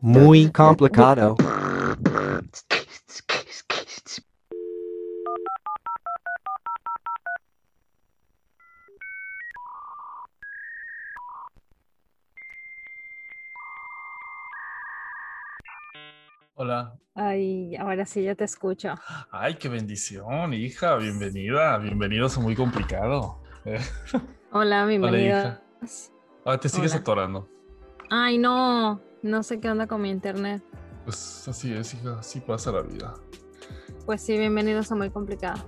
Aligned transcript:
Muy 0.00 0.50
complicado. 0.50 1.36
Hola. 16.54 16.94
Ay, 17.14 17.74
ahora 17.76 18.04
sí 18.04 18.22
ya 18.22 18.34
te 18.34 18.44
escucho. 18.44 18.94
Ay, 19.30 19.54
qué 19.54 19.68
bendición, 19.70 20.52
hija. 20.52 20.96
Bienvenida. 20.96 21.78
Bienvenidos 21.78 22.36
a 22.36 22.40
Muy 22.40 22.54
Complicado. 22.54 23.40
Hola, 24.52 24.84
bienvenida. 24.84 25.62
Ah, 26.44 26.58
te 26.58 26.68
sigues 26.68 26.92
Hola. 26.92 27.00
atorando. 27.00 27.48
Ay, 28.10 28.38
no. 28.38 29.00
No 29.22 29.42
sé 29.42 29.60
qué 29.60 29.70
onda 29.70 29.86
con 29.86 30.00
mi 30.02 30.10
internet. 30.10 30.62
Pues 31.04 31.46
así 31.48 31.72
es, 31.72 31.94
hija. 31.94 32.18
Así 32.18 32.40
pasa 32.40 32.72
la 32.72 32.82
vida. 32.82 33.14
Pues 34.06 34.22
sí, 34.22 34.36
bienvenidos 34.38 34.90
a 34.90 34.94
Muy 34.94 35.10
Complicado. 35.10 35.62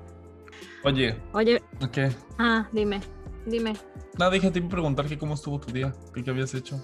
Oye, 0.84 1.20
Oye, 1.33 1.62
¿qué? 1.92 2.11
ah, 2.38 2.66
dime, 2.73 3.00
dime. 3.47 3.74
Nada, 4.19 4.33
dije, 4.33 4.50
te 4.50 4.59
iba 4.59 4.66
a 4.66 4.70
preguntar 4.70 5.06
que 5.06 5.16
cómo 5.19 5.34
estuvo 5.34 5.61
tu 5.61 5.73
día. 5.73 5.92
¿Qué, 6.12 6.24
qué 6.24 6.30
habías 6.30 6.55
hecho? 6.55 6.80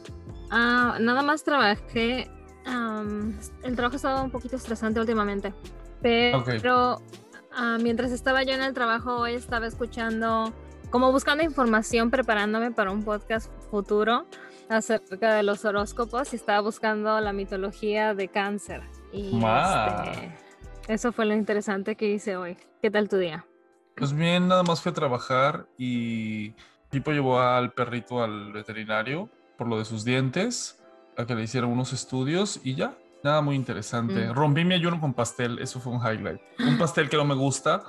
Ah, 0.51 0.99
nada 1.01 1.23
más 1.23 1.43
trabajé. 1.43 2.31
am, 2.67 3.37
el 3.65 3.75
trabajo 3.75 3.95
ha 3.95 3.97
estado 3.97 4.25
un 4.25 4.31
poquito 4.31 4.57
estresante 4.57 5.01
últimamente. 5.01 5.53
Pero 6.01 7.03
ah, 7.57 7.79
mientras 7.83 8.13
estaba 8.13 8.45
yo 8.45 8.53
en 8.53 8.63
el 8.63 8.73
trabajo, 8.73 9.17
hoy 9.17 9.35
estaba 9.35 9.67
escuchando, 9.67 10.53
como 10.91 11.13
buscando 11.13 11.45
información, 11.45 12.11
preparándome 12.11 12.71
para 12.71 12.91
un 12.91 13.05
podcast 13.05 13.51
futuro 13.71 14.27
acerca 14.69 15.35
de 15.35 15.43
los 15.43 15.65
horóscopos 15.65 16.33
y 16.33 16.37
estaba 16.37 16.61
buscando 16.61 17.21
la 17.21 17.33
mitología 17.33 18.15
de 18.15 18.29
cáncer. 18.29 18.83
Y 19.13 19.37
este, 19.37 20.35
eso 20.89 21.13
fue 21.13 21.27
lo 21.27 21.35
interesante 21.35 21.97
que 21.97 22.11
hice 22.11 22.37
hoy. 22.37 22.57
¿Qué 22.83 22.91
tal 22.91 23.09
tu 23.09 23.17
día? 23.17 23.47
Pues 23.97 24.13
bien, 24.13 24.49
nada 24.49 24.63
más 24.63 24.81
fui 24.81 24.91
a 24.91 24.95
trabajar 24.95 25.67
y 25.77 26.55
tipo 26.91 27.11
llevó 27.11 27.41
al 27.41 27.73
perrito 27.73 28.23
al 28.23 28.53
veterinario 28.53 29.29
por 29.57 29.67
lo 29.67 29.79
de 29.79 29.85
sus 29.85 30.05
dientes, 30.05 30.81
a 31.17 31.27
que 31.27 31.35
le 31.35 31.43
hicieran 31.43 31.71
unos 31.71 31.93
estudios 31.93 32.61
y 32.63 32.77
ya. 32.77 32.97
Nada 33.25 33.41
muy 33.41 33.57
interesante. 33.57 34.29
Mm. 34.29 34.35
Rompí 34.35 34.65
mi 34.65 34.75
ayuno 34.75 35.01
con 35.01 35.13
pastel, 35.13 35.59
eso 35.59 35.81
fue 35.81 35.93
un 35.93 36.01
highlight. 36.01 36.41
Un 36.61 36.79
pastel 36.79 37.09
que 37.09 37.17
no 37.17 37.25
me 37.25 37.35
gusta. 37.35 37.83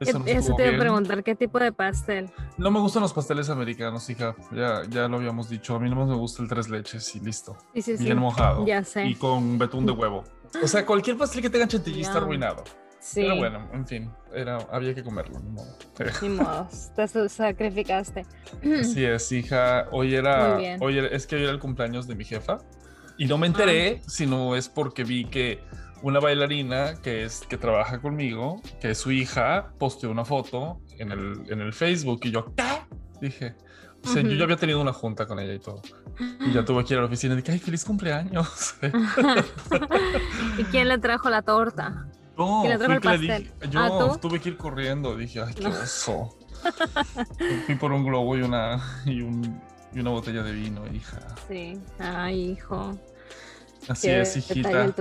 Eso 0.00 0.18
no 0.18 0.26
Eso 0.26 0.54
te 0.56 0.62
iba 0.62 0.66
a 0.66 0.70
bien. 0.70 0.80
preguntar, 0.80 1.22
¿qué 1.22 1.34
tipo 1.34 1.58
de 1.58 1.72
pastel? 1.72 2.30
No 2.58 2.70
me 2.70 2.80
gustan 2.80 3.02
los 3.02 3.12
pasteles 3.12 3.48
americanos, 3.48 4.08
hija. 4.10 4.34
Ya, 4.52 4.82
ya 4.88 5.06
lo 5.08 5.16
habíamos 5.18 5.48
dicho. 5.48 5.76
A 5.76 5.78
mí 5.78 5.88
no 5.88 6.04
me 6.04 6.14
gusta 6.14 6.42
el 6.42 6.48
tres 6.48 6.68
leches 6.68 7.14
y 7.14 7.20
listo. 7.20 7.56
Sí, 7.74 7.82
sí, 7.82 7.96
sí. 7.96 8.04
Bien 8.04 8.18
mojado. 8.18 8.66
Ya 8.66 8.82
sé. 8.84 9.06
Y 9.06 9.14
con 9.14 9.56
betún 9.56 9.86
de 9.86 9.92
huevo. 9.92 10.24
O 10.62 10.66
sea, 10.66 10.84
cualquier 10.84 11.16
pastel 11.16 11.42
que 11.42 11.50
tenga 11.50 11.66
chantilly 11.68 12.00
está 12.00 12.14
Yum. 12.14 12.22
arruinado. 12.24 12.64
Sí, 12.98 13.20
Pero 13.20 13.36
bueno, 13.36 13.68
en 13.74 13.86
fin, 13.86 14.10
era, 14.32 14.56
había 14.72 14.94
que 14.94 15.04
comerlo. 15.04 15.38
ni 15.38 15.50
modo. 15.50 15.76
ni 16.22 16.28
modo, 16.30 16.68
te 16.96 17.06
sa- 17.06 17.28
sacrificaste. 17.28 18.24
Así 18.80 19.04
es, 19.04 19.30
hija. 19.32 19.88
Hoy 19.92 20.14
era, 20.14 20.54
Muy 20.54 20.62
bien. 20.62 20.78
hoy 20.80 20.98
era- 20.98 21.08
es 21.08 21.26
que 21.26 21.36
hoy 21.36 21.42
era 21.42 21.52
el 21.52 21.58
cumpleaños 21.58 22.06
de 22.06 22.14
mi 22.14 22.24
jefa. 22.24 22.58
Y 23.18 23.26
no 23.26 23.36
me 23.38 23.46
enteré, 23.46 24.00
Ah. 24.02 24.04
sino 24.08 24.56
es 24.56 24.68
porque 24.68 25.04
vi 25.04 25.26
que 25.26 25.62
una 26.04 26.20
bailarina 26.20 27.00
que 27.02 27.24
es 27.24 27.40
que 27.48 27.56
trabaja 27.56 28.00
conmigo, 28.00 28.60
que 28.80 28.90
es 28.90 28.98
su 28.98 29.10
hija, 29.10 29.72
posteó 29.78 30.10
una 30.10 30.24
foto 30.24 30.80
en 30.98 31.10
el, 31.12 31.42
en 31.50 31.60
el 31.60 31.72
Facebook 31.72 32.20
y 32.24 32.30
yo, 32.30 32.54
¿qué? 32.54 32.62
Dije, 33.20 33.54
o 34.04 34.08
sea, 34.08 34.22
yo 34.22 34.32
ya 34.32 34.44
había 34.44 34.56
tenido 34.56 34.80
una 34.82 34.92
junta 34.92 35.26
con 35.26 35.38
ella 35.40 35.54
y 35.54 35.58
todo. 35.58 35.80
Y 36.40 36.52
ya 36.52 36.62
tuve 36.64 36.84
que 36.84 36.92
ir 36.92 36.98
a 36.98 37.02
la 37.02 37.06
oficina 37.08 37.32
y 37.34 37.38
dije, 37.38 37.52
ay, 37.52 37.58
feliz 37.58 37.84
cumpleaños. 37.86 38.74
¿Y 40.58 40.64
quién 40.64 40.88
le 40.88 40.98
trajo 40.98 41.30
la 41.30 41.40
torta? 41.42 42.06
No, 42.36 42.60
¿Quién 42.62 42.72
le 42.72 42.78
trajo 42.78 42.92
el 42.92 43.00
pastel? 43.00 43.42
dije- 43.60 43.70
yo 43.70 43.80
¿Ah, 43.80 44.18
tuve 44.20 44.40
que 44.40 44.50
ir 44.50 44.56
corriendo, 44.58 45.16
dije, 45.16 45.40
ay, 45.40 45.54
qué 45.54 45.66
oso. 45.68 46.36
Fui 47.66 47.74
por 47.76 47.92
un 47.92 48.04
globo 48.04 48.36
y 48.36 48.42
una, 48.42 48.78
y, 49.06 49.22
un- 49.22 49.60
y 49.94 50.00
una 50.00 50.10
botella 50.10 50.42
de 50.42 50.52
vino, 50.52 50.82
hija. 50.92 51.18
Sí. 51.48 51.80
Ay, 51.98 52.50
hijo. 52.52 52.98
Así 53.88 54.08
qué 54.08 54.20
es, 54.20 54.36
hijita. 54.36 54.94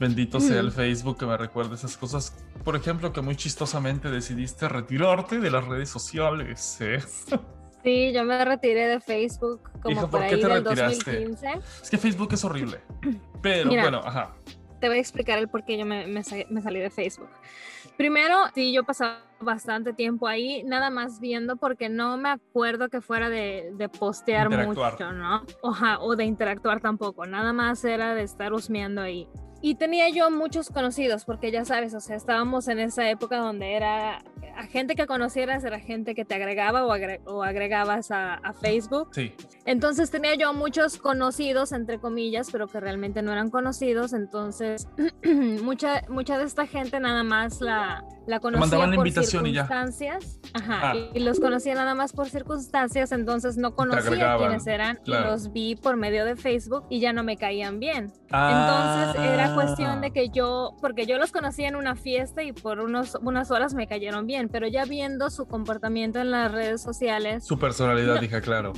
Bendito 0.00 0.40
sea 0.40 0.60
el 0.60 0.68
Ujú. 0.68 0.76
Facebook 0.76 1.18
que 1.18 1.26
me 1.26 1.36
recuerde 1.36 1.74
esas 1.74 1.96
cosas. 1.98 2.34
Por 2.64 2.74
ejemplo, 2.74 3.12
que 3.12 3.20
muy 3.20 3.36
chistosamente 3.36 4.10
decidiste 4.10 4.66
retirarte 4.68 5.38
de 5.38 5.50
las 5.50 5.64
redes 5.66 5.90
sociales. 5.90 6.78
¿eh? 6.80 6.98
Sí, 7.82 8.12
yo 8.12 8.24
me 8.26 8.44
retiré 8.44 8.88
de 8.88 9.00
Facebook 9.00 9.70
como 9.80 9.92
Hija, 9.92 10.00
por 10.02 10.10
¿por 10.10 10.20
qué 10.20 10.34
ahí 10.34 10.40
te 10.42 10.48
del 10.48 10.64
retiraste? 10.64 11.12
2015. 11.24 11.60
Es 11.82 11.88
que 11.90 11.96
Facebook 11.96 12.28
es 12.34 12.44
horrible. 12.44 12.78
Pero 13.42 13.70
Mira. 13.70 13.80
bueno, 13.84 14.02
ajá. 14.04 14.34
Te 14.82 14.88
voy 14.88 14.98
a 14.98 15.00
explicar 15.00 15.38
el 15.38 15.48
por 15.48 15.64
qué 15.64 15.78
yo 15.78 15.86
me, 15.86 16.06
me 16.06 16.22
sa- 16.22 16.36
me 16.50 16.60
salí 16.60 16.78
de 16.78 16.90
Facebook. 16.90 17.30
Primero, 17.96 18.36
sí, 18.54 18.74
yo 18.74 18.84
pasaba 18.84 19.20
bastante 19.40 19.94
tiempo 19.94 20.28
ahí, 20.28 20.62
nada 20.64 20.90
más 20.90 21.20
viendo 21.20 21.56
porque 21.56 21.88
no 21.88 22.18
me 22.18 22.28
acuerdo 22.28 22.90
que 22.90 23.00
fuera 23.00 23.30
de, 23.30 23.70
de 23.74 23.88
postear 23.88 24.50
mucho, 24.50 25.12
¿no? 25.12 25.46
Ajá, 25.64 26.00
o 26.00 26.16
de 26.16 26.24
interactuar 26.24 26.82
tampoco, 26.82 27.24
nada 27.26 27.54
más 27.54 27.82
era 27.86 28.14
de 28.14 28.22
estar 28.24 28.52
husmeando 28.52 29.00
ahí. 29.00 29.26
Y 29.62 29.74
tenía 29.74 30.08
yo 30.08 30.30
muchos 30.30 30.70
conocidos, 30.70 31.24
porque 31.24 31.50
ya 31.50 31.64
sabes, 31.64 31.92
o 31.94 32.00
sea, 32.00 32.16
estábamos 32.16 32.68
en 32.68 32.78
esa 32.78 33.10
época 33.10 33.36
donde 33.38 33.74
era 33.74 34.22
a 34.60 34.66
gente 34.66 34.94
que 34.94 35.06
conocieras, 35.06 35.64
era 35.64 35.80
gente 35.80 36.14
que 36.14 36.24
te 36.24 36.34
agregaba 36.34 36.84
o, 36.86 36.90
agre- 36.92 37.20
o 37.24 37.42
agregabas 37.42 38.10
a, 38.10 38.34
a 38.34 38.52
Facebook. 38.52 39.08
Sí. 39.12 39.32
Entonces 39.64 40.10
tenía 40.10 40.34
yo 40.34 40.52
muchos 40.52 40.98
conocidos, 40.98 41.72
entre 41.72 41.98
comillas, 41.98 42.50
pero 42.52 42.66
que 42.68 42.78
realmente 42.80 43.22
no 43.22 43.32
eran 43.32 43.50
conocidos. 43.50 44.12
Entonces, 44.12 44.86
mucha, 45.62 46.02
mucha 46.08 46.38
de 46.38 46.44
esta 46.44 46.66
gente 46.66 47.00
nada 47.00 47.22
más 47.22 47.60
la, 47.60 48.04
la 48.26 48.40
conocía 48.40 48.60
mandaban 48.60 48.94
por 48.94 49.06
invitación 49.06 49.46
y 49.46 49.52
ya. 49.52 49.62
circunstancias. 49.66 50.40
Ajá, 50.52 50.90
Ah. 50.90 50.96
y, 50.96 51.18
y 51.18 51.20
los 51.20 51.38
conocía 51.40 51.74
nada 51.74 51.94
más 51.94 52.12
por 52.12 52.28
circunstancias, 52.28 53.12
entonces 53.12 53.56
no 53.56 53.74
conocía 53.74 54.36
quiénes 54.38 54.66
eran 54.66 54.96
claro. 55.04 55.28
y 55.28 55.30
los 55.30 55.52
vi 55.52 55.76
por 55.76 55.96
medio 55.96 56.24
de 56.24 56.36
Facebook 56.36 56.84
y 56.90 57.00
ya 57.00 57.12
no 57.12 57.22
me 57.22 57.36
caían 57.36 57.78
bien. 57.80 58.12
Entonces 58.30 59.22
era 59.22 59.54
cuestión 59.54 60.00
de 60.00 60.08
Ah. 60.08 60.12
que 60.12 60.28
yo, 60.30 60.76
porque 60.80 61.06
yo 61.06 61.18
los 61.18 61.30
conocía 61.32 61.68
en 61.68 61.76
una 61.76 61.94
fiesta 61.94 62.42
y 62.42 62.52
por 62.52 62.80
unos, 62.80 63.16
unas 63.22 63.50
horas 63.50 63.74
me 63.74 63.86
cayeron 63.86 64.26
bien, 64.26 64.48
pero 64.50 64.66
ya 64.68 64.84
viendo 64.84 65.30
su 65.30 65.46
comportamiento 65.46 66.18
en 66.20 66.30
las 66.30 66.50
redes 66.52 66.80
sociales, 66.82 67.44
Su 67.46 67.58
personalidad, 67.58 68.16
No. 68.16 68.22
hija, 68.22 68.40
claro. 68.40 68.72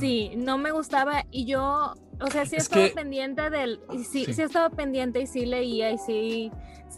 Sí, 0.00 0.32
no 0.36 0.58
me 0.58 0.70
gustaba 0.70 1.24
y 1.30 1.44
yo, 1.46 1.94
o 2.20 2.26
sea, 2.30 2.46
sí 2.46 2.56
Es 2.56 2.64
estaba 2.64 2.86
que- 2.88 2.94
pendiente 2.94 3.50
del, 3.50 3.80
y 3.92 4.04
sí, 4.04 4.24
Sí. 4.24 4.34
sí. 4.34 4.42
estaba 4.42 4.70
pendiente 4.70 5.20
y 5.20 5.26
sí 5.26 5.46
leía 5.46 5.90
y 5.90 5.98
sí, 5.98 6.50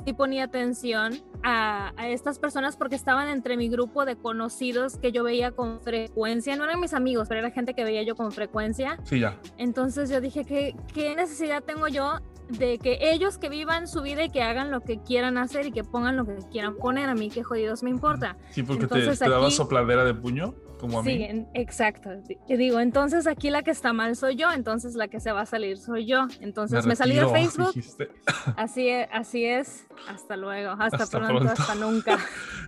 sí 0.05 0.13
ponía 0.13 0.45
atención 0.45 1.21
a, 1.43 1.93
a 1.97 2.09
estas 2.09 2.39
personas 2.39 2.77
porque 2.77 2.95
estaban 2.97 3.29
entre 3.29 3.57
mi 3.57 3.69
grupo 3.69 4.05
de 4.05 4.17
conocidos 4.17 4.97
que 4.99 5.11
yo 5.13 5.25
veía 5.25 5.51
con 5.53 5.81
frecuencia, 5.81 6.55
no 6.57 6.65
eran 6.65 6.81
mis 6.81 6.95
amigos, 6.95 7.29
pero 7.29 7.41
era 7.41 7.51
gente 7.51 7.75
que 7.75 7.85
veía 7.85 8.03
yo 8.03 8.15
con 8.15 8.31
frecuencia. 8.33 8.99
Sí, 9.05 9.21
ya. 9.21 9.39
Entonces 9.59 10.11
yo 10.11 10.21
dije, 10.21 10.45
¿qué, 10.45 10.75
qué 10.95 11.15
necesidad 11.17 11.63
tengo 11.65 11.89
yo 11.89 12.19
de 12.59 12.78
que 12.78 12.99
ellos 13.00 13.38
que 13.38 13.49
vivan 13.49 13.87
su 13.88 14.03
vida 14.03 14.25
y 14.25 14.31
que 14.31 14.43
hagan 14.43 14.71
lo 14.71 14.81
que 14.81 14.99
quieran 15.03 15.38
hacer 15.38 15.66
y 15.66 15.72
que 15.72 15.84
pongan 15.84 16.16
lo 16.16 16.25
que 16.27 16.37
quieran 16.50 16.77
poner? 16.77 17.09
A 17.09 17.15
mí, 17.15 17.31
qué 17.31 17.43
jodidos 17.43 17.83
me 17.83 17.91
importa. 17.91 18.37
Sí, 18.50 18.62
porque 18.62 18.87
te, 18.87 18.94
Entonces 18.99 19.19
te 19.19 19.28
daba 19.31 19.47
aquí- 19.47 19.55
sopladera 19.56 20.05
de 20.05 20.15
puño, 20.15 20.55
como 20.81 21.01
a 21.01 21.05
Sí, 21.05 21.11
mí. 21.19 21.25
en- 21.25 21.49
exacto. 21.55 22.11
Y 22.49 22.57
digo, 22.57 22.81
entonces 22.81 23.27
aquí 23.27 23.51
la 23.51 23.63
que 23.63 23.71
está 23.71 23.93
mal 23.93 24.17
soy 24.17 24.37
yo, 24.37 24.51
entonces 24.53 24.95
la 24.95 25.09
que 25.09 25.21
se 25.21 25.31
va 25.33 25.43
a 25.43 25.47
salir 25.47 25.79
soy 25.79 26.07
yo. 26.07 26.27
Entonces 26.41 26.87
me, 26.87 26.97
salí 26.97 27.15
de 27.15 27.29
Facebook, 27.29 27.73
dijiste. 27.75 28.09
así 28.57 28.89
es, 28.89 29.09
así 29.13 29.45
es. 29.45 29.87
Hasta 30.09 30.37
luego, 30.37 30.71
hasta, 30.73 30.97
Hasta 31.05 31.19
pronto, 31.19 31.41
pronto. 31.45 31.53
hasta 31.63 31.75
nunca. 31.75 32.19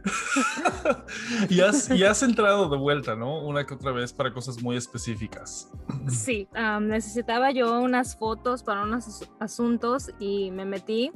y, 1.49 1.61
has, 1.61 1.91
y 1.91 2.05
has 2.05 2.23
entrado 2.23 2.69
de 2.69 2.77
vuelta, 2.77 3.17
¿no? 3.17 3.41
Una 3.41 3.65
que 3.67 3.75
otra 3.75 3.93
vez 3.93 4.13
para 4.13 4.33
cosas 4.33 4.63
muy 4.63 4.77
específicas. 4.77 5.71
Sí, 6.09 6.49
am, 6.55 6.89
necesitaba 6.89 7.53
yo 7.53 7.81
unas 7.81 8.17
fotos 8.17 8.63
para 8.63 8.83
unos 8.83 9.07
as- 9.09 9.31
asuntos 9.41 10.11
y 10.19 10.51
me 10.51 10.65
metí 10.65 11.13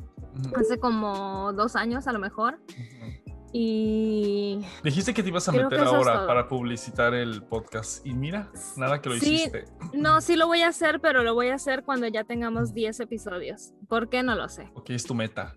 hace 0.56 0.78
como 0.78 1.52
dos 1.52 1.76
años 1.76 2.06
a 2.06 2.12
lo 2.12 2.18
mejor. 2.18 2.58
Y 3.52 4.60
Dijiste 4.84 5.14
que 5.14 5.22
te 5.22 5.28
ibas 5.30 5.48
a 5.48 5.52
Creo 5.52 5.64
meter 5.64 5.78
que 5.80 5.84
es 5.84 5.90
ahora 5.90 6.26
para 6.26 6.48
publicitar 6.48 7.14
el 7.14 7.42
podcast. 7.42 8.04
Y 8.06 8.14
mira, 8.14 8.50
nada 8.76 9.00
que 9.00 9.08
lo 9.08 9.14
Sí. 9.16 9.34
hiciste. 9.34 9.64
no, 9.94 10.20
sí 10.20 10.36
lo 10.36 10.46
voy 10.46 10.62
a 10.62 10.68
hacer, 10.68 11.00
pero 11.00 11.22
lo 11.22 11.34
voy 11.34 11.48
a 11.48 11.54
hacer 11.54 11.82
cuando 11.84 12.06
ya 12.08 12.24
tengamos 12.24 12.74
10 12.74 13.00
episodios. 13.00 13.72
¿Por 13.88 14.08
qué? 14.08 14.22
No 14.22 14.34
lo 14.34 14.48
sé. 14.48 14.70
Ok, 14.74 14.90
es 14.90 15.04
tu 15.04 15.14
meta. 15.14 15.56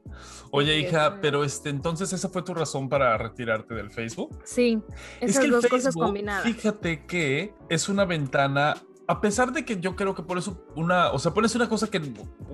Oye, 0.51 0.77
hija, 0.79 1.07
es- 1.07 1.13
pero 1.21 1.43
este, 1.43 1.69
entonces 1.69 2.11
esa 2.13 2.29
fue 2.29 2.41
tu 2.43 2.53
razón 2.53 2.89
para 2.89 3.17
retirarte 3.17 3.73
del 3.73 3.91
Facebook. 3.91 4.39
Sí, 4.45 4.81
es 5.19 5.31
esas 5.31 5.39
que 5.39 5.45
el 5.45 5.51
dos 5.51 5.61
Facebook, 5.63 5.77
cosas 5.79 5.95
combinadas. 5.95 6.43
fíjate 6.43 7.05
que 7.05 7.53
es 7.69 7.89
una 7.89 8.05
ventana, 8.05 8.75
a 9.09 9.21
pesar 9.21 9.51
de 9.51 9.65
que 9.65 9.79
yo 9.79 9.95
creo 9.95 10.13
que 10.13 10.21
pones 10.21 10.51
una, 10.75 11.09
o 11.09 11.17
sea, 11.17 11.33
pones 11.33 11.55
una 11.55 11.67
cosa 11.67 11.89
que 11.89 11.99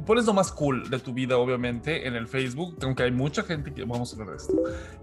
pones 0.06 0.26
lo 0.26 0.34
más 0.34 0.54
cool 0.54 0.90
de 0.90 1.00
tu 1.00 1.14
vida, 1.14 1.38
obviamente, 1.38 2.08
en 2.08 2.16
el 2.16 2.30
Facebook, 2.30 2.78
aunque 2.82 3.04
hay 3.04 3.12
mucha 3.12 3.44
gente 3.44 3.74
que, 3.74 3.84
vamos 3.84 4.14
a 4.14 4.16
hablar 4.16 4.30
de 4.30 4.38
esto, 4.38 4.54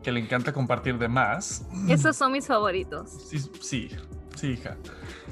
que 0.03 0.11
le 0.13 0.21
encanta 0.21 0.55
compartir 0.55 0.97
de 0.97 1.09
más. 1.09 1.67
Esos 1.91 2.17
son 2.17 2.33
mis 2.33 2.47
favoritos. 2.47 3.11
Sí, 3.29 3.39
sí, 3.61 3.91
Sí, 4.35 4.53
hija. 4.53 4.79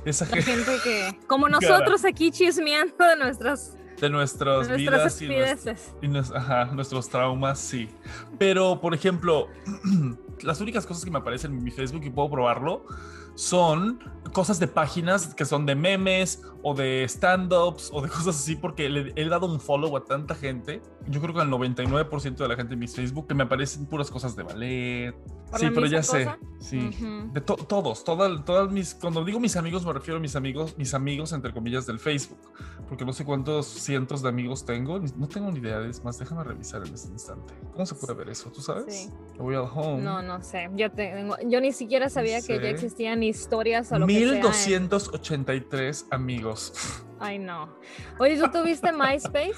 Esa 0.05 0.27
La 0.27 0.43
gente 0.43 0.77
que, 0.85 1.19
como 1.27 1.49
nosotros 1.49 2.05
aquí 2.05 2.31
chismeando 2.31 2.95
de 2.99 3.17
nuestras 3.17 3.79
de 3.99 4.11
nuestras, 4.11 4.69
vidas 4.77 5.23
y, 5.23 5.27
y 6.07 6.09
nuestros 6.09 7.09
traumas, 7.09 7.59
sí. 7.59 7.89
Pero, 8.39 8.79
por 8.79 8.95
ejemplo, 8.95 9.49
las 10.43 10.61
únicas 10.61 10.85
cosas 10.85 11.03
que 11.03 11.11
me 11.11 11.19
aparecen 11.19 11.53
en 11.53 11.65
mi 11.65 11.71
Facebook 11.71 12.03
y 12.05 12.11
puedo 12.11 12.31
probarlo 12.31 12.85
son 13.35 14.01
cosas 14.33 14.61
de 14.61 14.69
páginas 14.69 15.35
que 15.35 15.45
son 15.45 15.67
de 15.67 15.75
memes 15.75 16.43
o 16.63 16.75
de 16.75 17.05
stand-ups 17.05 17.91
o 17.93 18.03
de 18.03 18.09
cosas 18.11 18.37
así, 18.37 18.57
porque 18.57 18.89
le 18.89 19.13
he 19.17 19.29
dado 19.29 19.47
un 19.47 19.61
follow 19.61 19.97
a 19.97 20.05
tanta 20.05 20.35
gente. 20.35 20.83
Yo 21.09 21.21
creo 21.21 21.35
que 21.35 21.41
al 21.41 21.51
99% 21.51 22.37
de 22.37 22.49
la 22.49 22.57
gente 22.57 22.75
en 22.75 22.81
mi 22.81 22.89
Facebook 22.89 23.27
que 23.27 23.35
me 23.35 23.45
aparecen 23.45 23.87
puras 23.87 24.11
cosas 24.11 24.37
de 24.37 24.43
ballet. 24.43 25.15
Sí, 25.57 25.67
pero 25.75 25.87
ya 25.87 26.03
sé. 26.03 26.29
Sí. 26.61 26.91
De 27.33 27.41
todos, 27.41 28.05
todas, 28.05 28.45
todas 28.45 28.71
mis. 28.71 28.95
Cuando 28.95 29.25
digo 29.25 29.41
mis 29.41 29.57
amigos, 29.57 29.85
me 29.85 29.93
refiero 29.93 30.19
a 30.19 30.21
mis 30.21 30.37
amigos, 30.37 30.77
mis 30.79 30.95
amigos, 30.95 31.33
entre 31.33 31.53
comillas, 31.53 31.87
del 31.87 31.99
Facebook. 31.99 32.39
Porque 32.89 33.05
no 33.05 33.13
sé 33.13 33.25
cuántos 33.25 33.67
cientos 33.67 34.23
de 34.23 34.29
amigos 34.29 34.65
tengo. 34.65 35.01
No 35.17 35.29
tengo 35.29 35.51
ni 35.51 35.59
idea. 35.59 35.81
Es 35.81 36.05
más, 36.05 36.19
déjame 36.19 36.45
revisar 36.45 36.87
en 36.87 36.95
este 36.95 37.09
instante. 37.09 37.55
¿Cómo 37.73 37.85
se 37.85 37.95
puede 37.95 38.15
ver 38.15 38.29
eso? 38.31 38.51
¿Tú 38.51 38.61
sabes? 38.61 38.95
Sí. 38.95 39.11
Voy 39.39 39.57
al 39.57 39.69
home. 39.75 40.03
No, 40.03 40.23
no 40.23 40.43
sé. 40.43 40.71
Yo, 40.75 40.91
tengo, 40.93 41.37
yo 41.47 41.61
ni 41.61 41.73
siquiera 41.73 42.09
sabía 42.09 42.41
que 42.43 42.61
ya 42.61 42.69
existían 42.69 43.20
historias 43.23 43.93
o 43.93 43.99
lo 43.99 44.07
1283 44.07 46.07
amigos. 46.11 47.03
Ay, 47.19 47.39
no. 47.39 47.69
Oye, 48.19 48.39
¿tú 48.39 48.51
tuviste 48.51 48.93
MySpace? 48.93 49.55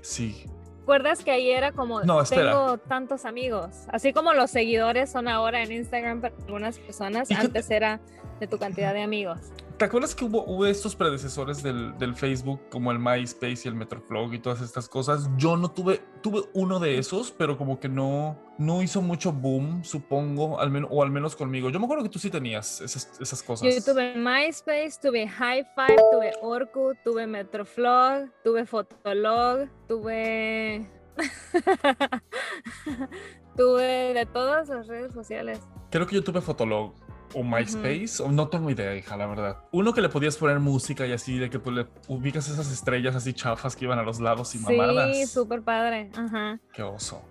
Sí. 0.00 0.46
¿Recuerdas 0.80 1.22
que 1.22 1.30
ahí 1.30 1.50
era 1.50 1.72
como 1.72 2.02
no, 2.02 2.24
tengo 2.24 2.78
tantos 2.78 3.24
amigos? 3.24 3.68
Así 3.88 4.12
como 4.12 4.32
los 4.32 4.50
seguidores 4.50 5.10
son 5.10 5.28
ahora 5.28 5.62
en 5.62 5.70
Instagram 5.70 6.20
para 6.20 6.34
algunas 6.46 6.78
personas, 6.78 7.30
antes 7.30 7.70
era 7.70 8.00
de 8.40 8.46
tu 8.46 8.58
cantidad 8.58 8.94
de 8.94 9.02
amigos. 9.02 9.38
¿Te 9.80 9.86
acuerdas 9.86 10.14
que 10.14 10.26
hubo, 10.26 10.66
estos 10.66 10.94
predecesores 10.94 11.62
del, 11.62 11.96
del, 11.96 12.14
Facebook, 12.14 12.60
como 12.68 12.92
el 12.92 12.98
MySpace 12.98 13.62
y 13.64 13.68
el 13.68 13.74
Metroflog 13.74 14.34
y 14.34 14.38
todas 14.38 14.60
estas 14.60 14.90
cosas? 14.90 15.30
Yo 15.38 15.56
no 15.56 15.70
tuve, 15.70 16.02
tuve 16.20 16.42
uno 16.52 16.80
de 16.80 16.98
esos, 16.98 17.30
pero 17.30 17.56
como 17.56 17.80
que 17.80 17.88
no, 17.88 18.38
no 18.58 18.82
hizo 18.82 19.00
mucho 19.00 19.32
boom, 19.32 19.82
supongo, 19.82 20.60
al 20.60 20.70
menos, 20.70 20.90
o 20.92 21.02
al 21.02 21.10
menos 21.10 21.34
conmigo. 21.34 21.70
Yo 21.70 21.78
me 21.78 21.86
acuerdo 21.86 22.04
que 22.04 22.10
tú 22.10 22.18
sí 22.18 22.28
tenías 22.28 22.82
esas, 22.82 23.10
esas 23.20 23.42
cosas. 23.42 23.74
Yo 23.74 23.82
tuve 23.82 24.16
MySpace, 24.16 24.98
tuve 25.00 25.26
Five, 25.26 25.66
tuve 26.12 26.32
Orkut, 26.42 26.98
tuve 27.02 27.26
Metroflog, 27.26 28.28
tuve 28.44 28.66
Fotolog, 28.66 29.66
tuve... 29.88 30.86
tuve 33.56 34.12
de 34.12 34.26
todas 34.26 34.68
las 34.68 34.88
redes 34.88 35.14
sociales. 35.14 35.58
Creo 35.90 36.06
que 36.06 36.16
yo 36.16 36.22
tuve 36.22 36.42
Fotolog 36.42 36.92
o 37.34 37.42
MySpace, 37.42 38.22
o 38.22 38.30
no 38.30 38.48
tengo 38.48 38.70
idea, 38.70 38.94
hija, 38.96 39.16
la 39.16 39.26
verdad. 39.26 39.58
Uno 39.72 39.92
que 39.92 40.00
le 40.00 40.08
podías 40.08 40.36
poner 40.36 40.60
música 40.60 41.06
y 41.06 41.12
así, 41.12 41.38
de 41.38 41.50
que 41.50 41.58
pues, 41.58 41.76
le 41.76 41.86
ubicas 42.08 42.48
esas 42.48 42.70
estrellas 42.70 43.14
así 43.14 43.32
chafas 43.32 43.76
que 43.76 43.84
iban 43.84 43.98
a 43.98 44.02
los 44.02 44.20
lados 44.20 44.54
y 44.54 44.58
mamadas. 44.58 45.16
Sí, 45.16 45.26
súper 45.26 45.62
padre. 45.62 46.10
Ajá. 46.14 46.58
Qué 46.72 46.82
oso. 46.82 47.22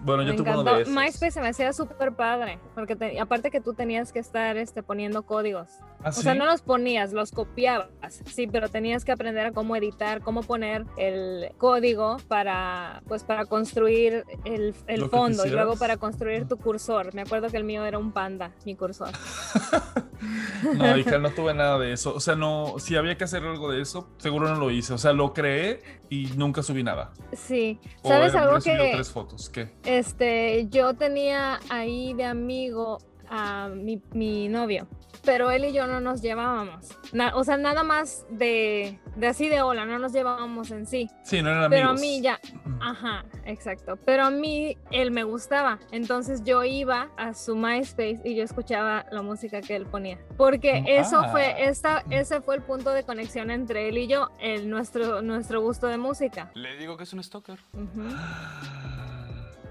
Bueno, 0.00 0.22
yo 0.22 0.36
tuve 0.36 0.50
uno 0.50 0.64
de 0.64 0.82
esos. 0.82 0.94
MySpace 0.94 1.30
se 1.32 1.40
me 1.40 1.48
hacía 1.48 1.72
súper 1.72 2.12
padre, 2.12 2.58
porque 2.74 3.18
aparte 3.20 3.50
que 3.50 3.60
tú 3.60 3.74
tenías 3.74 4.12
que 4.12 4.18
estar 4.18 4.56
este, 4.56 4.82
poniendo 4.82 5.24
códigos. 5.24 5.68
¿Ah, 6.02 6.08
o 6.08 6.12
sea, 6.12 6.34
no 6.34 6.46
los 6.46 6.62
ponías, 6.62 7.12
los 7.12 7.30
copiabas, 7.30 7.88
sí, 8.26 8.46
pero 8.46 8.68
tenías 8.68 9.04
que 9.04 9.12
aprender 9.12 9.46
a 9.46 9.52
cómo 9.52 9.76
editar, 9.76 10.20
cómo 10.22 10.42
poner 10.42 10.84
el 10.96 11.52
código 11.58 12.16
para, 12.28 13.02
pues, 13.06 13.24
para 13.24 13.44
construir 13.46 14.24
el, 14.44 14.74
el 14.86 15.08
fondo 15.08 15.46
y 15.46 15.50
luego 15.50 15.76
para 15.76 15.96
construir 15.96 16.48
tu 16.48 16.56
cursor. 16.56 17.14
Me 17.14 17.22
acuerdo 17.22 17.48
que 17.48 17.56
el 17.56 17.64
mío 17.64 17.84
era 17.84 17.98
un 17.98 18.12
panda, 18.12 18.52
mi 18.64 18.74
cursor. 18.74 19.10
no, 20.76 20.96
hija, 20.96 21.18
no 21.18 21.30
tuve 21.30 21.54
nada 21.54 21.78
de 21.78 21.92
eso. 21.92 22.14
O 22.14 22.20
sea, 22.20 22.34
no, 22.34 22.74
si 22.78 22.96
había 22.96 23.16
que 23.16 23.24
hacer 23.24 23.42
algo 23.44 23.70
de 23.70 23.82
eso, 23.82 24.08
seguro 24.18 24.48
no 24.48 24.58
lo 24.58 24.70
hice. 24.70 24.92
O 24.92 24.98
sea, 24.98 25.12
lo 25.12 25.32
creé 25.32 26.00
y 26.08 26.26
nunca 26.36 26.62
subí 26.62 26.82
nada. 26.82 27.12
Sí. 27.32 27.80
¿Sabes 28.02 28.34
algo 28.34 28.60
que... 28.60 28.90
tres 28.92 29.10
fotos. 29.10 29.50
¿Qué? 29.50 29.74
Este, 29.84 30.66
yo 30.68 30.94
tenía 30.94 31.60
ahí 31.68 32.14
de 32.14 32.24
amigo 32.24 32.98
a 33.28 33.68
mi, 33.68 34.00
mi 34.12 34.48
novio 34.48 34.86
pero 35.24 35.50
él 35.50 35.64
y 35.64 35.72
yo 35.72 35.86
no 35.86 36.00
nos 36.00 36.22
llevábamos. 36.22 36.98
o 37.34 37.44
sea, 37.44 37.56
nada 37.56 37.82
más 37.82 38.26
de, 38.30 39.00
de, 39.16 39.26
así 39.26 39.48
de 39.48 39.62
hola, 39.62 39.84
no 39.86 39.98
nos 39.98 40.12
llevábamos 40.12 40.70
en 40.70 40.86
sí. 40.86 41.08
Sí, 41.24 41.42
no 41.42 41.50
eran 41.50 41.64
amigos. 41.64 41.78
Pero 41.78 41.88
a 41.90 41.94
mí 41.94 42.22
ya, 42.22 42.40
ajá, 42.80 43.24
exacto. 43.44 43.98
Pero 44.04 44.24
a 44.24 44.30
mí 44.30 44.76
él 44.90 45.10
me 45.10 45.24
gustaba. 45.24 45.78
Entonces 45.90 46.42
yo 46.44 46.64
iba 46.64 47.10
a 47.16 47.34
su 47.34 47.56
MySpace 47.56 48.20
y 48.24 48.34
yo 48.34 48.44
escuchaba 48.44 49.06
la 49.10 49.22
música 49.22 49.60
que 49.60 49.76
él 49.76 49.86
ponía. 49.86 50.18
Porque 50.36 50.82
mm, 50.82 50.86
eso 50.88 51.24
fue, 51.30 51.46
ah. 51.46 51.58
esta, 51.58 52.04
ese 52.10 52.40
fue 52.40 52.56
el 52.56 52.62
punto 52.62 52.90
de 52.90 53.04
conexión 53.04 53.50
entre 53.50 53.88
él 53.88 53.98
y 53.98 54.06
yo, 54.06 54.30
el, 54.40 54.68
nuestro, 54.68 55.22
nuestro 55.22 55.60
gusto 55.60 55.86
de 55.86 55.98
música. 55.98 56.50
Le 56.54 56.76
digo 56.76 56.96
que 56.96 57.04
es 57.04 57.12
un 57.12 57.22
stalker. 57.22 57.58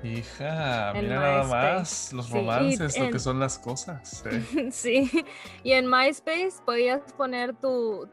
Hija, 0.03 0.94
mira 0.95 1.19
nada 1.19 1.44
más 1.44 2.12
los 2.12 2.30
romances, 2.31 2.98
lo 2.98 3.12
que 3.12 3.19
son 3.19 3.39
las 3.39 3.59
cosas. 3.59 4.24
Sí, 4.71 5.09
y 5.63 5.74
en 5.74 5.89
MySpace 5.89 6.53
podías 6.65 7.01
poner 7.13 7.53
tu, 7.56 8.07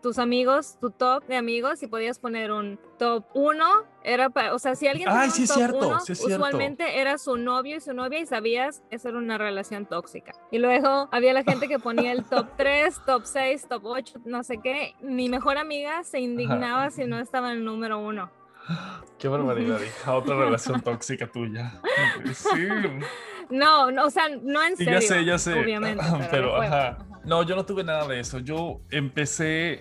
tus 0.00 0.18
amigos, 0.18 0.76
tu 0.80 0.90
top 0.90 1.26
de 1.26 1.36
amigos 1.36 1.82
y 1.82 1.86
podías 1.86 2.18
poner 2.18 2.52
un 2.52 2.78
top 2.98 3.24
1. 3.34 3.64
Era 4.04 4.30
para, 4.30 4.54
o 4.54 4.58
sea, 4.58 4.76
si 4.76 4.86
alguien 4.86 5.08
tenía 5.08 5.24
un 5.24 5.30
top 5.30 5.56
cierto, 5.56 5.98
usualmente 6.26 7.00
era 7.00 7.18
su 7.18 7.36
novio 7.36 7.76
y 7.76 7.80
su 7.80 7.94
novia 7.94 8.20
y 8.20 8.26
sabías 8.26 8.82
que 8.88 8.96
eso 8.96 9.08
era 9.08 9.18
una 9.18 9.38
relación 9.38 9.86
tóxica. 9.86 10.32
Y 10.50 10.58
luego 10.58 11.08
había 11.10 11.32
la 11.32 11.42
gente 11.42 11.68
que 11.68 11.78
ponía 11.78 12.12
el 12.12 12.24
top 12.24 12.48
3, 12.56 13.00
top 13.06 13.22
6, 13.24 13.66
top 13.68 13.84
8, 13.84 14.20
no 14.24 14.44
sé 14.44 14.58
qué. 14.62 14.94
Mi 15.00 15.28
mejor 15.28 15.58
amiga 15.58 16.04
se 16.04 16.20
indignaba 16.20 16.90
si 16.90 17.06
no 17.06 17.18
estaba 17.18 17.50
en 17.50 17.58
el 17.58 17.64
número 17.64 17.98
1. 17.98 18.43
Qué 19.18 19.28
barbaridad, 19.28 19.80
hija. 19.80 20.14
Otra 20.14 20.36
relación 20.36 20.80
tóxica 20.80 21.26
tuya. 21.26 21.80
Sí. 22.34 22.68
No, 23.50 23.90
no, 23.90 24.06
o 24.06 24.10
sea, 24.10 24.28
no 24.28 24.62
en 24.62 24.76
serio. 24.76 24.94
Ya 24.94 25.00
sé, 25.00 25.24
ya 25.24 25.38
sé. 25.38 25.52
Obviamente. 25.52 26.02
Pero, 26.30 26.60
ajá. 26.60 26.98
No, 27.24 27.42
yo 27.42 27.56
no 27.56 27.64
tuve 27.64 27.84
nada 27.84 28.06
de 28.06 28.20
eso. 28.20 28.38
Yo 28.38 28.80
empecé 28.90 29.78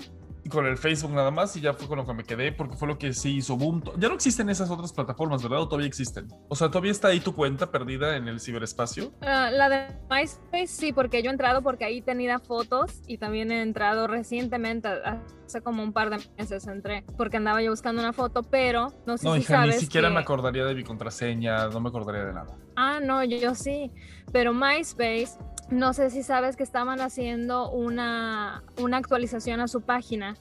con 0.50 0.66
el 0.66 0.78
Facebook 0.78 1.12
nada 1.12 1.32
más 1.32 1.56
y 1.56 1.62
ya 1.62 1.74
fue 1.74 1.88
con 1.88 1.98
lo 1.98 2.06
que 2.06 2.14
me 2.14 2.24
quedé 2.24 2.52
porque 2.52 2.76
fue 2.76 2.88
lo 2.88 2.98
que 2.98 3.14
sí 3.14 3.38
hizo 3.38 3.56
boom. 3.56 3.84
Ya 3.98 4.10
no 4.10 4.16
existen 4.16 4.50
esas 4.50 4.70
otras 4.70 4.92
plataformas, 4.92 5.42
¿verdad? 5.42 5.62
¿O 5.62 5.68
todavía 5.68 5.88
existen? 5.88 6.28
O 6.50 6.56
sea, 6.56 6.68
¿todavía 6.68 6.92
está 6.92 7.10
ahí 7.10 7.20
tu 7.20 7.34
cuenta 7.34 7.72
perdida 7.72 8.18
en 8.18 8.28
el 8.28 8.40
ciberespacio? 8.40 9.14
Ah, 9.22 9.50
la 9.52 9.70
de 9.70 9.88
MySpace 10.10 10.68
sí, 10.68 10.94
porque 10.94 11.24
yo 11.24 11.30
he 11.30 11.34
entrado 11.34 11.62
porque 11.62 11.86
ahí 11.86 12.02
tenía 12.02 12.40
fotos 12.40 13.02
y 13.08 13.18
también 13.18 13.52
he 13.52 13.62
entrado 13.62 14.08
recientemente, 14.08 14.90
hace 14.90 15.62
como 15.62 15.84
un 15.84 15.94
par 15.94 16.10
de 16.10 16.18
meses 16.38 16.68
entré, 16.68 17.04
porque 17.18 17.38
andaba 17.38 17.62
yo 17.62 17.72
buscando 17.72 18.02
una 18.02 18.14
foto, 18.14 18.44
pero 18.44 18.94
no 19.06 19.18
sé 19.18 19.26
no, 19.26 19.36
si 19.36 19.42
hija, 19.42 19.66
ni 19.66 19.74
siquiera 19.74 20.10
me 20.10 20.20
acordaría 20.20 20.66
de 20.66 20.76
mi 20.76 20.84
contraseña, 20.84 21.68
no 21.70 21.80
me 21.80 21.90
acordaría 21.90 22.26
de 22.26 22.34
nada. 22.34 22.58
Ah, 22.76 23.00
no, 23.02 23.24
yo 23.24 23.56
sí, 23.56 23.92
pero 24.32 24.54
MySpace 24.54 25.38
no 25.74 25.94
sé 25.94 26.10
si 26.10 26.24
sabes 26.24 26.56
que 26.56 26.64
estaban 26.64 27.02
haciendo 27.02 27.70
una, 27.70 28.64
una 28.78 28.98
actualización 28.98 29.60
a 29.60 29.68
su 29.68 29.82
página 29.82 30.36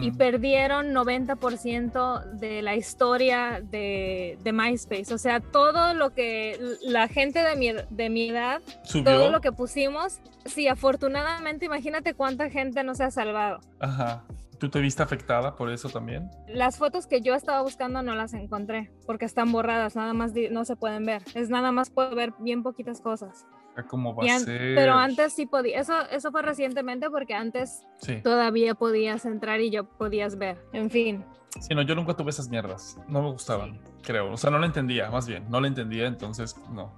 y 0.00 0.12
perdieron 0.12 0.92
90% 0.92 2.24
de 2.32 2.62
la 2.62 2.76
historia 2.76 3.60
de, 3.62 4.38
de, 4.42 4.52
MySpace. 4.52 5.12
O 5.12 5.18
sea, 5.18 5.40
todo 5.40 5.94
lo 5.94 6.10
que 6.10 6.58
la 6.82 7.08
gente 7.08 7.40
de 7.42 7.56
mi, 7.56 7.72
de 7.90 8.10
mi 8.10 8.28
edad, 8.28 8.60
todo 9.04 9.30
lo 9.30 9.40
que 9.40 9.52
pusimos, 9.52 10.20
sí, 10.44 10.68
afortunadamente, 10.68 11.66
imagínate 11.66 12.14
cuánta 12.14 12.50
gente 12.50 12.84
no 12.84 12.94
se 12.94 13.04
ha 13.04 13.10
salvado. 13.10 13.60
Ajá. 13.80 14.24
¿Tú 14.58 14.70
te 14.70 14.80
viste 14.80 15.02
afectada 15.02 15.56
por 15.56 15.70
eso 15.70 15.88
también? 15.88 16.30
Las 16.48 16.78
fotos 16.78 17.06
que 17.06 17.20
yo 17.20 17.34
estaba 17.34 17.60
buscando 17.62 18.02
no 18.02 18.14
las 18.14 18.34
encontré 18.34 18.90
porque 19.04 19.24
están 19.24 19.52
borradas, 19.52 19.96
nada 19.96 20.14
más 20.14 20.32
no 20.50 20.64
se 20.64 20.76
pueden 20.76 21.04
ver. 21.04 21.22
Es 21.34 21.50
nada 21.50 21.72
más 21.72 21.90
puedo 21.90 22.14
ver 22.14 22.32
bien 22.38 22.62
poquitas 22.62 23.00
cosas. 23.00 23.46
¿Cómo 23.82 24.14
va 24.14 24.24
a 24.24 24.38
ser? 24.38 24.74
Pero 24.74 24.94
antes 24.94 25.32
sí 25.32 25.46
podía, 25.46 25.80
eso, 25.80 25.94
eso 26.10 26.30
fue 26.30 26.42
recientemente 26.42 27.10
porque 27.10 27.34
antes 27.34 27.82
todavía 28.22 28.74
podías 28.74 29.24
entrar 29.24 29.60
y 29.60 29.70
yo 29.70 29.84
podías 29.84 30.38
ver, 30.38 30.58
en 30.72 30.90
fin. 30.90 31.24
Sí, 31.60 31.74
no, 31.74 31.82
yo 31.82 31.94
nunca 31.94 32.14
tuve 32.14 32.30
esas 32.30 32.48
mierdas, 32.48 32.98
no 33.08 33.22
me 33.22 33.30
gustaban, 33.30 33.80
creo, 34.02 34.32
o 34.32 34.36
sea, 34.36 34.50
no 34.50 34.58
la 34.58 34.66
entendía, 34.66 35.10
más 35.10 35.26
bien, 35.26 35.44
no 35.48 35.60
la 35.60 35.68
entendía, 35.68 36.06
entonces 36.06 36.56
no, 36.72 36.92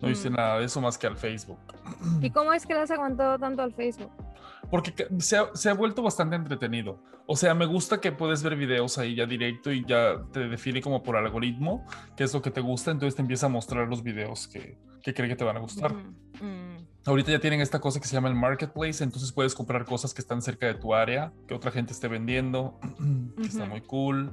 no 0.00 0.10
hice 0.10 0.30
mm. 0.30 0.34
nada 0.34 0.58
de 0.58 0.64
eso 0.64 0.80
más 0.80 0.98
que 0.98 1.06
al 1.06 1.16
Facebook. 1.16 1.58
¿Y 2.20 2.30
cómo 2.30 2.52
es 2.52 2.66
que 2.66 2.74
le 2.74 2.80
has 2.80 2.90
aguantado 2.90 3.38
tanto 3.38 3.62
al 3.62 3.72
Facebook? 3.72 4.10
porque 4.72 5.06
se 5.18 5.36
ha, 5.36 5.54
se 5.54 5.68
ha, 5.68 5.74
vuelto 5.74 6.02
bastante 6.02 6.34
entretenido. 6.34 6.98
O 7.26 7.36
sea, 7.36 7.54
me 7.54 7.66
gusta 7.66 8.00
que 8.00 8.10
puedes 8.10 8.42
ver 8.42 8.56
videos 8.56 8.96
ahí 8.96 9.14
ya 9.14 9.26
directo 9.26 9.70
y 9.70 9.84
ya 9.84 10.22
te 10.32 10.48
define 10.48 10.80
como 10.80 11.02
por 11.02 11.16
algoritmo 11.16 11.84
qué 12.16 12.24
es 12.24 12.32
lo 12.32 12.40
que 12.40 12.50
te 12.50 12.62
gusta, 12.62 12.90
entonces 12.90 13.14
te 13.14 13.20
empieza 13.20 13.46
a 13.46 13.48
mostrar 13.50 13.86
los 13.86 14.02
videos 14.02 14.48
que, 14.48 14.78
que 15.02 15.12
cree 15.14 15.28
que 15.28 15.36
te 15.36 15.44
van 15.44 15.56
a 15.56 15.60
gustar. 15.60 15.94
Ahorita 17.04 17.32
ya 17.32 17.40
tienen 17.40 17.60
esta 17.60 17.80
cosa 17.80 17.98
que 17.98 18.06
se 18.06 18.14
llama 18.14 18.28
el 18.28 18.36
marketplace, 18.36 19.02
entonces 19.02 19.32
puedes 19.32 19.56
comprar 19.56 19.84
cosas 19.84 20.14
que 20.14 20.20
están 20.20 20.40
cerca 20.40 20.66
de 20.66 20.74
tu 20.74 20.94
área, 20.94 21.32
que 21.48 21.54
otra 21.54 21.72
gente 21.72 21.92
esté 21.92 22.06
vendiendo, 22.06 22.78
que 23.36 23.48
está 23.48 23.66
muy 23.66 23.80
cool. 23.80 24.30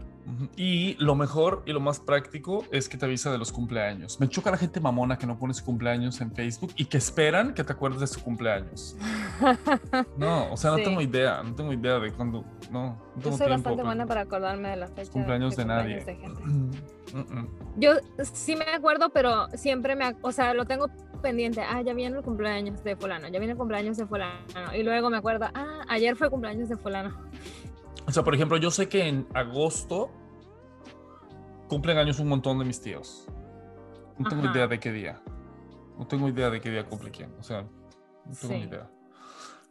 Y 0.55 0.93
lo 0.99 1.15
mejor 1.15 1.63
y 1.65 1.71
lo 1.71 1.79
más 1.79 1.99
práctico 1.99 2.63
es 2.71 2.87
que 2.87 2.97
te 2.97 3.05
avisa 3.05 3.31
de 3.31 3.39
los 3.39 3.51
cumpleaños. 3.51 4.19
Me 4.19 4.29
choca 4.29 4.51
la 4.51 4.57
gente 4.57 4.79
mamona 4.79 5.17
que 5.17 5.25
no 5.25 5.39
pone 5.39 5.55
su 5.55 5.65
cumpleaños 5.65 6.21
en 6.21 6.31
Facebook 6.31 6.71
y 6.75 6.85
que 6.85 6.97
esperan 6.97 7.55
que 7.55 7.63
te 7.63 7.73
acuerdes 7.73 8.01
de 8.01 8.07
su 8.07 8.21
cumpleaños. 8.21 8.95
No, 10.17 10.51
o 10.51 10.57
sea, 10.57 10.71
no 10.71 10.77
tengo 10.77 11.01
idea, 11.01 11.41
no 11.41 11.55
tengo 11.55 11.71
idea 11.71 11.97
de 11.97 12.11
cuándo, 12.11 12.43
no, 12.69 12.89
no 13.15 13.21
tengo 13.21 13.31
Yo 13.31 13.37
soy 13.37 13.49
bastante 13.49 13.83
buena 13.83 14.05
para 14.05 14.21
acordarme 14.21 14.69
de 14.69 14.75
la 14.75 14.87
fecha. 14.87 15.11
Cumpleaños 15.11 15.55
de, 15.55 15.65
nadie. 15.65 16.05
Yo 17.77 17.93
sí 18.21 18.55
me 18.55 18.65
acuerdo, 18.65 19.09
pero 19.09 19.47
siempre 19.53 19.95
me, 19.95 20.15
o 20.21 20.31
sea, 20.31 20.53
lo 20.53 20.65
tengo 20.65 20.89
pendiente. 21.21 21.61
Ah, 21.61 21.81
ya 21.81 21.93
viene 21.93 22.17
el 22.17 22.23
cumpleaños 22.23 22.83
de 22.83 22.95
fulano, 22.95 23.27
ya 23.27 23.39
viene 23.39 23.53
el 23.53 23.57
cumpleaños 23.57 23.97
de 23.97 24.05
fulano. 24.05 24.39
Y 24.75 24.83
luego 24.83 25.09
me 25.09 25.17
acuerdo, 25.17 25.47
ah, 25.53 25.81
ayer 25.87 26.15
fue 26.15 26.27
el 26.27 26.31
cumpleaños 26.31 26.69
de 26.69 26.77
fulano. 26.77 27.15
O 28.07 28.11
sea, 28.11 28.23
por 28.23 28.33
ejemplo, 28.35 28.57
yo 28.57 28.71
sé 28.71 28.89
que 28.89 29.07
en 29.07 29.27
agosto 29.33 30.11
cumplen 31.67 31.97
años 31.97 32.19
un 32.19 32.27
montón 32.27 32.59
de 32.59 32.65
mis 32.65 32.81
tíos. 32.81 33.27
No 34.17 34.27
tengo 34.27 34.51
idea 34.51 34.67
de 34.67 34.79
qué 34.79 34.91
día. 34.91 35.21
No 35.97 36.07
tengo 36.07 36.27
idea 36.27 36.49
de 36.49 36.59
qué 36.59 36.69
día 36.69 36.85
cumple 36.85 37.11
quién. 37.11 37.33
O 37.39 37.43
sea, 37.43 37.61
no 37.63 38.35
tengo 38.39 38.53
ni 38.55 38.63
idea. 38.63 38.89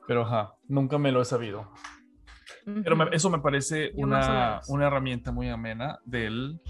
Pero 0.07 0.23
ajá, 0.23 0.55
nunca 0.69 0.99
me 0.99 1.13
lo 1.13 1.21
he 1.21 1.25
sabido. 1.25 1.71
Pero 2.65 3.11
eso 3.13 3.31
me 3.31 3.41
parece 3.41 3.93
una, 3.95 4.61
una 4.69 4.87
herramienta 4.87 5.33
muy 5.33 5.49
amena 5.49 5.99
del 6.05 6.61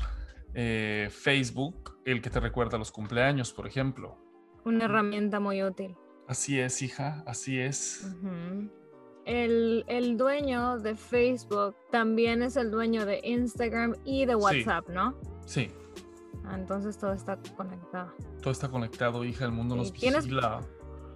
eh, 0.55 1.09
Facebook, 1.11 1.99
el 2.05 2.23
que 2.23 2.31
te 2.31 2.41
recuerda 2.41 2.79
los 2.79 2.91
cumpleaños, 2.91 3.53
por 3.53 3.67
ejemplo. 3.67 4.17
Una 4.65 4.85
herramienta 4.85 5.41
muy 5.41 5.63
útil. 5.63 5.97
Así 6.27 6.59
es, 6.61 6.83
hija, 6.83 7.23
así 7.27 7.59
es. 7.59 8.07
el, 9.25 9.85
el, 9.89 10.17
dueño 10.17 10.79
de 10.79 10.95
Facebook 10.95 11.75
también 11.91 12.43
es 12.43 12.57
el 12.57 12.71
dueño 12.71 13.07
de 13.07 13.21
Instagram 13.25 13.95
y 14.05 14.27
de 14.27 14.35
WhatsApp, 14.35 14.89
¿no? 14.91 15.19
Sí. 15.47 15.71
Ah, 16.45 16.55
entonces 16.55 16.99
todo 16.99 17.13
está 17.13 17.39
conectado. 17.57 18.13
Todo 18.43 18.51
está 18.51 18.69
conectado, 18.69 19.25
hija, 19.25 19.45
el 19.45 19.53
mundo 19.53 19.77
nos 19.77 19.93
vigila. 19.93 20.61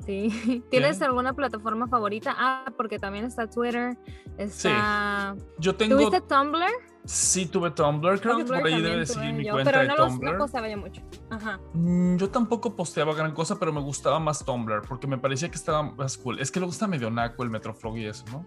Sí. 0.04 0.62
¿Tienes 0.70 1.00
alguna 1.02 1.34
plataforma 1.34 1.86
favorita? 1.88 2.34
Ah, 2.36 2.72
porque 2.76 2.98
también 2.98 3.24
está 3.24 3.48
Twitter. 3.48 3.96
Está... 4.36 5.34
Sí. 5.36 5.44
Yo 5.58 5.76
tengo. 5.76 5.96
¿Tuviste 5.96 6.20
Tumblr? 6.22 6.91
Sí, 7.04 7.47
tuve 7.47 7.71
Tumblr. 7.73 8.21
Creo 8.21 8.38
que 8.38 8.44
por 8.44 8.64
ahí 8.64 8.80
debe 8.80 8.99
de 8.99 9.06
seguir 9.06 9.32
mi 9.32 9.49
cuenta 9.49 9.73
pero 9.73 9.85
no 9.85 9.90
de 9.90 10.11
Tumblr. 10.11 10.32
no 10.32 10.38
posteaba 10.38 10.68
yo 10.68 10.76
mucho. 10.78 11.02
Ajá. 11.30 11.59
Mm, 11.75 12.16
yo 12.16 12.30
tampoco 12.30 12.76
posteaba 12.76 13.14
gran 13.14 13.32
cosa, 13.32 13.59
pero 13.59 13.73
me 13.73 13.80
gustaba 13.80 14.21
más 14.21 14.44
Tumblr 14.44 14.82
porque 14.82 15.06
me 15.06 15.18
parecía 15.18 15.49
que 15.49 15.56
estaba 15.56 15.82
más 15.82 16.16
cool. 16.16 16.38
Es 16.38 16.50
que 16.50 16.61
le 16.61 16.66
gusta 16.66 16.87
medio 16.87 17.11
naco 17.11 17.42
el 17.42 17.50
Metroflog 17.50 17.97
y 17.99 18.06
eso, 18.06 18.25
¿no? 18.30 18.47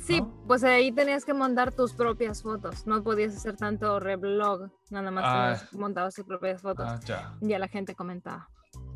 Sí, 0.00 0.22
pues 0.46 0.64
ahí 0.64 0.90
tenías 0.90 1.24
que 1.24 1.32
montar 1.32 1.72
tus 1.72 1.92
propias 1.92 2.42
fotos. 2.42 2.86
No 2.86 3.02
podías 3.02 3.36
hacer 3.36 3.56
tanto 3.56 4.00
reblog, 4.00 4.70
nada 4.90 5.10
más 5.10 5.24
ah, 5.26 5.68
montabas 5.72 6.14
tus 6.14 6.24
propias 6.24 6.60
fotos. 6.60 6.86
Ah, 6.88 7.00
ya. 7.06 7.38
Ya 7.40 7.58
la 7.58 7.68
gente 7.68 7.94
comentaba. 7.94 8.48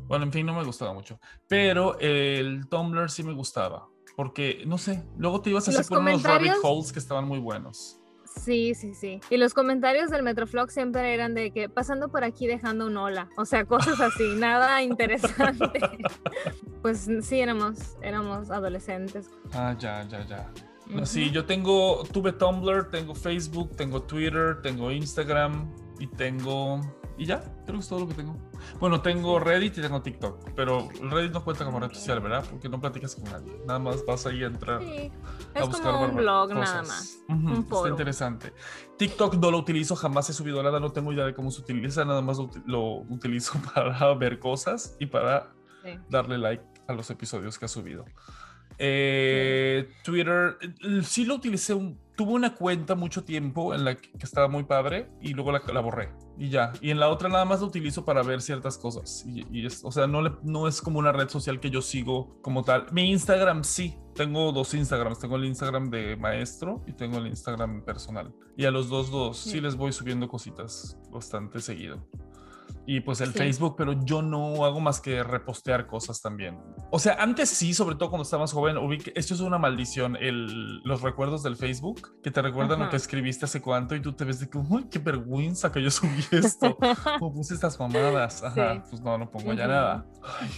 Bueno, 0.07 0.25
en 0.25 0.31
fin, 0.31 0.45
no 0.45 0.53
me 0.53 0.63
gustaba 0.63 0.93
mucho. 0.93 1.19
Pero 1.47 1.97
el 1.99 2.67
Tumblr 2.67 3.09
sí 3.09 3.23
me 3.23 3.33
gustaba. 3.33 3.87
Porque, 4.15 4.63
no 4.67 4.77
sé, 4.77 5.05
luego 5.17 5.41
te 5.41 5.51
ibas 5.51 5.67
a 5.67 5.71
hacer 5.71 5.85
por 5.85 5.99
unos 5.99 6.23
rabbit 6.23 6.51
holes 6.61 6.91
que 6.91 6.99
estaban 6.99 7.25
muy 7.25 7.39
buenos. 7.39 7.98
Sí, 8.35 8.73
sí, 8.75 8.93
sí. 8.93 9.19
Y 9.29 9.37
los 9.37 9.53
comentarios 9.53 10.09
del 10.09 10.23
Metroflog 10.23 10.71
siempre 10.71 11.13
eran 11.13 11.33
de 11.33 11.51
que 11.51 11.69
pasando 11.69 12.09
por 12.09 12.23
aquí 12.23 12.47
dejando 12.47 12.87
un 12.87 12.97
hola. 12.97 13.29
O 13.37 13.45
sea, 13.45 13.65
cosas 13.65 13.99
así, 13.99 14.33
nada 14.37 14.81
interesante. 14.81 15.79
pues 16.81 17.09
sí, 17.21 17.39
éramos, 17.39 17.97
éramos 18.01 18.51
adolescentes. 18.51 19.29
Ah, 19.53 19.75
ya, 19.77 20.03
ya, 20.07 20.25
ya. 20.25 20.51
Sí, 21.03 21.29
yo 21.29 21.45
tengo, 21.45 22.03
tuve 22.11 22.31
Tumblr, 22.31 22.89
tengo 22.89 23.13
Facebook, 23.13 23.75
tengo 23.75 24.01
Twitter, 24.01 24.59
tengo 24.63 24.91
Instagram 24.91 25.71
y 25.99 26.07
tengo 26.07 26.81
y 27.19 27.25
ya, 27.25 27.43
creo 27.65 27.73
que 27.73 27.79
es 27.79 27.87
todo 27.89 27.99
lo 27.99 28.07
que 28.07 28.13
tengo. 28.13 28.37
Bueno, 28.79 29.01
tengo 29.01 29.39
Reddit 29.39 29.77
y 29.77 29.81
tengo 29.81 30.01
TikTok, 30.01 30.51
pero 30.55 30.87
Reddit 31.01 31.33
no 31.33 31.43
cuenta 31.43 31.65
como 31.65 31.77
red 31.81 31.91
social, 31.91 32.21
¿verdad? 32.21 32.45
Porque 32.49 32.69
no 32.69 32.79
platicas 32.79 33.15
con 33.15 33.25
nadie. 33.25 33.61
Nada 33.67 33.77
más 33.77 34.05
vas 34.05 34.25
ahí 34.25 34.41
a 34.41 34.47
entrar 34.47 34.81
sí. 34.81 35.11
a 35.53 35.65
buscar 35.65 35.91
como 35.91 36.05
un 36.05 36.15
blog 36.15 36.53
nada 36.53 36.81
más. 36.83 37.19
está 37.27 37.89
interesante. 37.89 38.53
TikTok 38.97 39.35
no 39.35 39.51
lo 39.51 39.57
utilizo, 39.57 39.97
jamás 39.97 40.29
he 40.29 40.33
subido 40.33 40.63
nada, 40.63 40.79
no 40.79 40.93
tengo 40.93 41.11
idea 41.11 41.25
de 41.25 41.33
cómo 41.33 41.51
se 41.51 41.59
utiliza, 41.59 42.05
nada 42.05 42.21
más 42.21 42.37
lo, 42.65 42.99
utilizo 43.09 43.59
para 43.73 44.13
ver 44.13 44.39
cosas 44.39 44.95
y 44.97 45.05
para 45.05 45.51
darle 46.09 46.37
like 46.37 46.63
a 46.87 46.93
los 46.93 47.09
episodios 47.09 47.59
que 47.59 47.65
ha 47.65 47.67
subido. 47.67 48.05
Eh, 48.77 49.89
Twitter, 50.05 50.57
eh, 50.61 51.01
sí 51.03 51.25
lo 51.25 51.35
utilicé, 51.35 51.73
un, 51.73 51.99
tuve 52.19 52.33
una 52.33 52.53
cuenta 52.53 52.95
mucho 52.95 53.23
tiempo 53.23 53.73
en 53.73 53.85
la 53.85 53.95
que, 53.95 54.09
estaba 54.19 54.49
muy 54.49 54.65
padre 54.65 55.09
y 55.21 55.33
luego 55.33 55.53
la, 55.53 55.61
la, 55.73 55.79
borré 55.79 56.11
y 56.37 56.49
ya. 56.49 56.73
Y 56.81 56.91
en 56.91 56.99
la 56.99 57.07
otra 57.07 57.29
nada 57.29 57.45
más 57.45 57.61
lo 57.61 57.67
utilizo 57.67 58.03
para 58.03 58.23
ver 58.23 58.41
ciertas 58.41 58.77
cosas. 58.77 59.25
Y, 59.25 59.65
es, 59.65 59.85
o 59.85 59.91
sea, 59.93 60.05
no, 60.05 60.21
le, 60.21 60.33
no 60.43 60.67
es 60.67 60.81
como 60.81 60.99
una 60.99 61.13
red 61.13 61.29
social 61.29 61.61
que 61.61 61.69
yo 61.69 61.81
sigo 61.81 62.37
como 62.41 62.65
tal. 62.65 62.87
Mi 62.91 63.09
Instagram 63.09 63.63
sí, 63.63 63.95
tengo 64.15 64.51
dos 64.51 64.73
Instagrams. 64.73 65.17
Tengo 65.17 65.37
el 65.37 65.45
Instagram 65.45 65.89
de 65.89 66.17
maestro 66.17 66.83
y 66.85 66.91
tengo 66.91 67.19
el 67.19 67.27
Instagram 67.27 67.85
personal. 67.85 68.35
Y 68.57 68.65
a 68.65 68.71
los 68.71 68.89
dos, 68.89 69.11
dos, 69.11 69.37
sí 69.37 69.61
les 69.61 69.77
voy 69.77 69.93
subiendo 69.93 70.27
cositas 70.27 70.97
bastante 71.09 71.61
seguido 71.61 72.05
y 72.85 73.01
pues 73.01 73.21
el 73.21 73.31
Facebook, 73.33 73.75
pero 73.77 73.93
yo 74.03 74.21
no 74.21 74.65
hago 74.65 74.79
más 74.79 74.99
que 74.99 75.23
repostear 75.23 75.85
cosas 75.87 76.21
también. 76.21 76.57
O 76.91 76.99
sea, 76.99 77.15
antes 77.19 77.49
sí, 77.49 77.73
sobre 77.73 77.95
todo 77.95 78.09
cuando 78.09 78.23
estabas 78.23 78.51
joven, 78.51 78.77
esto 79.15 79.33
es 79.33 79.39
una 79.39 79.57
maldición, 79.57 80.15
el, 80.15 80.79
los 80.83 81.01
recuerdos 81.01 81.43
del 81.43 81.55
Facebook, 81.55 82.19
que 82.23 82.31
te 82.31 82.41
recuerdan 82.41 82.79
lo 82.79 82.89
que 82.89 82.95
escribiste 82.95 83.45
hace 83.45 83.61
cuánto 83.61 83.95
y 83.95 84.01
tú 84.01 84.13
te 84.13 84.25
ves 84.25 84.39
de 84.39 84.49
que, 84.49 84.57
uy, 84.57 84.87
qué 84.89 84.99
vergüenza 84.99 85.71
que 85.71 85.81
yo 85.81 85.91
subí 85.91 86.23
esto, 86.31 86.77
o 87.19 87.31
puse 87.31 87.53
estas 87.53 87.79
mamadas, 87.79 88.43
ajá, 88.43 88.83
pues 88.89 89.01
no, 89.01 89.17
no 89.17 89.29
pongo 89.29 89.53
ya 89.53 89.67
nada. 89.67 90.05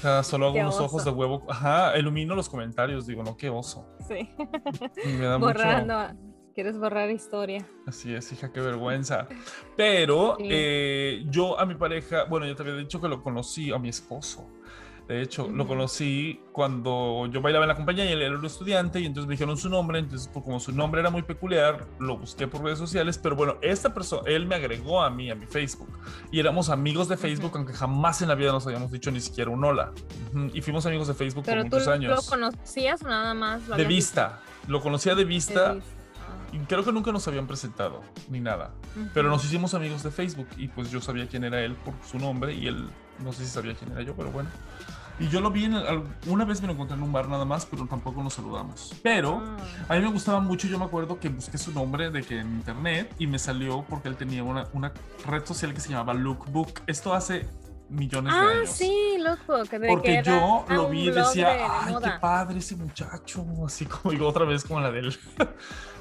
Ay, 0.03 0.23
solo 0.23 0.47
hago 0.47 0.59
unos 0.59 0.79
ojos 0.79 1.03
de 1.03 1.11
huevo, 1.11 1.45
ajá, 1.49 1.97
ilumino 1.97 2.35
los 2.35 2.47
comentarios, 2.47 3.07
digo, 3.07 3.23
no, 3.23 3.35
qué 3.35 3.49
oso. 3.49 3.87
Sí. 4.07 4.29
me 5.05 5.25
da 5.25 5.37
Borrando. 5.41 6.30
Quieres 6.53 6.77
borrar 6.77 7.09
historia. 7.09 7.65
Así 7.87 8.13
es, 8.13 8.31
hija, 8.31 8.51
qué 8.51 8.59
vergüenza. 8.59 9.27
Pero 9.77 10.37
eh, 10.39 11.23
yo 11.29 11.59
a 11.59 11.65
mi 11.65 11.75
pareja, 11.75 12.25
bueno, 12.25 12.45
yo 12.45 12.55
te 12.55 12.63
había 12.63 12.75
dicho 12.75 12.99
que 12.99 13.07
lo 13.07 13.23
conocí, 13.23 13.71
a 13.71 13.77
mi 13.77 13.89
esposo. 13.89 14.49
De 15.07 15.21
hecho, 15.21 15.49
lo 15.49 15.67
conocí 15.67 16.39
cuando 16.53 17.27
yo 17.27 17.41
bailaba 17.41 17.65
en 17.65 17.69
la 17.69 17.75
compañía 17.75 18.05
y 18.05 18.13
él 18.13 18.21
era 18.21 18.37
un 18.37 18.45
estudiante 18.45 18.99
y 18.99 19.05
entonces 19.05 19.27
me 19.27 19.33
dijeron 19.33 19.57
su 19.57 19.67
nombre, 19.67 19.99
entonces 19.99 20.29
pues, 20.31 20.45
como 20.45 20.59
su 20.59 20.71
nombre 20.71 21.01
era 21.01 21.09
muy 21.09 21.23
peculiar, 21.23 21.85
lo 21.99 22.17
busqué 22.17 22.47
por 22.47 22.63
redes 22.63 22.79
sociales, 22.79 23.17
pero 23.17 23.35
bueno, 23.35 23.57
esta 23.61 23.93
persona, 23.93 24.21
él 24.27 24.45
me 24.45 24.55
agregó 24.55 25.01
a 25.01 25.09
mí, 25.09 25.29
a 25.29 25.35
mi 25.35 25.47
Facebook, 25.47 25.89
y 26.31 26.39
éramos 26.39 26.69
amigos 26.69 27.09
de 27.09 27.17
Facebook, 27.17 27.51
aunque 27.55 27.73
jamás 27.73 28.21
en 28.21 28.29
la 28.29 28.35
vida 28.35 28.53
nos 28.53 28.65
habíamos 28.67 28.89
dicho 28.89 29.11
ni 29.11 29.19
siquiera 29.19 29.51
un 29.51 29.61
hola. 29.65 29.91
Y 30.53 30.61
fuimos 30.61 30.85
amigos 30.85 31.09
de 31.09 31.13
Facebook 31.13 31.43
por 31.43 31.63
muchos 31.63 31.87
años. 31.89 32.15
¿Lo 32.15 32.29
conocías 32.29 33.01
o 33.03 33.07
nada 33.07 33.33
más? 33.33 33.67
De 33.67 33.83
vista, 33.83 34.39
lo 34.67 34.79
conocía 34.79 35.13
de 35.15 35.25
vista. 35.25 35.69
De 35.69 35.75
vista 35.75 36.00
creo 36.59 36.83
que 36.83 36.91
nunca 36.91 37.11
nos 37.11 37.27
habían 37.27 37.47
presentado 37.47 38.01
ni 38.29 38.39
nada. 38.39 38.71
Pero 39.13 39.29
nos 39.29 39.43
hicimos 39.45 39.73
amigos 39.73 40.03
de 40.03 40.11
Facebook 40.11 40.47
y 40.57 40.67
pues 40.67 40.91
yo 40.91 41.01
sabía 41.01 41.27
quién 41.27 41.43
era 41.43 41.61
él 41.61 41.75
por 41.75 41.93
su 42.09 42.19
nombre 42.19 42.53
y 42.53 42.67
él 42.67 42.89
no 43.19 43.33
sé 43.33 43.45
si 43.45 43.51
sabía 43.51 43.73
quién 43.75 43.91
era 43.91 44.01
yo, 44.01 44.15
pero 44.15 44.31
bueno. 44.31 44.49
Y 45.19 45.27
yo 45.27 45.39
lo 45.39 45.51
vi 45.51 45.65
en 45.65 45.75
una 46.27 46.45
vez 46.45 46.61
me 46.61 46.67
lo 46.67 46.73
encontré 46.73 46.97
en 46.97 47.03
un 47.03 47.11
bar 47.11 47.27
nada 47.27 47.45
más, 47.45 47.67
pero 47.67 47.85
tampoco 47.85 48.23
nos 48.23 48.33
saludamos. 48.33 48.95
Pero 49.03 49.39
ah. 49.45 49.57
a 49.87 49.95
mí 49.95 50.01
me 50.01 50.11
gustaba 50.11 50.39
mucho, 50.39 50.67
yo 50.67 50.79
me 50.79 50.85
acuerdo 50.85 51.19
que 51.19 51.29
busqué 51.29 51.59
su 51.59 51.71
nombre 51.71 52.09
de 52.09 52.23
que 52.23 52.39
en 52.39 52.47
internet 52.55 53.13
y 53.19 53.27
me 53.27 53.37
salió 53.37 53.85
porque 53.87 54.07
él 54.07 54.15
tenía 54.15 54.43
una, 54.43 54.67
una 54.73 54.91
red 55.27 55.45
social 55.45 55.73
que 55.75 55.79
se 55.79 55.89
llamaba 55.89 56.15
Lookbook. 56.15 56.81
Esto 56.87 57.13
hace 57.13 57.47
millones 57.91 58.33
de 58.33 58.39
ah, 58.39 58.49
años. 58.49 58.69
Ah, 58.69 58.73
sí, 58.73 59.17
loco. 59.19 59.63
Que 59.69 59.79
Porque 59.79 60.21
yo 60.23 60.65
lo 60.69 60.89
vi 60.89 61.09
y 61.09 61.11
decía, 61.11 61.83
ay, 61.85 61.95
qué 62.01 62.09
padre 62.19 62.59
ese 62.59 62.75
muchacho. 62.75 63.45
Así 63.65 63.85
como 63.85 64.11
digo 64.11 64.27
otra 64.27 64.45
vez 64.45 64.63
como 64.63 64.79
la 64.79 64.91
del, 64.91 65.15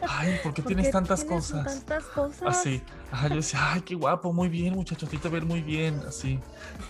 ay, 0.08 0.38
¿por 0.42 0.54
qué 0.54 0.62
tienes 0.62 0.90
tantas 0.90 1.24
cosas? 1.24 1.64
Tantas 1.64 2.04
cosas. 2.04 2.42
Así. 2.42 2.82
Ajá, 3.10 3.28
yo 3.28 3.36
decía, 3.36 3.72
ay, 3.72 3.82
qué 3.82 3.94
guapo, 3.94 4.32
muy 4.32 4.48
bien, 4.48 4.74
muchacho, 4.74 5.06
a 5.06 5.08
ti 5.08 5.18
te 5.18 5.28
ver 5.28 5.44
muy 5.44 5.60
bien. 5.60 6.00
Así. 6.06 6.38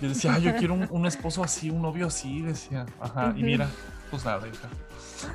Yo 0.00 0.08
decía, 0.08 0.34
ay, 0.34 0.42
yo 0.42 0.56
quiero 0.56 0.74
un, 0.74 1.06
esposo 1.06 1.42
así, 1.42 1.70
un 1.70 1.82
novio 1.82 2.06
así. 2.06 2.42
Decía, 2.42 2.86
ajá, 3.00 3.32
y 3.36 3.42
mira, 3.42 3.68
pues 4.10 4.24
nada, 4.24 4.46
hija. 4.46 4.68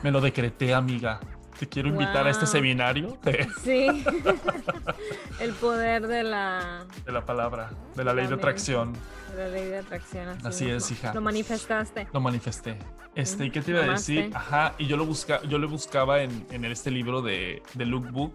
Me 0.03 0.12
lo 0.12 0.22
decreté, 0.22 0.74
amiga. 0.74 1.19
Te 1.59 1.67
quiero 1.67 1.89
invitar 1.89 2.27
a 2.27 2.29
este 2.29 2.45
seminario. 2.45 3.17
Sí. 3.63 3.88
El 5.39 5.53
poder 5.53 6.07
de 6.07 6.24
la... 6.24 6.85
De 7.05 7.12
la 7.12 7.25
palabra, 7.25 7.71
de 7.95 8.03
la 8.03 8.13
ley 8.13 8.27
de 8.27 8.35
atracción 8.35 8.93
la 9.35 9.47
ley 9.50 9.67
de 9.67 9.77
atracción. 9.79 10.38
Así, 10.43 10.69
es, 10.69 10.89
hija. 10.91 11.13
Lo 11.13 11.21
manifestaste. 11.21 12.07
Lo 12.13 12.19
manifesté. 12.19 12.77
Este, 13.13 13.45
¿y 13.45 13.51
qué 13.51 13.62
te 13.62 13.71
iba 13.71 13.81
a 13.81 13.88
decir? 13.88 14.31
Ajá, 14.33 14.75
y 14.77 14.88
yo 14.88 14.97
lo 14.97 15.05
busca, 15.05 15.41
yo 15.43 15.57
lo 15.57 15.67
buscaba 15.67 16.21
en, 16.21 16.45
en 16.51 16.65
este 16.65 16.91
libro 16.91 17.21
de, 17.21 17.62
de 17.74 17.85
Lookbook. 17.85 18.33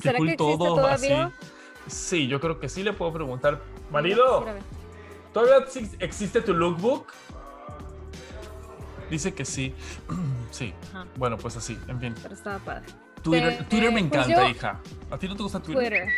¿Será 0.00 0.18
que 0.18 0.36
todo 0.36 0.76
todavía? 0.76 1.26
Así. 1.86 2.16
Sí, 2.18 2.26
yo 2.28 2.40
creo 2.40 2.60
que 2.60 2.68
sí 2.68 2.82
le 2.82 2.92
puedo 2.92 3.12
preguntar. 3.12 3.60
Marido, 3.90 4.46
¿todavía 5.32 5.66
existe 5.98 6.40
tu 6.42 6.54
Lookbook? 6.54 7.06
Dice 9.10 9.34
que 9.34 9.44
sí. 9.44 9.74
sí. 10.50 10.72
Bueno, 11.16 11.36
pues 11.36 11.56
así, 11.56 11.78
en 11.88 12.00
fin. 12.00 12.14
Pero 12.22 12.34
estaba 12.34 12.58
padre. 12.60 12.86
Twitter, 13.22 13.66
Twitter 13.68 13.92
me 13.92 14.02
pues 14.02 14.26
encanta, 14.26 14.48
hija. 14.48 14.80
¿A 15.10 15.18
ti 15.18 15.28
no 15.28 15.36
te 15.36 15.42
gusta 15.42 15.60
Twitter? 15.60 15.88
Twitter. 15.88 16.08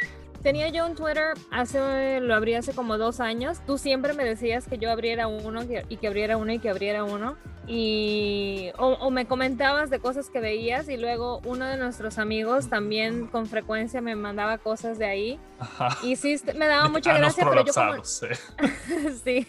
Tenía 0.42 0.68
yo 0.68 0.86
un 0.86 0.96
Twitter, 0.96 1.34
hace, 1.52 2.20
lo 2.20 2.34
abrí 2.34 2.54
hace 2.54 2.72
como 2.72 2.98
dos 2.98 3.20
años. 3.20 3.60
Tú 3.64 3.78
siempre 3.78 4.12
me 4.12 4.24
decías 4.24 4.66
que 4.66 4.76
yo 4.76 4.90
abriera 4.90 5.28
uno 5.28 5.62
y 5.88 5.96
que 5.96 6.06
abriera 6.08 6.36
uno 6.36 6.52
y 6.52 6.58
que 6.58 6.68
abriera 6.68 7.04
uno. 7.04 7.36
Y, 7.68 8.72
o, 8.76 9.08
me 9.12 9.26
comentabas 9.26 9.88
de 9.88 10.00
cosas 10.00 10.30
que 10.30 10.40
veías 10.40 10.88
y 10.88 10.96
luego 10.96 11.40
uno 11.44 11.64
de 11.66 11.76
nuestros 11.76 12.18
amigos 12.18 12.68
también 12.68 13.28
con 13.28 13.46
frecuencia 13.46 14.00
me 14.00 14.16
mandaba 14.16 14.58
cosas 14.58 14.98
de 14.98 15.06
ahí. 15.06 15.40
Ajá. 15.60 15.96
Y 16.02 16.16
sí, 16.16 16.34
me 16.56 16.66
daba 16.66 16.88
mucha 16.88 17.16
gracia, 17.16 17.46
pero 17.48 17.64
yo 17.64 17.72
como... 17.72 18.04
sí, 19.24 19.46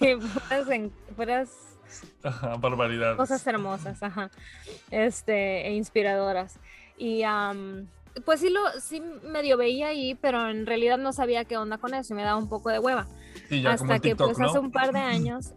fueras, 1.15 1.50
Ajá, 2.23 2.55
barbaridades. 2.55 3.17
Cosas 3.17 3.45
hermosas, 3.47 4.01
ajá. 4.01 4.29
Este, 4.91 5.67
e 5.67 5.73
inspiradoras. 5.73 6.59
Y 6.97 7.23
pues 8.25 8.39
sí 8.39 8.50
lo, 8.50 8.62
sí 8.79 9.01
medio 9.23 9.57
veía 9.57 9.88
ahí, 9.88 10.15
pero 10.15 10.50
en 10.50 10.65
realidad 10.65 10.97
no 10.97 11.13
sabía 11.13 11.45
qué 11.45 11.57
onda 11.57 11.77
con 11.77 11.93
eso 11.93 12.13
y 12.13 12.15
me 12.15 12.23
daba 12.23 12.38
un 12.38 12.50
poco 12.50 12.69
de 12.69 12.79
hueva. 12.79 13.07
Hasta 13.67 14.00
que 14.00 14.15
pues 14.15 14.39
hace 14.39 14.59
un 14.59 14.71
par 14.71 14.93
de 14.93 15.00
años, 15.00 15.53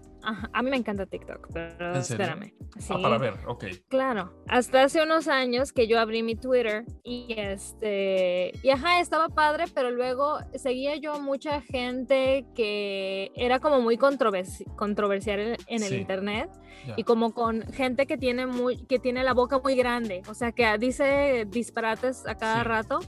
a 0.53 0.63
mí 0.63 0.71
me 0.71 0.77
encanta 0.77 1.07
TikTok, 1.07 1.49
pero 1.53 1.99
espérame. 1.99 2.53
Ah, 2.91 2.99
para 3.01 3.19
ver, 3.19 3.35
ok. 3.47 3.65
Claro, 3.89 4.33
hasta 4.49 4.83
hace 4.83 5.03
unos 5.03 5.29
años 5.29 5.73
que 5.73 5.87
yo 5.87 6.01
abrí 6.01 6.23
mi 6.23 6.35
Twitter 6.35 6.85
y 7.05 7.35
este, 7.37 8.53
y 8.63 8.71
ajá, 8.71 9.01
estaba 9.01 9.29
padre, 9.29 9.65
pero 9.75 9.91
luego 9.91 10.39
seguía 10.55 10.97
yo 10.97 11.21
mucha 11.21 11.61
gente 11.61 12.47
que 12.55 13.31
era 13.37 13.61
como 13.61 13.81
muy 13.81 13.97
controversial 13.97 15.57
en, 15.67 15.83
el 15.83 15.95
internet 15.95 16.51
y 16.97 17.05
como 17.05 17.33
con 17.33 17.63
gente 17.73 18.07
que 18.07 18.19
tiene 18.19 18.47
muy, 18.47 18.85
que 18.87 18.99
tiene 18.99 19.25
la 19.25 19.33
boca 19.33 19.59
muy 19.59 19.75
grande, 19.75 20.23
o 20.29 20.35
sea, 20.35 20.53
que 20.53 20.67
dice 20.79 21.47
disparates 21.49 22.27
a 22.27 22.37
cada 22.37 22.65
rato. 22.65 22.99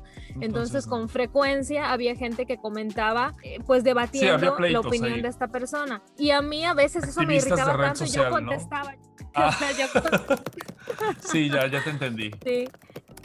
Entonces, 0.40 0.86
con 0.86 1.08
frecuencia 1.08 1.92
había 1.92 2.14
gente 2.14 2.46
que 2.46 2.58
comentaba, 2.58 3.34
eh, 3.42 3.58
pues 3.66 3.82
debatiendo 3.82 4.58
la 4.58 4.80
opinión 4.80 5.20
de 5.22 5.28
esta 5.28 5.48
persona. 5.48 6.02
Y 6.16 6.30
a 6.30 6.42
mí 6.42 6.64
a 6.64 6.74
veces 6.74 7.07
eso 7.08 7.22
me 7.22 7.36
irritaba 7.36 7.76
tanto, 7.76 8.04
y 8.04 8.10
yo 8.10 8.30
contestaba. 8.30 8.94
Ah. 9.34 9.56
sí, 11.20 11.48
ya, 11.48 11.66
ya 11.68 11.84
te 11.84 11.90
entendí. 11.90 12.30
Sí. 12.44 12.68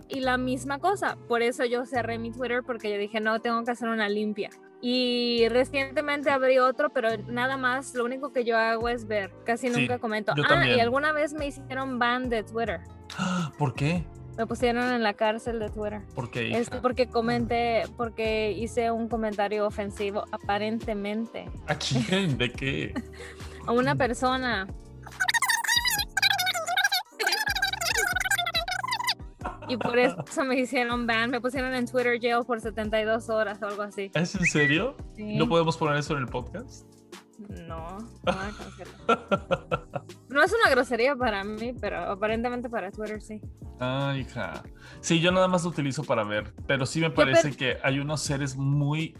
Y 0.09 0.19
la 0.19 0.37
misma 0.37 0.77
cosa, 0.77 1.17
por 1.27 1.41
eso 1.41 1.65
yo 1.65 1.85
cerré 1.85 2.19
mi 2.19 2.31
Twitter 2.31 2.61
porque 2.63 2.91
yo 2.91 2.97
dije, 2.97 3.19
no, 3.19 3.39
tengo 3.39 3.63
que 3.63 3.71
hacer 3.71 3.89
una 3.89 4.09
limpia. 4.09 4.49
Y 4.79 5.47
recientemente 5.49 6.29
abrí 6.29 6.59
otro, 6.59 6.89
pero 6.91 7.17
nada 7.29 7.57
más, 7.57 7.95
lo 7.95 8.03
único 8.03 8.33
que 8.33 8.43
yo 8.43 8.57
hago 8.57 8.89
es 8.89 9.07
ver, 9.07 9.31
casi 9.45 9.69
nunca 9.69 9.97
comento. 9.97 10.33
Ah, 10.49 10.67
y 10.67 10.79
alguna 10.79 11.13
vez 11.13 11.33
me 11.33 11.47
hicieron 11.47 11.97
ban 11.99 12.29
de 12.29 12.43
Twitter. 12.43 12.81
¿Por 13.57 13.73
qué? 13.73 14.05
Me 14.37 14.45
pusieron 14.45 14.91
en 14.91 15.01
la 15.01 15.13
cárcel 15.13 15.59
de 15.59 15.69
Twitter. 15.69 16.01
¿Por 16.13 16.31
qué? 16.31 16.57
Es 16.57 16.69
porque 16.69 17.07
comenté, 17.07 17.83
porque 17.95 18.51
hice 18.51 18.91
un 18.91 19.07
comentario 19.07 19.65
ofensivo, 19.65 20.25
aparentemente. 20.31 21.45
¿A 21.67 21.75
quién? 21.75 22.37
¿De 22.37 22.51
qué? 22.51 22.93
a 23.65 23.71
una 23.71 23.95
persona. 23.95 24.67
Y 29.67 29.77
por 29.77 29.97
eso 29.97 30.43
me 30.45 30.59
hicieron 30.59 31.07
ban, 31.07 31.31
me 31.31 31.41
pusieron 31.41 31.73
en 31.73 31.87
Twitter 31.87 32.19
jail 32.19 32.45
por 32.45 32.59
72 32.59 33.29
horas 33.29 33.61
o 33.61 33.67
algo 33.67 33.83
así. 33.83 34.11
¿Es 34.13 34.35
en 34.35 34.45
serio? 34.45 34.95
¿No 35.17 35.47
podemos 35.47 35.77
poner 35.77 35.97
eso 35.97 36.13
en 36.13 36.19
el 36.19 36.27
podcast? 36.27 36.85
No, 37.67 37.97
no 40.29 40.43
es 40.43 40.53
una 40.53 40.69
grosería 40.69 41.15
para 41.15 41.43
mí, 41.43 41.73
pero 41.79 41.99
aparentemente 41.99 42.69
para 42.69 42.91
Twitter 42.91 43.21
sí. 43.21 43.41
Ah, 43.79 44.15
hija. 44.17 44.63
Sí, 45.01 45.19
yo 45.19 45.31
nada 45.31 45.47
más 45.47 45.63
lo 45.63 45.69
utilizo 45.69 46.03
para 46.03 46.23
ver, 46.23 46.53
pero 46.67 46.85
sí 46.85 47.01
me 47.01 47.09
parece 47.09 47.55
que 47.55 47.77
hay 47.83 47.99
unos 47.99 48.21
seres 48.21 48.55
muy 48.55 49.17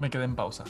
me 0.00 0.10
quedé 0.10 0.24
en 0.24 0.36
pausa. 0.36 0.64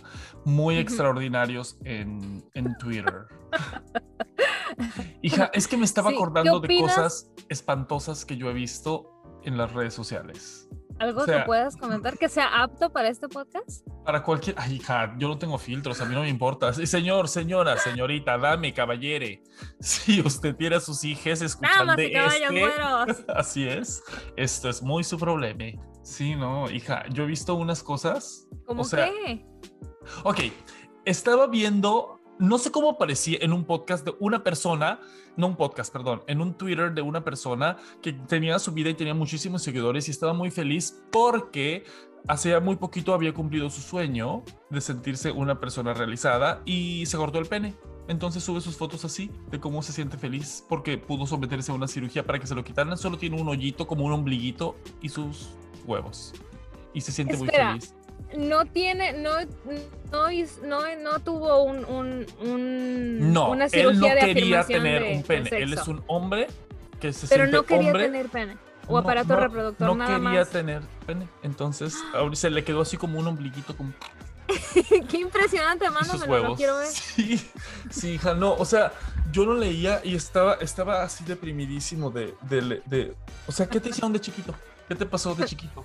Muy 0.45 0.79
extraordinarios 0.79 1.79
en, 1.85 2.45
en 2.55 2.77
Twitter. 2.79 3.27
Hija, 5.23 5.51
es 5.53 5.69
que 5.69 5.77
me 5.77 5.85
estaba 5.85 6.11
acordando 6.11 6.61
de 6.61 6.81
cosas 6.81 7.31
espantosas 7.49 8.25
que 8.25 8.37
yo 8.37 8.51
he 8.51 8.55
visto 8.55 9.11
en 9.45 9.57
las 9.57 9.73
redes 9.73 9.95
sociales. 9.95 10.69
¿Algo 10.99 11.25
que 11.25 11.41
puedas 11.41 11.77
comentar 11.77 12.17
que 12.17 12.29
sea 12.29 12.63
apto 12.63 12.91
para 12.91 13.09
este 13.09 13.29
podcast? 13.29 13.87
Para 14.05 14.23
cualquier. 14.23 14.55
Ay, 14.59 14.75
hija, 14.77 15.15
yo 15.19 15.29
no 15.29 15.39
tengo 15.39 15.59
filtros, 15.59 16.01
a 16.01 16.05
mí 16.05 16.15
no 16.15 16.21
me 16.21 16.29
importa. 16.29 16.73
Señor, 16.73 17.29
señora, 17.29 17.77
señorita, 17.79 18.39
dame, 18.39 18.73
caballere. 18.73 19.43
Si 19.81 20.21
usted 20.21 20.55
tiene 20.55 20.77
a 20.77 20.81
sus 20.81 21.03
hijas 21.05 21.43
escuchando 21.43 21.97
de 21.97 22.13
este, 22.13 23.25
así 23.35 23.67
es. 23.67 24.05
Esto 24.37 24.69
es 24.69 24.83
muy 24.83 25.03
su 25.03 25.19
problema. 25.19 25.65
Sí, 26.05 26.37
no, 26.37 26.71
hija, 26.71 27.07
yo 27.09 27.25
he 27.25 27.27
visto 27.27 27.55
unas 27.55 27.83
cosas. 27.83 28.47
¿Cómo 28.67 28.85
qué? 28.89 29.45
Ok, 30.23 30.39
estaba 31.07 31.47
viendo 31.47 32.21
no 32.39 32.59
sé 32.59 32.71
cómo 32.71 32.91
aparecía 32.91 33.39
en 33.41 33.53
un 33.53 33.65
podcast 33.65 34.05
de 34.05 34.13
una 34.19 34.43
persona, 34.43 35.01
no 35.37 35.47
un 35.47 35.57
podcast, 35.57 35.93
perdón, 35.93 36.23
en 36.27 36.43
un 36.43 36.55
Twitter 36.55 36.93
de 36.93 37.01
una 37.01 37.25
persona 37.25 37.79
que 38.03 38.13
tenía 38.13 38.59
su 38.59 38.73
vida 38.73 38.91
y 38.91 38.95
tenía 38.95 39.15
muchísimos 39.15 39.63
seguidores 39.63 40.09
y 40.09 40.11
estaba 40.11 40.35
muy 40.35 40.51
feliz 40.51 41.03
porque 41.11 41.85
hacía 42.29 42.61
muy 42.61 42.77
poquito 42.77 43.15
había 43.15 43.33
cumplido 43.33 43.71
su 43.71 43.81
sueño 43.81 44.43
de 44.69 44.81
sentirse 44.83 45.31
una 45.31 45.59
persona 45.59 45.95
realizada 45.95 46.61
y 46.67 47.07
se 47.07 47.17
cortó 47.17 47.39
el 47.39 47.47
pene. 47.47 47.75
Entonces 48.09 48.43
sube 48.45 48.61
sus 48.61 48.77
fotos 48.77 49.07
así 49.07 49.31
de 49.51 49.59
cómo 49.59 49.83
se 49.83 49.93
siente 49.93 50.19
feliz 50.19 50.67
porque 50.69 50.99
pudo 50.99 51.27
someterse 51.27 51.73
a 51.73 51.75
una 51.75 51.89
cirugía 51.89 52.27
para 52.27 52.39
que 52.39 52.47
se 52.47 52.55
lo 52.55 52.63
quitaran. 52.63 52.99
Solo 52.99 53.17
tiene 53.17 53.41
un 53.41 53.49
hoyito 53.49 53.87
como 53.87 54.05
un 54.05 54.13
ombliguito 54.13 54.77
y 55.01 55.09
sus 55.09 55.55
huevos. 55.87 56.33
Y 56.93 57.01
se 57.01 57.13
siente 57.13 57.37
muy 57.37 57.49
feliz 57.49 57.95
no 58.37 58.65
tiene, 58.67 59.13
no, 59.13 59.31
no, 60.11 60.29
no, 60.63 60.97
no 60.97 61.21
tuvo 61.21 61.63
un, 61.63 61.85
un, 62.41 63.33
no, 63.33 63.51
una 63.51 63.69
cirugía 63.69 64.13
él 64.13 64.19
no 64.19 64.27
quería 64.27 64.65
tener 64.65 65.17
un 65.17 65.23
pene. 65.23 65.51
Él 65.53 65.73
es 65.73 65.87
un 65.89 66.03
hombre 66.07 66.49
que 67.01 67.13
se 67.13 67.29
Pero 67.29 67.47
no 67.47 67.65
quería 67.65 67.89
hombre. 67.89 68.05
tener 68.05 68.29
pene. 68.29 68.57
O 68.87 68.99
aparato 68.99 69.35
reproductor, 69.37 69.89
no 69.89 69.95
nada 69.95 70.19
quería 70.19 70.45
tener 70.45 70.83
pene. 71.07 71.27
Entonces, 71.43 71.97
se 72.35 72.51
le 72.51 72.65
quedó 72.65 72.83
así 72.83 72.97
como 72.97 73.19
un 73.19 73.27
ombliguito. 73.27 73.77
Como... 73.77 73.93
Qué 75.09 75.19
impresionante, 75.19 75.89
mándamelo, 75.89 76.49
lo 76.49 76.57
quiero 76.57 76.77
ver. 76.79 76.89
Sí, 76.93 77.41
sí, 77.91 78.15
hija, 78.15 78.35
no, 78.35 78.55
o 78.55 78.65
sea, 78.65 78.93
yo 79.33 79.47
lo 79.47 79.55
leía 79.55 80.01
y 80.05 80.15
estaba, 80.15 80.55
estaba 80.55 81.03
así 81.03 81.25
deprimidísimo 81.25 82.11
de, 82.11 82.35
de, 82.43 82.83
de, 82.85 83.15
o 83.47 83.53
sea, 83.53 83.67
¿qué 83.67 83.81
te 83.81 83.89
hicieron 83.89 84.13
de 84.13 84.21
chiquito? 84.21 84.55
¿Qué 84.89 84.95
te 84.95 85.07
pasó 85.07 85.35
de 85.35 85.45
chiquito? 85.45 85.85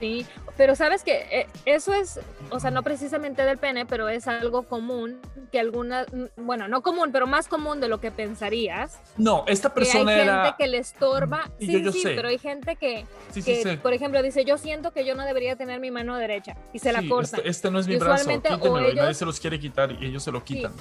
Sí, 0.00 0.26
pero 0.56 0.74
sabes 0.74 1.04
que 1.04 1.26
eh, 1.30 1.46
eso 1.66 1.92
es, 1.92 2.20
o 2.48 2.58
sea, 2.58 2.70
no 2.70 2.82
precisamente 2.82 3.42
del 3.42 3.58
pene, 3.58 3.84
pero 3.84 4.08
es 4.08 4.26
algo 4.28 4.62
común 4.62 5.20
que 5.52 5.60
alguna, 5.60 6.06
mm, 6.10 6.46
bueno, 6.46 6.68
no 6.68 6.80
común, 6.80 7.10
pero 7.12 7.26
más 7.26 7.48
común 7.48 7.80
de 7.80 7.88
lo 7.88 8.00
que 8.00 8.10
pensarías. 8.10 8.98
No, 9.18 9.44
esta 9.46 9.74
persona 9.74 10.12
hay 10.12 10.26
gente 10.26 10.54
que 10.58 10.68
le 10.68 10.78
estorba. 10.78 11.50
Sí, 11.58 11.92
sí, 11.92 12.02
pero 12.04 12.28
hay 12.28 12.38
gente 12.38 12.76
que, 12.76 13.04
que 13.44 13.78
por 13.82 13.92
ejemplo, 13.92 14.22
dice, 14.22 14.46
yo 14.46 14.56
siento 14.56 14.92
que 14.92 15.04
yo 15.04 15.14
no 15.14 15.26
debería 15.26 15.54
tener 15.56 15.80
mi 15.80 15.90
mano 15.90 16.16
derecha 16.16 16.56
y 16.72 16.78
se 16.78 16.92
la 16.92 17.06
corta. 17.06 17.36
Este, 17.36 17.48
este, 17.50 17.70
no 17.70 17.78
es 17.78 17.86
mi 17.86 17.96
brazo, 17.96 18.26
quítemelo, 18.26 18.90
y 18.90 18.94
nadie 18.94 19.14
se 19.14 19.26
los 19.26 19.38
quiere 19.38 19.60
quitar 19.60 19.92
y 19.92 20.06
ellos 20.06 20.22
se 20.22 20.32
lo 20.32 20.42
quitan. 20.42 20.72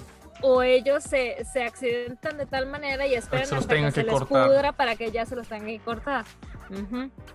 O 0.41 0.63
ellos 0.63 1.03
se, 1.03 1.43
se, 1.51 1.63
accidentan 1.63 2.37
de 2.37 2.45
tal 2.45 2.67
manera 2.67 3.05
y 3.05 3.15
esperan 3.15 3.43
hasta 3.43 3.75
que, 3.75 3.91
se 3.91 4.03
les 4.03 4.23
pudra 4.23 4.71
para 4.71 4.95
que 4.95 5.11
ya 5.11 5.25
se 5.25 5.35
los 5.35 5.49
tengan 5.49 5.67
que 5.67 5.79
cortar. 5.79 6.23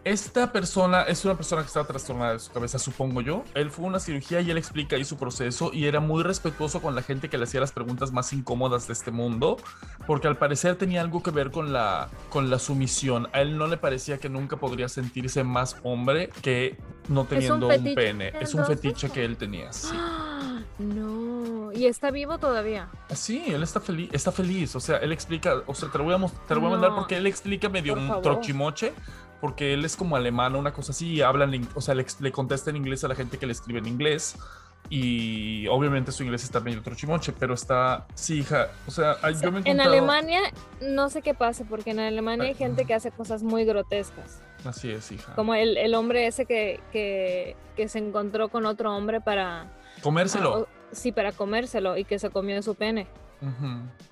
Esta 0.05 0.53
persona 0.53 1.03
es 1.03 1.25
una 1.25 1.35
persona 1.35 1.63
que 1.63 1.69
estaba 1.69 1.87
trastornada 1.87 2.35
de 2.35 2.39
su 2.39 2.53
cabeza, 2.53 2.79
supongo 2.79 3.21
yo. 3.21 3.45
Él 3.55 3.71
fue 3.71 3.85
a 3.85 3.89
una 3.89 4.01
cirugía 4.01 4.41
y 4.41 4.51
él 4.51 4.59
explica 4.59 4.97
ahí 4.97 5.05
su 5.05 5.17
proceso 5.17 5.71
y 5.73 5.87
era 5.87 6.01
muy 6.01 6.23
respetuoso 6.23 6.81
con 6.81 6.95
la 6.95 7.03
gente 7.03 7.29
que 7.29 7.39
le 7.39 7.45
hacía 7.45 7.61
las 7.61 7.73
preguntas 7.73 8.13
más 8.13 8.33
incómodas 8.33 8.87
de 8.87 8.93
este 8.93 9.11
mundo, 9.11 9.57
porque 10.07 10.29
al 10.29 10.37
parecer 10.37 10.77
tenía 10.77 11.01
algo 11.01 11.23
que 11.23 11.31
ver 11.31 11.51
con 11.51 11.73
la, 11.73 12.09
con 12.31 12.51
la 12.51 12.59
sumisión. 12.59 13.29
A 13.33 13.41
él 13.41 13.59
no 13.59 13.67
le 13.67 13.77
parecía 13.77 14.19
que 14.19 14.29
nunca 14.29 14.57
podría 14.57 14.89
sentirse 14.89 15.43
más 15.43 15.77
hombre 15.83 16.31
que 16.43 16.77
no 17.09 17.25
teniendo 17.25 17.69
un, 17.69 17.95
pene. 17.95 18.33
Es 18.41 18.55
un 18.55 18.65
fetiche 18.65 19.11
que 19.11 19.25
él 19.25 19.37
tenía. 19.37 19.73
Sí. 19.73 19.95
No, 20.77 21.73
y 21.73 21.87
está 21.87 22.11
vivo 22.11 22.39
todavía. 22.39 22.89
Sí, 23.15 23.45
él 23.47 23.63
está 23.63 23.81
feliz, 23.81 24.11
está 24.13 24.33
feliz. 24.33 24.75
O 24.75 24.81
sea, 24.81 24.97
él 24.97 25.13
explica, 25.13 25.63
o 25.67 25.75
sea, 25.75 25.89
te 25.89 25.99
lo 25.99 26.05
voy 26.05 26.15
a, 26.15 26.19
te 26.49 26.55
lo 26.55 26.61
voy 26.61 26.71
a 26.71 26.73
mandar 26.73 26.95
porque 26.97 27.17
él 27.17 27.27
explica 27.29 27.69
medio 27.69 27.95
un 27.95 28.21
trochimoche 28.23 28.93
porque 29.41 29.75
él 29.75 29.85
es 29.85 29.97
como 29.97 30.17
alemán 30.17 30.55
o 30.55 30.59
una 30.59 30.73
cosa 30.73 30.93
así, 30.93 31.15
y 31.15 31.23
hablan, 31.23 31.69
o 31.75 31.81
sea, 31.81 31.95
le, 31.95 32.07
le, 32.21 32.33
contesta 32.33 32.71
en 32.71 32.77
inglés 32.77 33.05
a 33.05 33.09
la 33.09 33.15
gente 33.15 33.39
que 33.39 33.47
le 33.47 33.53
escribe 33.53 33.79
en 33.79 33.87
inglés. 33.87 34.37
Y 34.91 35.67
obviamente 35.69 36.13
su 36.13 36.25
inglés 36.25 36.45
está 36.45 36.61
medio 36.61 36.83
trochimoche, 36.83 37.33
pero 37.33 37.55
está, 37.55 38.07
sí, 38.15 38.41
hija, 38.41 38.69
o 38.87 38.91
sea, 38.91 39.17
yo 39.43 39.51
me 39.51 39.61
he 39.61 39.71
En 39.71 39.81
Alemania 39.81 40.41
no 40.83 41.09
sé 41.09 41.23
qué 41.23 41.33
pasa, 41.33 41.65
porque 41.65 41.93
en 41.93 42.01
Alemania 42.01 42.49
hay 42.49 42.55
gente 42.55 42.85
que 42.85 42.93
hace 42.93 43.11
cosas 43.11 43.43
muy 43.43 43.65
grotescas. 43.65 44.43
Así 44.65 44.91
es, 44.91 45.11
hija. 45.11 45.35
Como 45.35 45.55
el, 45.55 45.77
el 45.79 45.95
hombre 45.95 46.27
ese 46.27 46.45
que, 46.45 46.81
que, 46.93 47.57
que, 47.77 47.89
se 47.89 47.99
encontró 47.99 48.49
con 48.49 48.67
otro 48.67 48.95
hombre 48.95 49.21
para... 49.21 49.73
Comérselo. 50.03 50.67
Ah, 50.69 50.87
sí, 50.93 51.13
para 51.13 51.33
comérselo 51.33 51.97
y 51.97 52.05
que 52.05 52.19
se 52.19 52.31
comió 52.31 52.63
su 52.63 52.75
pene. 52.75 53.07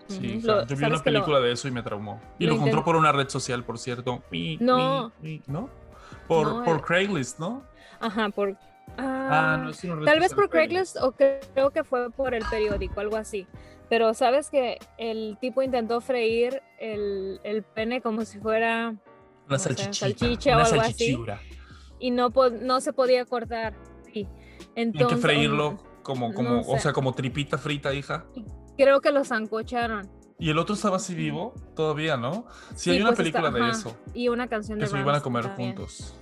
Sí, 0.08 0.40
yo 0.42 0.64
vi 0.76 0.84
una 0.84 1.02
película 1.02 1.40
de 1.40 1.52
eso 1.52 1.68
y 1.68 1.70
me 1.70 1.82
traumó. 1.82 2.20
Y 2.38 2.46
lo, 2.46 2.54
encontró 2.54 2.84
por 2.84 2.96
una 2.96 3.12
red 3.12 3.28
social, 3.28 3.64
por 3.64 3.78
cierto. 3.78 4.22
no. 4.60 5.12
¿No? 5.46 5.70
Por, 6.28 6.64
por 6.64 6.76
eh. 6.78 6.82
Craigslist, 6.86 7.38
¿no? 7.38 7.62
Ajá, 8.00 8.28
por 8.30 8.56
Ah, 8.96 9.58
no 9.62 9.70
es 9.70 9.84
una 9.84 10.04
Tal 10.04 10.20
vez 10.20 10.34
por 10.34 10.48
Craigslist 10.50 10.96
o 10.96 11.12
creo 11.12 11.70
que 11.70 11.84
fue 11.84 12.10
por 12.10 12.34
el 12.34 12.44
periódico, 12.50 13.00
algo 13.00 13.16
así. 13.16 13.46
Pero 13.88 14.14
sabes 14.14 14.50
que 14.50 14.78
el 14.98 15.36
tipo 15.40 15.62
intentó 15.62 16.00
freír 16.00 16.62
el, 16.78 17.40
el 17.44 17.62
pene 17.62 18.00
como 18.00 18.24
si 18.24 18.38
fuera 18.38 18.94
una 19.48 19.58
salchicha 19.58 20.56
o 20.56 20.60
algo 20.60 20.80
así. 20.80 21.18
Y 21.98 22.10
no, 22.10 22.30
no 22.60 22.80
se 22.80 22.92
podía 22.92 23.24
cortar. 23.24 23.74
Y 24.12 24.26
entonces, 24.74 25.16
que 25.16 25.22
freírlo 25.22 25.78
como, 26.02 26.32
como 26.34 26.60
o 26.60 26.78
sea, 26.78 26.92
como 26.92 27.12
tripita 27.14 27.58
frita, 27.58 27.92
hija. 27.94 28.24
Creo 28.76 29.00
que 29.00 29.12
lo 29.12 29.24
zancocharon. 29.24 30.10
Y 30.38 30.50
el 30.50 30.58
otro 30.58 30.74
estaba 30.74 30.96
así 30.96 31.14
vivo 31.14 31.54
todavía, 31.76 32.16
¿no? 32.16 32.46
Sí, 32.74 32.90
hay 32.90 33.00
una 33.00 33.10
pues 33.10 33.18
película 33.18 33.50
de 33.50 33.70
eso. 33.70 33.96
Y 34.12 34.28
una 34.28 34.48
canción 34.48 34.78
de 34.78 34.86
Que 34.86 34.90
se 34.90 34.98
iban 34.98 35.14
a 35.14 35.20
comer 35.20 35.46
juntos. 35.50 36.16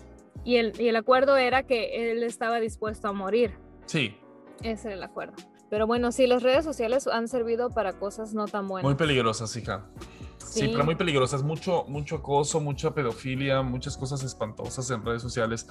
Y 0.45 0.57
el, 0.57 0.79
y 0.81 0.89
el 0.89 0.97
acuerdo 0.97 1.37
era 1.37 1.63
que 1.63 2.11
él 2.11 2.23
estaba 2.23 2.61
dispuesto 2.61 3.09
a 3.09 3.13
morir. 3.13 3.57
Sí. 3.87 4.17
Ese 4.63 4.89
era 4.89 4.97
el 4.97 5.03
acuerdo. 5.03 5.35
Pero 5.71 5.87
bueno, 5.87 6.11
sí, 6.13 6.27
las 6.27 6.43
redes 6.43 6.65
sociales 6.65 7.07
han 7.07 7.29
servido 7.29 7.71
para 7.71 7.93
cosas 7.93 8.35
no 8.35 8.47
tan 8.47 8.67
buenas. 8.67 8.85
Muy 8.85 8.97
peligrosas, 8.97 9.55
hija. 9.57 9.87
Sí, 10.39 10.69
pero 10.73 10.85
muy 10.85 10.97
peligrosas. 10.97 11.45
Mucho, 11.45 11.85
mucho 11.87 12.17
acoso, 12.17 12.61
mucha 12.61 12.93
pedofilia, 12.93 13.63
muchas 13.63 13.97
cosas 13.97 14.25
espantosas 14.25 14.91
en 14.91 15.05
redes 15.05 15.23
sociales. 15.23 15.69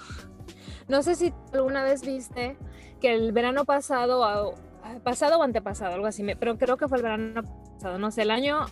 No 0.88 1.04
sé 1.04 1.15
si 1.15 1.34
alguna 1.54 1.84
vez 1.84 2.02
viste 2.02 2.58
que 3.02 3.13
el 3.13 3.34
verano 3.34 3.65
pasado, 3.65 4.56
pasado 5.04 5.39
o 5.39 5.44
antepasado, 5.44 5.94
algo 5.94 6.08
así, 6.08 6.26
pero 6.39 6.58
creo 6.58 6.78
que 6.78 6.88
fue 6.88 6.98
el 6.98 7.04
verano 7.04 7.44
pasado, 7.76 7.98
no 7.98 8.12
sé, 8.12 8.24
el 8.24 8.32
año 8.32 8.65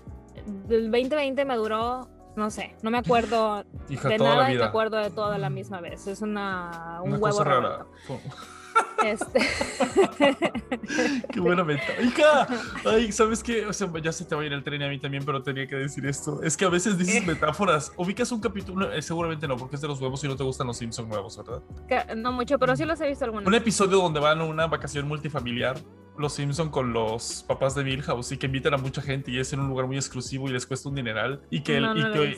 del 0.68 0.92
2020 0.92 1.46
me 1.46 1.56
duró 1.56 2.10
no 2.38 2.52
sé, 2.52 2.76
no 2.84 2.92
me 2.92 3.00
acuerdo 3.00 3.64
de 3.90 4.18
nada 4.20 4.54
y 4.54 4.58
me 4.58 4.64
acuerdo 4.64 4.98
de 4.98 5.10
toda 5.10 5.40
la 5.40 5.50
misma 5.50 5.82
vez. 5.82 6.06
Es 6.06 6.22
una, 6.22 7.02
un 7.04 7.14
huevo 7.20 7.44
raro. 7.44 7.90
Este. 9.04 9.40
qué 11.32 11.40
buena 11.40 11.64
meta. 11.64 12.02
Hija, 12.02 12.48
ay, 12.86 13.12
¿sabes 13.12 13.44
qué? 13.44 13.66
O 13.66 13.74
sea, 13.74 13.90
ya 14.02 14.12
se 14.12 14.26
te 14.26 14.36
va 14.36 14.42
a 14.42 14.46
ir 14.46 14.54
el 14.54 14.64
tren 14.64 14.82
a 14.84 14.90
mí 14.90 15.00
también, 15.00 15.24
pero 15.26 15.42
tenía 15.44 15.68
que 15.68 15.76
decir 15.76 16.06
esto. 16.06 16.42
Es 16.42 16.58
que 16.58 16.66
a 16.66 16.70
veces 16.70 16.98
dices 16.98 17.26
metáforas. 17.26 17.92
Ubicas 17.96 18.32
un 18.32 18.42
capítulo, 18.42 18.92
eh, 18.92 19.02
seguramente 19.02 19.48
no, 19.48 19.58
porque 19.58 19.76
es 19.76 19.82
de 19.82 19.88
los 19.88 20.02
huevos 20.02 20.24
y 20.24 20.28
no 20.28 20.36
te 20.36 20.44
gustan 20.44 20.68
los 20.68 20.78
Simpsons 20.78 21.08
nuevos, 21.08 21.38
¿verdad? 21.38 21.62
no 22.16 22.32
mucho, 22.32 22.58
pero 22.60 22.76
sí 22.76 22.86
los 22.86 23.00
he 23.02 23.08
visto 23.08 23.26
algunos. 23.26 23.48
Un 23.48 23.54
episodio 23.54 23.98
donde 23.98 24.20
van 24.20 24.40
a 24.42 24.44
una 24.44 24.68
vacación 24.68 25.08
multifamiliar 25.08 25.78
los 26.18 26.34
Simpson 26.34 26.70
con 26.70 26.94
los 26.94 27.44
papás 27.48 27.76
de 27.76 27.84
Milhouse 27.84 28.32
y 28.32 28.38
que 28.38 28.48
invitan 28.48 28.74
a 28.74 28.78
mucha 28.78 29.02
gente 29.02 29.32
y 29.32 29.40
es 29.40 29.54
en 29.54 29.60
un 29.60 29.70
lugar 29.70 29.88
muy 29.88 29.98
exclusivo 29.98 30.50
y 30.50 30.54
les 30.54 30.66
cuesta 30.66 30.90
un 30.90 30.96
dineral. 30.96 31.42
Y 31.50 31.62
que, 31.62 31.80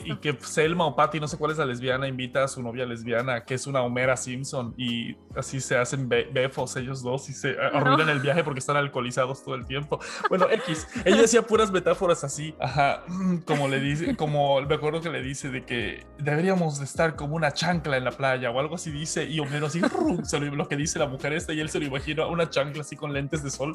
y, 0.04 0.16
que 0.16 0.36
Selma 0.40 0.86
o 0.86 0.96
Patty, 0.96 1.20
no 1.20 1.28
sé 1.28 1.36
cuál 1.36 1.52
es 1.52 1.58
la 1.58 1.66
lesbiana, 1.66 2.08
invita 2.08 2.44
a 2.44 2.48
su 2.48 2.62
novia 2.62 2.86
lesbiana 2.86 3.44
que 3.44 3.54
es 3.54 3.66
una 3.66 3.82
Homera 3.82 4.16
Simpson 4.16 4.74
y 4.76 5.16
así 5.34 5.60
se 5.60 5.76
hacen 5.76 6.08
befos 6.08 6.76
ellos 6.76 7.02
dos 7.02 7.28
y 7.28 7.32
se 7.32 7.56
arruinan 7.58 8.08
el 8.08 8.20
viaje 8.20 8.44
porque 8.44 8.60
están 8.60 8.76
alcoholizados 8.76 9.42
todo 9.44 9.54
el 9.54 9.66
tiempo. 9.66 10.00
Bueno, 10.28 10.46
X, 10.50 10.86
ella 11.04 11.22
decía 11.22 11.42
puras 11.42 11.70
metáforas 11.70 12.24
así, 12.24 12.54
ajá, 12.60 13.02
como 13.46 13.68
le 13.68 13.80
dice, 13.80 14.16
como 14.16 14.60
me 14.60 14.74
acuerdo 14.74 15.00
que 15.00 15.10
le 15.10 15.22
dice 15.22 15.50
de 15.50 15.64
que 15.64 16.06
deberíamos 16.18 16.78
de 16.78 16.84
estar 16.84 17.16
como 17.16 17.36
una 17.36 17.52
chancla 17.52 17.96
en 17.96 18.04
la 18.04 18.12
playa 18.12 18.50
o 18.50 18.58
algo 18.58 18.74
así 18.74 18.90
dice 18.90 19.24
y 19.24 19.40
Homero 19.40 19.66
así, 19.66 19.80
lo 20.52 20.68
que 20.68 20.76
dice 20.76 20.98
la 20.98 21.06
mujer 21.06 21.32
esta 21.32 21.52
y 21.52 21.60
él 21.60 21.68
se 21.68 21.78
lo 21.78 21.86
imagina 21.86 22.26
una 22.26 22.48
chancla 22.50 22.82
así 22.82 22.96
con 22.96 23.12
lentes 23.12 23.42
de 23.42 23.50
sol 23.50 23.69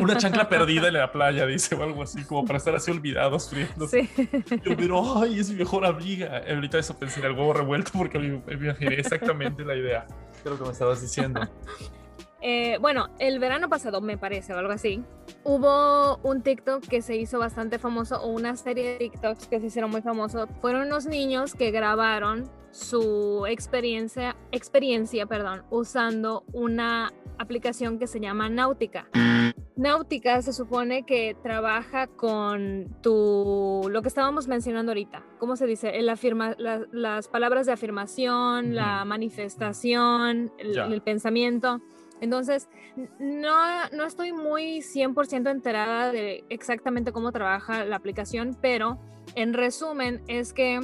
una 0.00 0.16
chancla 0.16 0.48
perdida 0.48 0.88
en 0.88 0.94
la 0.94 1.12
playa, 1.12 1.46
dice, 1.46 1.74
o 1.74 1.82
algo 1.82 2.02
así, 2.02 2.24
como 2.24 2.44
para 2.44 2.58
estar 2.58 2.74
así 2.74 2.90
olvidados, 2.90 3.50
friéndose. 3.50 4.08
Yo, 4.64 4.76
pero, 4.76 5.22
ay, 5.22 5.38
es 5.38 5.50
mi 5.50 5.56
mejor 5.56 5.84
amiga. 5.84 6.42
Ahorita 6.48 6.78
eso 6.78 6.98
pensé 6.98 7.20
en 7.20 7.26
el 7.26 7.32
huevo 7.32 7.52
revuelto 7.52 7.92
porque 7.94 8.18
me, 8.18 8.42
imaginé 8.52 8.94
exactamente 8.94 9.64
la 9.64 9.76
idea 9.76 10.06
de 10.42 10.50
lo 10.50 10.58
que 10.58 10.64
me 10.64 10.70
estabas 10.70 11.00
diciendo. 11.00 11.40
Eh, 12.46 12.76
bueno, 12.78 13.08
el 13.18 13.38
verano 13.38 13.70
pasado, 13.70 14.02
me 14.02 14.18
parece, 14.18 14.52
o 14.52 14.58
algo 14.58 14.70
así, 14.70 15.02
hubo 15.44 16.18
un 16.18 16.42
TikTok 16.42 16.86
que 16.86 17.00
se 17.00 17.16
hizo 17.16 17.38
bastante 17.38 17.78
famoso, 17.78 18.20
o 18.20 18.26
una 18.26 18.54
serie 18.54 18.84
de 18.84 18.96
TikToks 18.98 19.46
que 19.46 19.60
se 19.60 19.68
hicieron 19.68 19.90
muy 19.90 20.02
famosos. 20.02 20.46
Fueron 20.60 20.88
unos 20.88 21.06
niños 21.06 21.54
que 21.54 21.70
grabaron 21.70 22.50
su 22.70 23.46
experiencia, 23.46 24.36
experiencia 24.52 25.24
perdón, 25.24 25.64
usando 25.70 26.44
una 26.52 27.14
aplicación 27.38 27.98
que 27.98 28.06
se 28.06 28.20
llama 28.20 28.48
Náutica. 28.48 29.08
Náutica 29.76 30.40
se 30.42 30.52
supone 30.52 31.04
que 31.04 31.36
trabaja 31.42 32.06
con 32.06 32.96
tu, 33.02 33.88
lo 33.90 34.02
que 34.02 34.08
estábamos 34.08 34.46
mencionando 34.46 34.92
ahorita, 34.92 35.24
¿cómo 35.38 35.56
se 35.56 35.66
dice? 35.66 35.98
El 35.98 36.08
afirma, 36.08 36.54
las 36.58 37.28
palabras 37.28 37.66
de 37.66 37.72
afirmación, 37.72 38.74
la 38.74 39.04
manifestación, 39.04 40.52
el, 40.58 41.02
pensamiento. 41.02 41.80
Entonces, 42.20 42.68
no, 43.18 43.88
no 43.92 44.04
estoy 44.04 44.32
muy 44.32 44.78
100% 44.78 45.50
enterada 45.50 46.12
de 46.12 46.44
exactamente 46.48 47.12
cómo 47.12 47.32
trabaja 47.32 47.84
la 47.84 47.96
aplicación, 47.96 48.56
pero 48.60 49.00
en 49.34 49.52
resumen 49.54 50.22
es 50.28 50.52
que 50.52 50.80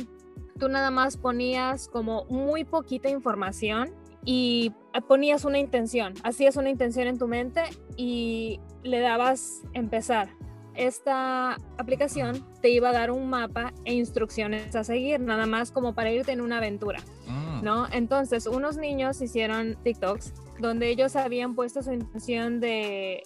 tú 0.58 0.68
nada 0.68 0.90
más 0.90 1.16
ponías 1.16 1.88
como 1.88 2.24
muy 2.24 2.64
poquita 2.64 3.08
información 3.08 3.94
y 4.24 4.72
ponías 5.08 5.44
una 5.44 5.58
intención, 5.58 6.14
hacías 6.22 6.56
una 6.56 6.70
intención 6.70 7.06
en 7.06 7.18
tu 7.18 7.26
mente 7.26 7.62
y 7.96 8.60
le 8.82 9.00
dabas 9.00 9.62
empezar. 9.72 10.28
Esta 10.74 11.56
aplicación 11.78 12.46
te 12.62 12.70
iba 12.70 12.90
a 12.90 12.92
dar 12.92 13.10
un 13.10 13.28
mapa 13.28 13.72
e 13.84 13.92
instrucciones 13.94 14.74
a 14.76 14.84
seguir, 14.84 15.20
nada 15.20 15.46
más 15.46 15.72
como 15.72 15.94
para 15.94 16.12
irte 16.12 16.32
en 16.32 16.40
una 16.40 16.58
aventura, 16.58 17.00
mm. 17.26 17.64
¿no? 17.64 17.86
Entonces, 17.92 18.46
unos 18.46 18.76
niños 18.76 19.20
hicieron 19.20 19.76
TikToks 19.82 20.32
donde 20.60 20.88
ellos 20.88 21.16
habían 21.16 21.54
puesto 21.54 21.82
su 21.82 21.92
intención 21.92 22.60
de 22.60 23.22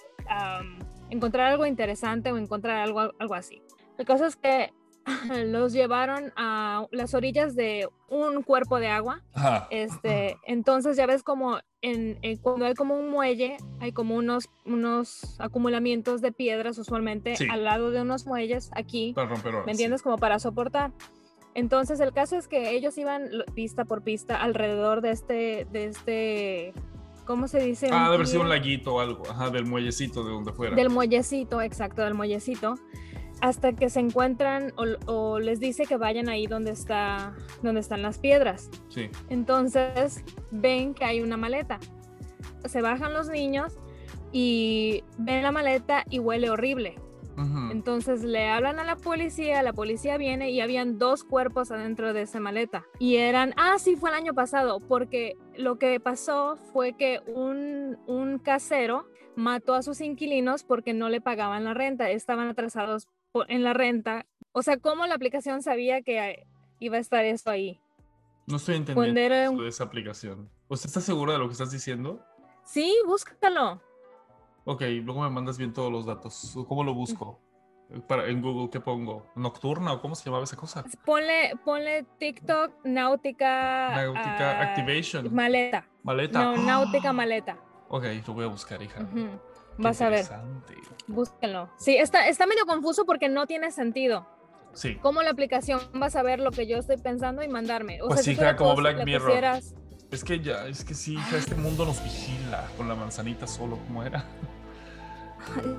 encontrar 1.11 1.53
algo 1.53 1.67
interesante 1.67 2.33
o 2.33 2.39
encontrar 2.39 2.79
algo, 2.79 3.13
algo 3.19 3.35
así. 3.35 3.63
La 3.99 4.05
cosa 4.05 4.27
es 4.27 4.37
que 4.37 4.73
los 5.47 5.73
llevaron 5.73 6.33
a 6.37 6.87
las 6.91 7.15
orillas 7.15 7.55
de 7.55 7.89
un 8.09 8.43
cuerpo 8.43 8.79
de 8.79 8.89
agua. 8.89 9.23
Este, 9.71 10.37
entonces 10.47 10.97
ya 10.97 11.07
ves 11.07 11.23
como 11.23 11.59
en, 11.83 12.19
cuando 12.39 12.67
hay 12.67 12.75
como 12.75 12.97
un 12.97 13.11
muelle, 13.11 13.57
hay 13.81 13.93
como 13.93 14.17
unos, 14.17 14.49
unos 14.65 15.37
acumulamientos 15.39 16.21
de 16.21 16.33
piedras 16.33 16.79
usualmente 16.79 17.35
al 17.51 17.65
lado 17.65 17.91
de 17.91 18.03
unos 18.03 18.27
muelles 18.27 18.71
aquí. 18.75 19.15
¿Me 19.67 19.73
entiendes? 19.73 20.03
Como 20.03 20.19
para 20.19 20.39
soportar. 20.39 20.93
Entonces 21.55 22.01
el 22.01 22.13
caso 22.13 22.37
es 22.37 22.49
que 22.49 22.71
ellos 22.71 22.99
iban 22.99 23.29
pista 23.55 23.85
por 23.85 24.03
pista 24.03 24.37
alrededor 24.37 25.03
de 25.03 25.11
este, 25.11 25.67
de 25.71 25.85
este, 25.85 26.75
¿cómo 27.27 27.47
se 27.47 27.61
dice? 27.61 27.91
Ah, 27.93 28.09
de 28.09 28.15
haber 28.17 28.27
sido 28.27 28.43
un 28.43 28.49
laguito 28.49 28.97
o 28.97 29.01
algo, 29.01 29.23
ajá, 29.31 29.51
del 29.51 29.65
muellecito 29.65 30.25
de 30.25 30.33
donde 30.33 30.53
fuera. 30.53 30.75
Del 30.75 30.91
muellecito, 30.91 31.63
exacto, 31.63 32.03
del 32.03 32.15
muellecito 32.15 32.75
hasta 33.41 33.73
que 33.73 33.91
se 33.91 34.01
encuentran 34.01 34.73
o, 35.07 35.39
les 35.39 35.61
dice 35.61 35.85
que 35.87 35.97
vayan 35.97 36.29
ahí 36.29 36.47
donde 36.47 36.71
está 36.71 37.35
donde 37.63 37.81
están 37.81 38.03
las 38.03 38.19
piedras. 38.19 38.71
Sí. 38.89 39.11
Entonces 39.29 40.25
ven 40.51 40.95
que 40.95 41.05
hay 41.05 41.21
una 41.21 41.37
maleta. 41.37 41.79
Se 42.65 42.81
bajan 42.81 43.13
los 43.13 43.29
niños 43.29 43.79
y 44.33 45.05
ven 45.19 45.43
la 45.43 45.53
maleta 45.53 46.05
y 46.09 46.19
huele 46.19 46.51
horrible. 46.51 46.97
Entonces 47.73 48.23
le 48.23 48.49
hablan 48.49 48.79
a 48.79 48.85
la 48.85 48.97
policía, 48.97 49.63
la 49.63 49.73
policía 49.73 50.17
viene 50.17 50.51
y 50.51 50.61
habían 50.61 50.99
dos 50.99 51.25
cuerpos 51.25 51.73
adentro 51.73 52.13
de 52.13 52.23
esa 52.23 52.39
maleta. 52.39 52.85
Y 53.01 53.17
eran, 53.17 53.55
ah, 53.57 53.77
sí, 53.79 53.97
fue 53.97 54.11
el 54.11 54.17
año 54.17 54.35
pasado, 54.35 54.79
porque 54.79 55.37
lo 55.57 55.77
que 55.79 55.99
pasó 55.99 56.57
fue 56.73 56.93
que 56.93 57.21
un, 57.27 57.99
un 58.07 58.39
casero 58.39 59.07
mató 59.37 59.75
a 59.75 59.83
sus 59.83 60.01
inquilinos 60.01 60.63
porque 60.63 60.95
no 60.95 61.09
le 61.09 61.21
pagaban 61.21 61.65
la 61.65 61.75
renta, 61.75 62.11
estaban 62.11 62.49
atrasados 62.49 63.09
en 63.49 63.65
la 63.65 63.73
renta. 63.73 64.27
O 64.53 64.63
sea, 64.63 64.79
¿cómo 64.79 65.07
la 65.07 65.15
aplicación 65.15 65.63
sabía 65.63 66.03
que 66.03 66.47
iba 66.79 66.97
a 66.97 67.01
estar 67.01 67.25
eso 67.25 67.51
ahí? 67.51 67.81
No 68.47 68.57
estoy 68.57 68.77
entendiendo 68.77 69.63
de 69.63 69.69
esa 69.69 69.85
aplicación. 69.85 70.51
¿Usted 70.69 70.89
está 70.89 71.01
segura 71.01 71.33
de 71.33 71.39
lo 71.39 71.47
que 71.47 71.53
estás 71.53 71.71
diciendo? 71.71 72.25
Sí, 72.65 72.95
búscalo. 73.07 73.81
Ok, 74.65 74.83
luego 75.03 75.23
me 75.23 75.31
mandas 75.31 75.59
bien 75.59 75.73
todos 75.73 75.91
los 75.91 76.07
datos. 76.07 76.57
¿Cómo 76.69 76.85
lo 76.85 76.95
busco? 76.95 77.41
Para, 78.07 78.29
en 78.29 78.41
Google, 78.41 78.71
¿qué 78.71 78.81
pongo? 78.81 79.27
¿Nocturna 79.35 79.93
o 79.93 80.01
cómo 80.01 80.15
se 80.15 80.25
llamaba 80.25 80.45
esa 80.45 80.57
cosa? 80.57 80.85
Ponle, 81.05 81.53
ponle 81.65 82.05
TikTok 82.19 82.85
Náutica. 82.85 83.91
Náutica 83.95 84.59
ah, 84.59 84.63
Activation. 84.63 85.35
Maleta. 85.35 85.87
Maleta. 86.03 86.45
No, 86.45 86.57
Náutica 86.57 87.13
Maleta. 87.13 87.59
Ok, 87.89 88.05
lo 88.27 88.35
voy 88.35 88.45
a 88.45 88.49
buscar, 88.49 88.83
hija. 88.83 89.07
Vas 89.79 90.01
a 90.01 90.09
ver. 90.09 90.27
Búsquenlo. 91.07 91.71
Sí, 91.77 91.97
está, 91.97 92.29
está 92.29 92.47
medio 92.47 92.67
confuso 92.67 93.05
porque 93.05 93.29
no 93.29 93.47
tiene 93.47 93.71
sentido. 93.71 94.27
Sí. 94.73 94.97
¿Cómo 94.97 95.23
la 95.23 95.31
aplicación 95.31 95.81
va 96.01 96.07
a 96.07 96.11
saber 96.11 96.41
lo 96.41 96.51
que 96.51 96.67
yo 96.67 96.79
estoy 96.79 96.97
pensando 96.97 97.43
y 97.43 97.49
mandarme? 97.49 98.03
O 98.03 98.09
pues 98.09 98.27
hija, 98.27 98.57
como 98.57 98.75
Black 98.75 99.05
Mirror. 99.05 99.61
Es 100.11 100.23
que 100.23 100.41
ya, 100.41 100.67
es 100.67 100.85
que 100.85 100.95
sí, 100.95 101.15
hija, 101.15 101.37
este 101.37 101.55
mundo 101.55 101.85
nos 101.85 102.03
vigila 102.03 102.69
con 102.77 102.89
la 102.89 102.95
manzanita 102.95 103.47
solo, 103.47 103.79
como 103.79 104.03
era. 104.03 104.25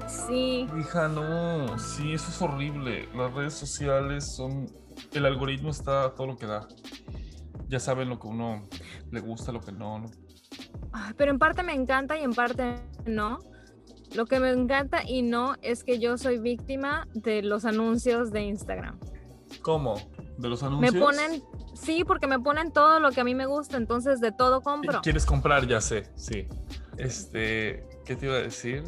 Sí. 0.07 0.67
Hija, 0.79 1.07
no, 1.07 1.79
sí, 1.79 2.13
eso 2.13 2.29
es 2.29 2.39
horrible. 2.39 3.09
Las 3.15 3.33
redes 3.33 3.55
sociales 3.55 4.35
son. 4.35 4.67
El 5.11 5.25
algoritmo 5.25 5.71
está 5.71 6.13
todo 6.13 6.27
lo 6.27 6.37
que 6.37 6.45
da. 6.45 6.67
Ya 7.67 7.79
saben 7.79 8.09
lo 8.09 8.19
que 8.19 8.27
uno 8.27 8.67
le 9.11 9.19
gusta, 9.21 9.51
lo 9.51 9.61
que 9.61 9.71
no. 9.71 9.97
no. 9.97 10.11
Pero 11.17 11.31
en 11.31 11.39
parte 11.39 11.63
me 11.63 11.73
encanta 11.73 12.15
y 12.15 12.23
en 12.23 12.33
parte 12.33 12.75
no. 13.05 13.39
Lo 14.15 14.25
que 14.25 14.39
me 14.39 14.49
encanta 14.49 15.03
y 15.05 15.21
no 15.21 15.55
es 15.61 15.83
que 15.83 15.99
yo 15.99 16.17
soy 16.17 16.39
víctima 16.39 17.07
de 17.13 17.41
los 17.41 17.65
anuncios 17.65 18.31
de 18.31 18.43
Instagram. 18.43 18.97
¿Cómo? 19.61 19.95
¿De 20.37 20.47
los 20.47 20.63
anuncios? 20.63 20.93
Me 20.93 20.99
ponen, 20.99 21.43
sí, 21.73 22.03
porque 22.05 22.25
me 22.25 22.39
ponen 22.39 22.71
todo 22.71 22.99
lo 22.99 23.11
que 23.11 23.21
a 23.21 23.23
mí 23.25 23.35
me 23.35 23.45
gusta, 23.45 23.75
entonces 23.75 24.21
de 24.21 24.31
todo 24.31 24.61
compro. 24.61 25.01
¿Quieres 25.01 25.25
comprar? 25.25 25.67
Ya 25.67 25.81
sé, 25.81 26.09
sí. 26.15 26.47
Este, 26.97 27.85
¿qué 28.05 28.15
te 28.15 28.27
iba 28.27 28.35
a 28.35 28.39
decir? 28.39 28.83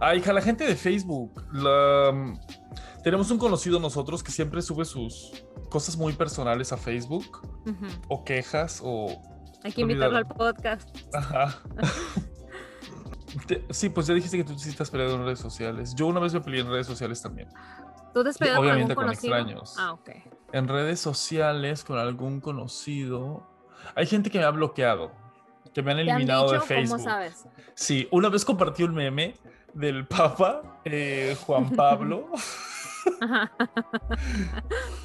Ah, 0.00 0.14
hija, 0.14 0.32
la 0.32 0.40
gente 0.40 0.64
de 0.64 0.76
Facebook. 0.76 1.44
tenemos 3.02 3.30
un 3.32 3.38
conocido 3.38 3.80
nosotros 3.80 4.22
que 4.22 4.30
siempre 4.30 4.62
sube 4.62 4.84
sus 4.84 5.44
cosas 5.68 5.96
muy 5.96 6.12
personales 6.12 6.72
a 6.72 6.76
Facebook. 6.76 7.40
O 8.08 8.24
quejas 8.24 8.80
o... 8.84 9.20
Hay 9.64 9.72
que 9.72 9.80
invitarlo 9.80 10.18
al 10.18 10.28
podcast. 10.28 10.88
Ajá. 11.12 11.58
sí, 13.70 13.88
pues 13.88 14.06
ya 14.06 14.14
dijiste 14.14 14.36
que 14.36 14.44
tú 14.44 14.58
sí 14.58 14.70
estás 14.70 14.90
peleado 14.90 15.16
en 15.16 15.24
redes 15.24 15.40
sociales. 15.40 15.94
Yo 15.94 16.06
una 16.06 16.20
vez 16.20 16.34
me 16.34 16.40
peleé 16.40 16.60
en 16.60 16.68
redes 16.68 16.86
sociales 16.86 17.20
también. 17.22 17.48
¿Tú 18.12 18.22
te 18.22 18.30
has 18.30 18.38
peleado 18.38 18.60
Obviamente 18.60 18.94
con, 18.94 19.04
algún 19.04 19.16
con 19.16 19.32
extraños. 19.32 19.74
Ah, 19.78 19.92
ok. 19.92 20.10
En 20.52 20.68
redes 20.68 21.00
sociales 21.00 21.82
con 21.84 21.98
algún 21.98 22.40
conocido. 22.40 23.46
Hay 23.94 24.06
gente 24.06 24.30
que 24.30 24.38
me 24.38 24.44
ha 24.44 24.50
bloqueado, 24.50 25.12
que 25.72 25.82
me 25.82 25.92
han 25.92 25.98
eliminado 25.98 26.50
de 26.50 26.60
Facebook. 26.60 26.98
¿Cómo 26.98 27.10
sabes? 27.10 27.46
Sí, 27.74 28.08
una 28.10 28.28
vez 28.28 28.44
compartí 28.44 28.82
un 28.84 28.94
meme 28.94 29.34
del 29.74 30.06
Papa 30.06 30.80
eh, 30.84 31.36
Juan 31.44 31.70
Pablo. 31.76 32.28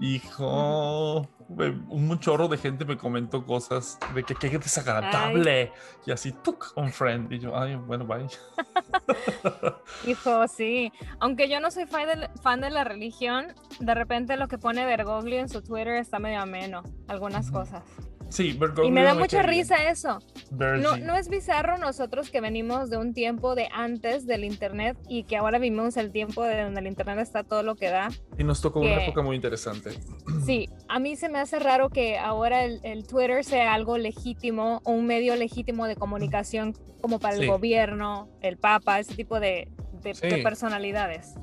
Hijo, 0.00 1.28
un 1.48 2.18
chorro 2.20 2.48
de 2.48 2.56
gente 2.56 2.86
me 2.86 2.96
comentó 2.96 3.44
cosas 3.44 3.98
de 4.14 4.24
que 4.24 4.34
qué 4.34 4.58
desagradable. 4.58 5.72
Y 6.06 6.10
así, 6.10 6.32
tuk, 6.32 6.72
un 6.76 6.90
friend. 6.90 7.30
Y 7.30 7.38
yo, 7.38 7.54
ay, 7.54 7.74
bueno, 7.74 8.06
bye. 8.06 8.26
Hijo, 10.06 10.48
sí. 10.48 10.90
Aunque 11.18 11.50
yo 11.50 11.60
no 11.60 11.70
soy 11.70 11.86
fan 11.86 12.06
de, 12.06 12.30
fan 12.40 12.62
de 12.62 12.70
la 12.70 12.84
religión, 12.84 13.54
de 13.78 13.94
repente 13.94 14.38
lo 14.38 14.48
que 14.48 14.56
pone 14.56 14.86
Bergoglio 14.86 15.38
en 15.38 15.50
su 15.50 15.60
Twitter 15.60 15.96
está 15.96 16.18
medio 16.18 16.40
ameno. 16.40 16.82
Algunas 17.06 17.50
cosas. 17.50 17.82
Sí, 18.30 18.58
Y 18.84 18.90
me 18.92 19.02
da 19.02 19.14
mucha 19.14 19.42
risa 19.42 19.90
eso. 19.90 20.20
No, 20.52 20.96
no 20.96 21.16
es 21.16 21.28
bizarro 21.28 21.78
nosotros 21.78 22.30
que 22.30 22.40
venimos 22.40 22.88
de 22.88 22.96
un 22.96 23.12
tiempo 23.12 23.56
de 23.56 23.68
antes 23.72 24.24
del 24.24 24.44
Internet 24.44 24.96
y 25.08 25.24
que 25.24 25.36
ahora 25.36 25.58
vivimos 25.58 25.96
el 25.96 26.12
tiempo 26.12 26.44
de 26.44 26.62
donde 26.62 26.80
el 26.80 26.86
Internet 26.86 27.18
está 27.18 27.42
todo 27.42 27.64
lo 27.64 27.74
que 27.74 27.90
da. 27.90 28.08
Y 28.38 28.44
nos 28.44 28.60
tocó 28.60 28.80
una 28.80 29.04
época 29.04 29.22
muy 29.22 29.36
interesante. 29.36 29.90
Sí, 30.46 30.68
a 30.88 30.98
mí 30.98 31.16
se 31.16 31.28
me 31.28 31.38
hace 31.38 31.58
raro 31.58 31.90
que 31.90 32.18
ahora 32.18 32.64
el, 32.64 33.06
Twitter 33.06 33.44
sea 33.44 33.74
algo 33.74 33.98
legítimo 33.98 34.80
o 34.84 34.92
un 34.92 35.06
medio 35.06 35.36
legítimo 35.36 35.86
de 35.86 35.96
comunicación 35.96 36.74
como 37.00 37.18
para 37.18 37.36
el 37.36 37.46
gobierno, 37.46 38.28
el 38.40 38.56
Papa, 38.56 39.00
ese 39.00 39.14
tipo 39.14 39.38
de, 39.38 39.68
de 40.02 40.42
personalidades. 40.42 41.34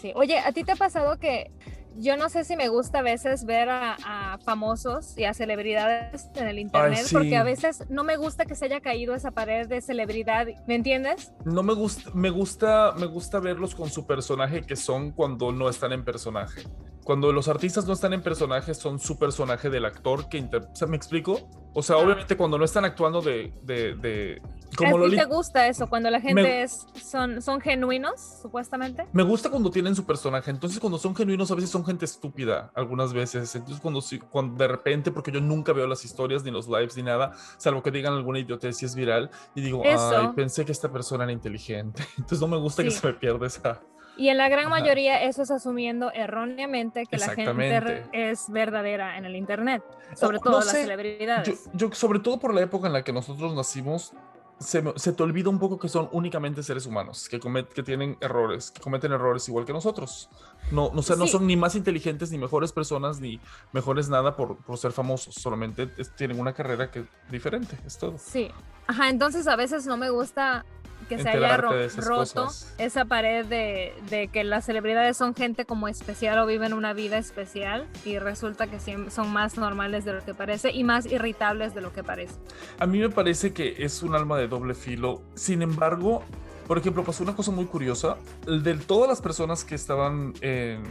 Sí. 0.00 0.12
Oye, 0.14 0.38
¿a 0.38 0.52
ti 0.52 0.64
te 0.64 0.72
ha 0.72 0.76
pasado 0.76 1.18
que 1.18 1.50
yo 1.96 2.16
no 2.16 2.28
sé 2.28 2.44
si 2.44 2.56
me 2.56 2.68
gusta 2.68 3.00
a 3.00 3.02
veces 3.02 3.44
ver 3.44 3.68
a, 3.70 4.38
famosos 4.44 5.16
y 5.18 5.24
a 5.24 5.34
celebridades 5.34 6.28
en 6.34 6.48
el 6.48 6.58
internet, 6.58 7.06
porque 7.12 7.36
a 7.36 7.42
veces 7.42 7.84
no 7.88 8.04
me 8.04 8.16
gusta 8.16 8.44
que 8.44 8.54
se 8.54 8.66
haya 8.66 8.80
caído 8.80 9.14
esa 9.14 9.30
pared 9.30 9.66
de 9.68 9.80
celebridad, 9.80 10.46
¿me 10.66 10.74
entiendes? 10.74 11.32
No 11.44 11.62
me 11.62 11.74
gusta, 11.74 12.10
me 12.14 12.30
gusta, 12.30 12.92
me 12.98 13.06
gusta 13.06 13.40
verlos 13.40 13.74
con 13.74 13.90
su 13.90 14.06
personaje 14.06 14.62
que 14.62 14.76
son 14.76 15.10
cuando 15.12 15.52
no 15.52 15.68
están 15.68 15.92
en 15.92 16.04
personaje. 16.04 16.62
Cuando 17.04 17.32
los 17.32 17.48
artistas 17.48 17.86
no 17.86 17.92
están 17.92 18.12
en 18.12 18.22
personaje, 18.22 18.74
son 18.74 18.98
su 18.98 19.18
personaje 19.18 19.70
del 19.70 19.84
actor 19.84 20.28
que 20.28 20.40
o 20.40 20.76
sea, 20.76 20.88
¿me 20.88 20.96
explico? 20.96 21.48
O 21.72 21.82
sea, 21.82 21.96
obviamente 21.96 22.36
cuando 22.36 22.58
no 22.58 22.64
están 22.64 22.84
actuando 22.84 23.22
de, 23.22 23.52
de, 23.62 24.40
como 24.76 25.04
¿A 25.04 25.08
ti 25.10 25.16
te 25.16 25.24
gusta 25.24 25.66
eso? 25.66 25.88
Cuando 25.88 26.10
la 26.10 26.20
gente 26.20 26.62
es, 26.62 26.86
son, 27.02 27.42
son 27.42 27.60
genuinos, 27.60 28.38
supuestamente. 28.42 29.06
Me 29.12 29.22
gusta 29.22 29.50
cuando 29.50 29.70
tienen 29.70 29.94
su 29.94 30.04
personaje. 30.04 30.50
Entonces, 30.50 30.78
cuando 30.78 30.98
son 30.98 31.14
genuinos, 31.14 31.50
a 31.50 31.54
veces 31.54 31.70
son 31.70 31.84
gente 31.84 32.04
estúpida, 32.04 32.70
algunas 32.74 33.12
veces. 33.12 33.54
Entonces, 33.54 33.80
cuando, 33.80 34.00
cuando 34.30 34.56
de 34.56 34.68
repente, 34.68 35.10
porque 35.10 35.32
yo 35.32 35.40
nunca 35.40 35.72
veo 35.72 35.86
las 35.86 36.04
historias, 36.04 36.44
ni 36.44 36.50
los 36.50 36.68
lives, 36.68 36.96
ni 36.96 37.02
nada, 37.02 37.32
salvo 37.56 37.82
que 37.82 37.90
digan 37.90 38.14
alguna 38.14 38.38
idiotez 38.38 38.82
y 38.82 38.86
es 38.86 38.94
viral, 38.94 39.30
y 39.54 39.60
digo, 39.60 39.82
ay, 39.84 40.28
pensé 40.34 40.64
que 40.64 40.72
esta 40.72 40.90
persona 40.90 41.24
era 41.24 41.32
inteligente. 41.32 42.04
Entonces, 42.16 42.40
no 42.40 42.48
me 42.48 42.56
gusta 42.56 42.82
que 42.82 42.90
se 42.90 43.06
me 43.06 43.12
pierda 43.12 43.46
esa. 43.46 43.80
Y 44.16 44.28
en 44.28 44.36
la 44.36 44.48
gran 44.48 44.68
mayoría 44.68 45.22
eso 45.22 45.42
es 45.42 45.50
asumiendo 45.50 46.12
erróneamente 46.12 47.06
que 47.06 47.16
la 47.16 47.28
gente 47.30 48.04
es 48.12 48.50
verdadera 48.50 49.16
en 49.16 49.24
el 49.24 49.36
Internet, 49.36 49.82
sobre 50.14 50.38
todo 50.38 50.58
las 50.58 50.72
celebridades. 50.72 51.70
Yo, 51.72 51.90
sobre 51.92 52.18
todo 52.18 52.38
por 52.38 52.54
la 52.54 52.60
época 52.60 52.86
en 52.86 52.92
la 52.92 53.02
que 53.02 53.12
nosotros 53.12 53.54
nacimos, 53.54 54.12
se, 54.60 54.84
se, 54.96 55.12
te 55.14 55.22
olvida 55.22 55.48
un 55.48 55.58
poco 55.58 55.78
que 55.78 55.88
son 55.88 56.08
únicamente 56.12 56.62
seres 56.62 56.84
humanos, 56.84 57.28
que, 57.30 57.40
que 57.74 57.82
tienen 57.82 58.18
errores, 58.20 58.70
que 58.70 58.80
cometen 58.80 59.10
errores 59.10 59.48
igual 59.48 59.64
que 59.64 59.72
nosotros. 59.72 60.28
No, 60.70 60.90
no, 60.92 60.96
no 61.16 61.26
son 61.26 61.46
ni 61.46 61.56
más 61.56 61.74
inteligentes, 61.74 62.30
ni 62.30 62.36
mejores 62.36 62.70
personas, 62.70 63.20
ni 63.20 63.40
mejores 63.72 64.10
nada 64.10 64.36
por, 64.36 64.58
por 64.58 64.76
ser 64.76 64.92
famosos, 64.92 65.34
solamente 65.34 65.86
tienen 66.16 66.38
una 66.38 66.52
carrera 66.52 66.90
que 66.90 67.06
diferente, 67.30 67.78
es 67.86 67.96
todo. 67.96 68.18
Sí, 68.18 68.50
ajá, 68.86 69.08
entonces 69.08 69.48
a 69.48 69.56
veces 69.56 69.86
no 69.86 69.96
me 69.96 70.10
gusta 70.10 70.66
que 71.10 71.22
se 71.22 71.28
haya 71.28 71.56
roto 71.56 72.48
esa 72.78 73.04
pared 73.04 73.44
de, 73.44 74.30
que 74.32 74.44
las 74.44 74.64
celebridades 74.64 75.16
son 75.16 75.34
gente 75.34 75.64
como 75.64 75.88
especial 75.88 76.38
o 76.38 76.46
viven 76.46 76.72
una 76.72 76.92
vida 76.92 77.18
especial 77.18 77.88
y 78.04 78.18
resulta 78.18 78.68
que 78.68 78.78
son 79.10 79.32
más 79.32 79.58
normales 79.58 80.04
de 80.04 80.12
lo 80.12 80.24
que 80.24 80.34
parece 80.34 80.70
y 80.70 80.84
más 80.84 81.06
irritables 81.06 81.74
de 81.74 81.80
lo 81.80 81.92
que 81.92 82.04
parece. 82.04 82.34
A 82.78 82.86
mí 82.86 83.00
me 83.00 83.10
parece 83.10 83.52
que 83.52 83.74
es 83.78 84.04
un 84.04 84.14
alma 84.14 84.38
de 84.38 84.46
doble 84.46 84.74
filo. 84.74 85.20
Sin 85.34 85.62
embargo, 85.62 86.22
por 86.68 86.78
ejemplo, 86.78 87.02
pasó 87.02 87.24
una 87.24 87.34
cosa 87.34 87.50
muy 87.50 87.64
curiosa. 87.64 88.16
De 88.46 88.74
todas 88.74 89.08
las 89.08 89.20
personas 89.20 89.64
que 89.64 89.74
estaban 89.74 90.34
en 90.40 90.84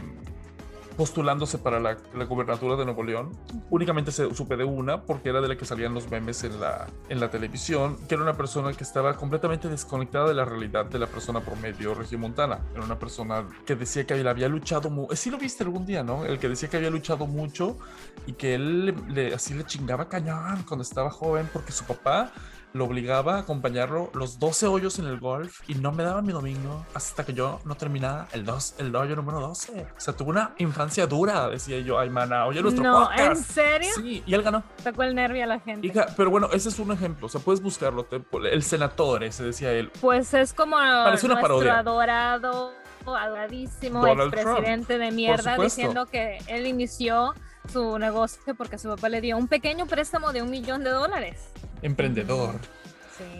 postulándose 1.00 1.56
para 1.56 1.80
la, 1.80 1.96
gobernatura 2.26 2.76
de 2.76 2.84
Nuevo 2.84 3.02
León. 3.02 3.30
Únicamente 3.70 4.12
se, 4.12 4.34
supe 4.34 4.54
de 4.58 4.64
una 4.64 5.00
porque 5.00 5.30
era 5.30 5.40
de 5.40 5.48
la 5.48 5.56
que 5.56 5.64
salían 5.64 5.94
los 5.94 6.10
memes 6.10 6.44
en 6.44 6.60
la, 6.60 6.88
en 7.08 7.20
la 7.20 7.30
televisión, 7.30 7.96
que 8.06 8.16
era 8.16 8.22
una 8.22 8.36
persona 8.36 8.74
que 8.74 8.84
estaba 8.84 9.16
completamente 9.16 9.70
desconectada 9.70 10.28
de 10.28 10.34
la 10.34 10.44
realidad 10.44 10.84
de 10.84 10.98
la 10.98 11.06
persona 11.06 11.40
promedio 11.40 11.94
regiomontana. 11.94 12.58
Era 12.74 12.84
una 12.84 12.98
persona 12.98 13.48
que 13.64 13.76
decía 13.76 14.06
que 14.06 14.12
él 14.12 14.28
había 14.28 14.46
luchado 14.50 14.90
mucho. 14.90 15.16
Sí 15.16 15.30
lo 15.30 15.38
viste 15.38 15.64
algún 15.64 15.86
día, 15.86 16.02
¿no? 16.02 16.26
El 16.26 16.38
que 16.38 16.50
decía 16.50 16.68
que 16.68 16.76
había 16.76 16.90
luchado 16.90 17.26
mucho 17.26 17.78
y 18.26 18.34
que 18.34 18.56
él 18.56 18.94
le, 19.08 19.32
así 19.32 19.54
le 19.54 19.64
chingaba 19.64 20.06
cañón 20.06 20.64
cuando 20.68 20.82
estaba 20.82 21.10
joven 21.10 21.48
porque 21.50 21.72
su 21.72 21.86
papá 21.86 22.30
lo 22.72 22.84
obligaba 22.84 23.36
a 23.36 23.38
acompañarlo 23.40 24.10
los 24.14 24.38
12 24.38 24.66
hoyos 24.66 24.98
en 24.98 25.06
el 25.06 25.18
golf 25.18 25.60
y 25.68 25.74
no 25.74 25.92
me 25.92 26.02
daba 26.02 26.22
mi 26.22 26.32
domingo 26.32 26.84
hasta 26.94 27.24
que 27.24 27.32
yo 27.32 27.60
no 27.64 27.74
terminaba 27.74 28.28
el, 28.32 28.44
dos, 28.44 28.74
el 28.78 28.94
hoyo 28.94 29.16
número 29.16 29.40
12. 29.40 29.86
O 29.96 30.00
sea, 30.00 30.14
tuvo 30.14 30.30
una 30.30 30.54
infancia 30.58 31.06
dura, 31.06 31.48
decía 31.48 31.80
yo, 31.80 31.98
ay, 31.98 32.10
mana, 32.10 32.46
oye 32.46 32.62
nuestro 32.62 32.82
no, 32.82 33.10
¿en 33.12 33.36
serio? 33.36 33.90
Sí, 33.94 34.22
y 34.24 34.34
él 34.34 34.42
ganó. 34.42 34.62
Sacó 34.82 35.02
el 35.02 35.14
nervio 35.14 35.44
a 35.44 35.46
la 35.46 35.60
gente. 35.60 35.92
pero 36.16 36.30
bueno, 36.30 36.48
ese 36.52 36.68
es 36.68 36.78
un 36.78 36.92
ejemplo, 36.92 37.26
o 37.26 37.30
sea, 37.30 37.40
puedes 37.40 37.62
buscarlo, 37.62 38.06
el 38.50 38.62
senador, 38.62 39.24
ese 39.24 39.44
decía 39.44 39.72
él. 39.72 39.90
Pues 40.00 40.32
es 40.34 40.52
como 40.52 40.76
Parece 40.76 41.26
una 41.26 41.40
nuestro 41.40 41.72
adorado, 41.72 42.72
adoradísimo 43.06 44.06
expresidente 44.06 44.98
de 44.98 45.10
mierda 45.10 45.56
diciendo 45.56 46.06
que 46.06 46.38
él 46.46 46.66
inició 46.66 47.34
su 47.72 47.98
negocio 47.98 48.54
porque 48.54 48.78
su 48.78 48.88
papá 48.88 49.08
le 49.08 49.20
dio 49.20 49.36
un 49.36 49.48
pequeño 49.48 49.86
préstamo 49.86 50.32
de 50.32 50.42
un 50.42 50.50
millón 50.50 50.84
de 50.84 50.90
dólares. 50.90 51.49
Emprendedor. 51.82 52.56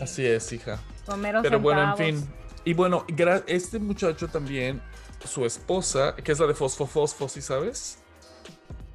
Así 0.00 0.26
es, 0.26 0.52
hija. 0.52 0.80
Pero 1.42 1.60
bueno, 1.60 1.82
en 1.82 1.96
fin. 1.96 2.28
Y 2.64 2.74
bueno, 2.74 3.04
este 3.46 3.78
muchacho 3.78 4.28
también, 4.28 4.80
su 5.24 5.44
esposa, 5.46 6.14
que 6.14 6.32
es 6.32 6.38
la 6.38 6.46
de 6.46 6.54
Fosfo 6.54 6.86
Fosfo, 6.86 7.28
¿sí 7.28 7.40
sabes? 7.40 7.98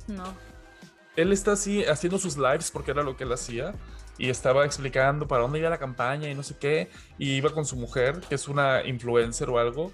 No. 0.08 0.36
Él 1.16 1.32
está 1.32 1.54
así 1.54 1.84
haciendo 1.86 2.20
sus 2.20 2.38
lives 2.38 2.70
porque 2.70 2.92
era 2.92 3.02
lo 3.02 3.16
que 3.18 3.24
él 3.24 3.32
hacía 3.32 3.74
y 4.18 4.30
estaba 4.30 4.66
explicando 4.66 5.28
para 5.28 5.42
dónde 5.42 5.60
iba 5.60 5.70
la 5.70 5.78
campaña 5.78 6.30
y 6.30 6.36
no 6.36 6.44
sé 6.44 6.56
qué, 6.58 6.90
y 7.18 7.32
iba 7.34 7.50
con 7.50 7.66
su 7.66 7.76
mujer, 7.76 8.22
que 8.30 8.36
es 8.36 8.48
una 8.48 8.84
influencer 8.86 9.50
o 9.50 9.60
algo, 9.60 9.94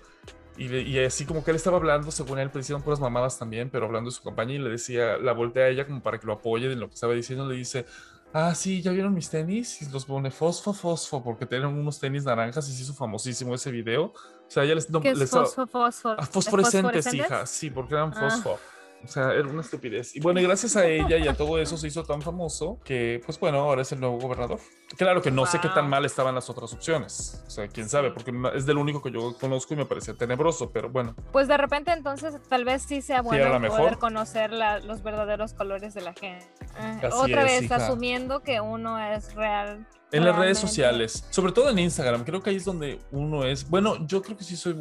y, 0.57 0.99
así 0.99 1.25
como 1.25 1.43
que 1.43 1.51
él 1.51 1.57
estaba 1.57 1.77
hablando, 1.77 2.11
según 2.11 2.37
él, 2.37 2.51
pues 2.51 2.65
hicieron 2.65 2.83
puras 2.83 2.99
mamadas 2.99 3.39
también, 3.39 3.69
pero 3.71 3.85
hablando 3.85 4.11
de 4.11 4.15
su 4.15 4.21
campaña 4.21 4.53
y 4.53 4.59
le 4.59 4.69
decía, 4.69 5.17
la 5.17 5.31
voltea 5.31 5.65
a 5.65 5.67
ella 5.69 5.87
como 5.87 6.03
para 6.03 6.19
que 6.19 6.27
lo 6.27 6.33
apoye 6.33 6.71
en 6.71 6.79
lo 6.79 6.87
que 6.87 6.93
estaba 6.93 7.13
diciendo, 7.13 7.47
le 7.47 7.55
dice, 7.55 7.85
ah, 8.33 8.53
sí, 8.55 8.81
¿ya 8.81 8.91
vieron 8.91 9.13
mis 9.13 9.29
tenis? 9.29 9.81
Y 9.81 9.89
los 9.89 10.05
pone 10.05 10.31
fosfo, 10.31 10.73
fosfo, 10.73 11.23
porque 11.23 11.45
tienen 11.45 11.67
unos 11.67 11.99
tenis 11.99 12.23
naranjas 12.23 12.67
y 12.69 12.73
se 12.73 12.83
hizo 12.83 12.93
famosísimo 12.93 13.55
ese 13.55 13.71
video. 13.71 14.05
O 14.05 14.13
sea, 14.47 14.63
ella 14.63 14.75
les... 14.75 14.87
¿Qué 15.01 15.09
es 15.11 15.29
fosfo, 15.29 15.67
fosfo? 15.67 16.15
Ah, 16.17 16.25
fosforescentes, 16.25 17.13
hija, 17.13 17.45
sí, 17.45 17.69
porque 17.69 17.93
eran 17.95 18.11
ah. 18.15 18.29
fosfo. 18.29 18.59
O 19.03 19.07
sea, 19.07 19.33
era 19.33 19.47
una 19.47 19.61
estupidez. 19.61 20.15
Y 20.15 20.19
bueno, 20.19 20.39
y 20.39 20.43
gracias 20.43 20.75
a 20.75 20.85
ella 20.85 21.17
y 21.17 21.27
a 21.27 21.33
todo 21.33 21.57
eso 21.59 21.75
se 21.77 21.87
hizo 21.87 22.03
tan 22.03 22.21
famoso 22.21 22.79
que, 22.83 23.21
pues 23.25 23.39
bueno, 23.39 23.59
ahora 23.59 23.81
es 23.81 23.91
el 23.91 23.99
nuevo 23.99 24.19
gobernador. 24.19 24.59
Claro 24.97 25.21
que 25.21 25.31
no 25.31 25.45
sé 25.45 25.59
qué 25.59 25.69
tan 25.69 25.89
mal 25.89 26.05
estaban 26.05 26.35
las 26.35 26.49
otras 26.49 26.73
opciones. 26.73 27.43
O 27.47 27.49
sea, 27.49 27.67
quién 27.67 27.89
sabe, 27.89 28.11
porque 28.11 28.33
es 28.55 28.65
del 28.65 28.77
único 28.77 29.01
que 29.01 29.11
yo 29.11 29.35
conozco 29.39 29.73
y 29.73 29.77
me 29.77 29.85
parecía 29.85 30.13
tenebroso, 30.13 30.71
pero 30.71 30.89
bueno. 30.89 31.15
Pues 31.31 31.47
de 31.47 31.57
repente 31.57 31.91
entonces 31.91 32.35
tal 32.49 32.65
vez 32.65 32.83
sí 32.83 33.01
sea 33.01 33.21
bueno 33.21 33.67
poder 33.67 33.97
conocer 33.97 34.51
los 34.51 35.03
verdaderos 35.03 35.53
colores 35.53 35.93
de 35.93 36.01
la 36.01 36.13
gente. 36.13 36.47
Ah, 36.77 36.99
otra 37.13 37.43
vez, 37.43 37.71
asumiendo 37.71 38.41
que 38.41 38.61
uno 38.61 38.99
es 38.99 39.33
real 39.35 39.85
en 40.11 40.25
las 40.25 40.35
redes 40.35 40.57
sociales, 40.57 41.25
sobre 41.29 41.53
todo 41.53 41.69
en 41.69 41.79
Instagram, 41.79 42.25
creo 42.25 42.41
que 42.41 42.49
ahí 42.49 42.57
es 42.57 42.65
donde 42.65 42.99
uno 43.11 43.45
es. 43.45 43.69
Bueno, 43.69 44.05
yo 44.07 44.21
creo 44.21 44.35
que 44.35 44.43
sí 44.43 44.57
soy. 44.57 44.75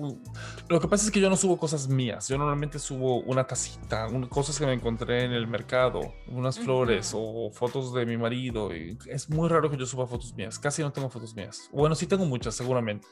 Lo 0.69 0.81
que 0.81 0.89
pasa 0.89 1.07
es 1.07 1.11
que 1.13 1.21
yo 1.21 1.31
no 1.31 1.37
subo 1.37 1.57
cosas 1.57 1.89
mías. 1.89 2.29
Yo 2.29 2.37
normalmente 2.37 2.79
subo 2.79 3.21
una 3.21 3.47
tacita, 3.47 4.09
cosas 4.29 4.59
que 4.59 4.67
me 4.67 4.73
encontré 4.73 5.25
en 5.25 5.33
el 5.33 5.47
mercado, 5.47 6.01
unas 6.27 6.59
flores 6.59 7.13
o 7.15 7.51
fotos 7.53 7.95
de 7.95 8.07
mi 8.07 8.17
marido. 8.17 8.75
Y 8.75 8.99
es 9.07 9.31
muy 9.31 9.49
raro 9.49 9.71
que 9.71 9.77
yo 9.77 9.87
suba 9.87 10.00
fotos 10.07 10.35
mías. 10.35 10.59
Casi 10.59 10.83
no 10.83 10.93
tengo 10.93 11.09
fotos 11.09 11.35
mías. 11.35 11.69
Bueno, 11.73 11.95
sí 11.95 12.07
tengo 12.07 12.25
muchas, 12.25 12.55
seguramente. 12.55 13.07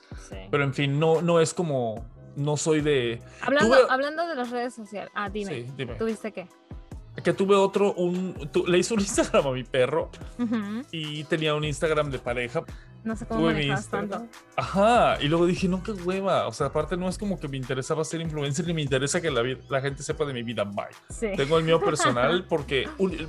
Pero 0.50 0.64
en 0.64 0.74
fin, 0.74 0.98
no, 0.98 1.22
no 1.22 1.40
es 1.40 1.54
como. 1.54 2.04
No 2.36 2.56
soy 2.56 2.80
de. 2.80 3.20
Hablando, 3.40 3.90
hablando 3.90 4.26
de 4.26 4.34
las 4.36 4.50
redes 4.50 4.74
sociales. 4.74 5.10
Ah, 5.14 5.28
dime. 5.28 5.50
Sí, 5.50 5.66
dime. 5.76 5.94
¿Tuviste 5.96 6.32
qué? 6.32 6.46
que 7.22 7.32
tuve 7.32 7.56
otro, 7.56 7.94
un, 7.94 8.34
le 8.66 8.78
hice 8.78 8.94
un 8.94 9.00
Instagram 9.08 9.46
a 9.46 9.52
mi 9.52 9.64
perro 9.64 10.10
y 10.90 11.24
tenía 11.24 11.54
un 11.54 11.64
Instagram 11.64 12.10
de 12.10 12.18
pareja. 12.18 12.64
No 13.04 13.16
sé 13.16 13.26
cómo 13.26 13.42
manejas 13.42 13.88
tanto. 13.88 14.26
Ajá, 14.56 15.20
y 15.20 15.28
luego 15.28 15.46
dije, 15.46 15.68
no, 15.68 15.82
qué 15.82 15.92
hueva. 15.92 16.46
O 16.48 16.52
sea, 16.52 16.66
aparte 16.66 16.96
no 16.96 17.08
es 17.08 17.16
como 17.16 17.38
que 17.38 17.48
me 17.48 17.56
interesaba 17.56 18.04
ser 18.04 18.20
influencer 18.20 18.66
ni 18.66 18.74
me 18.74 18.82
interesa 18.82 19.20
que 19.20 19.30
la, 19.30 19.42
la 19.68 19.80
gente 19.80 20.02
sepa 20.02 20.24
de 20.24 20.32
mi 20.32 20.42
vida. 20.42 20.64
Bye. 20.64 21.36
Tengo 21.36 21.58
el 21.58 21.64
mío 21.64 21.80
personal 21.80 22.44
porque 22.48 22.88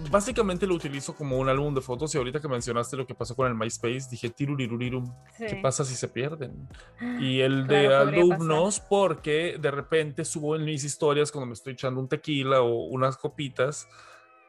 básicamente 0.10 0.66
lo 0.66 0.76
utilizo 0.76 1.16
como 1.16 1.38
un 1.38 1.50
álbum 1.50 1.74
de 1.74 1.82
fotos 1.82 2.14
y 2.16 2.18
ahorita 2.18 2.40
que 2.40 2.48
mencionaste 2.48 2.98
lo 2.98 3.06
que 3.06 3.14
pasó 3.14 3.36
con 3.36 3.48
el 3.48 3.56
MySpace, 3.56 4.08
dije, 4.10 4.30
tirurirurum, 4.30 5.14
¿qué 5.38 5.60
pasa 5.62 5.86
si 5.86 5.96
se 5.96 6.08
pierden? 6.08 6.68
Y 7.20 7.42
el 7.42 7.68
de 7.68 7.94
alumnos 7.94 8.80
porque 8.80 9.58
de 9.60 9.72
repente 9.72 10.26
subo 10.26 10.56
en 10.56 10.64
mis 10.64 10.84
historias 10.84 11.32
cuando 11.32 11.48
me 11.48 11.54
estoy 11.54 11.74
echando 11.74 12.00
un 12.00 12.08
tequila 12.08 12.62
o 12.62 12.86
unas 12.86 13.18
copitas 13.18 13.88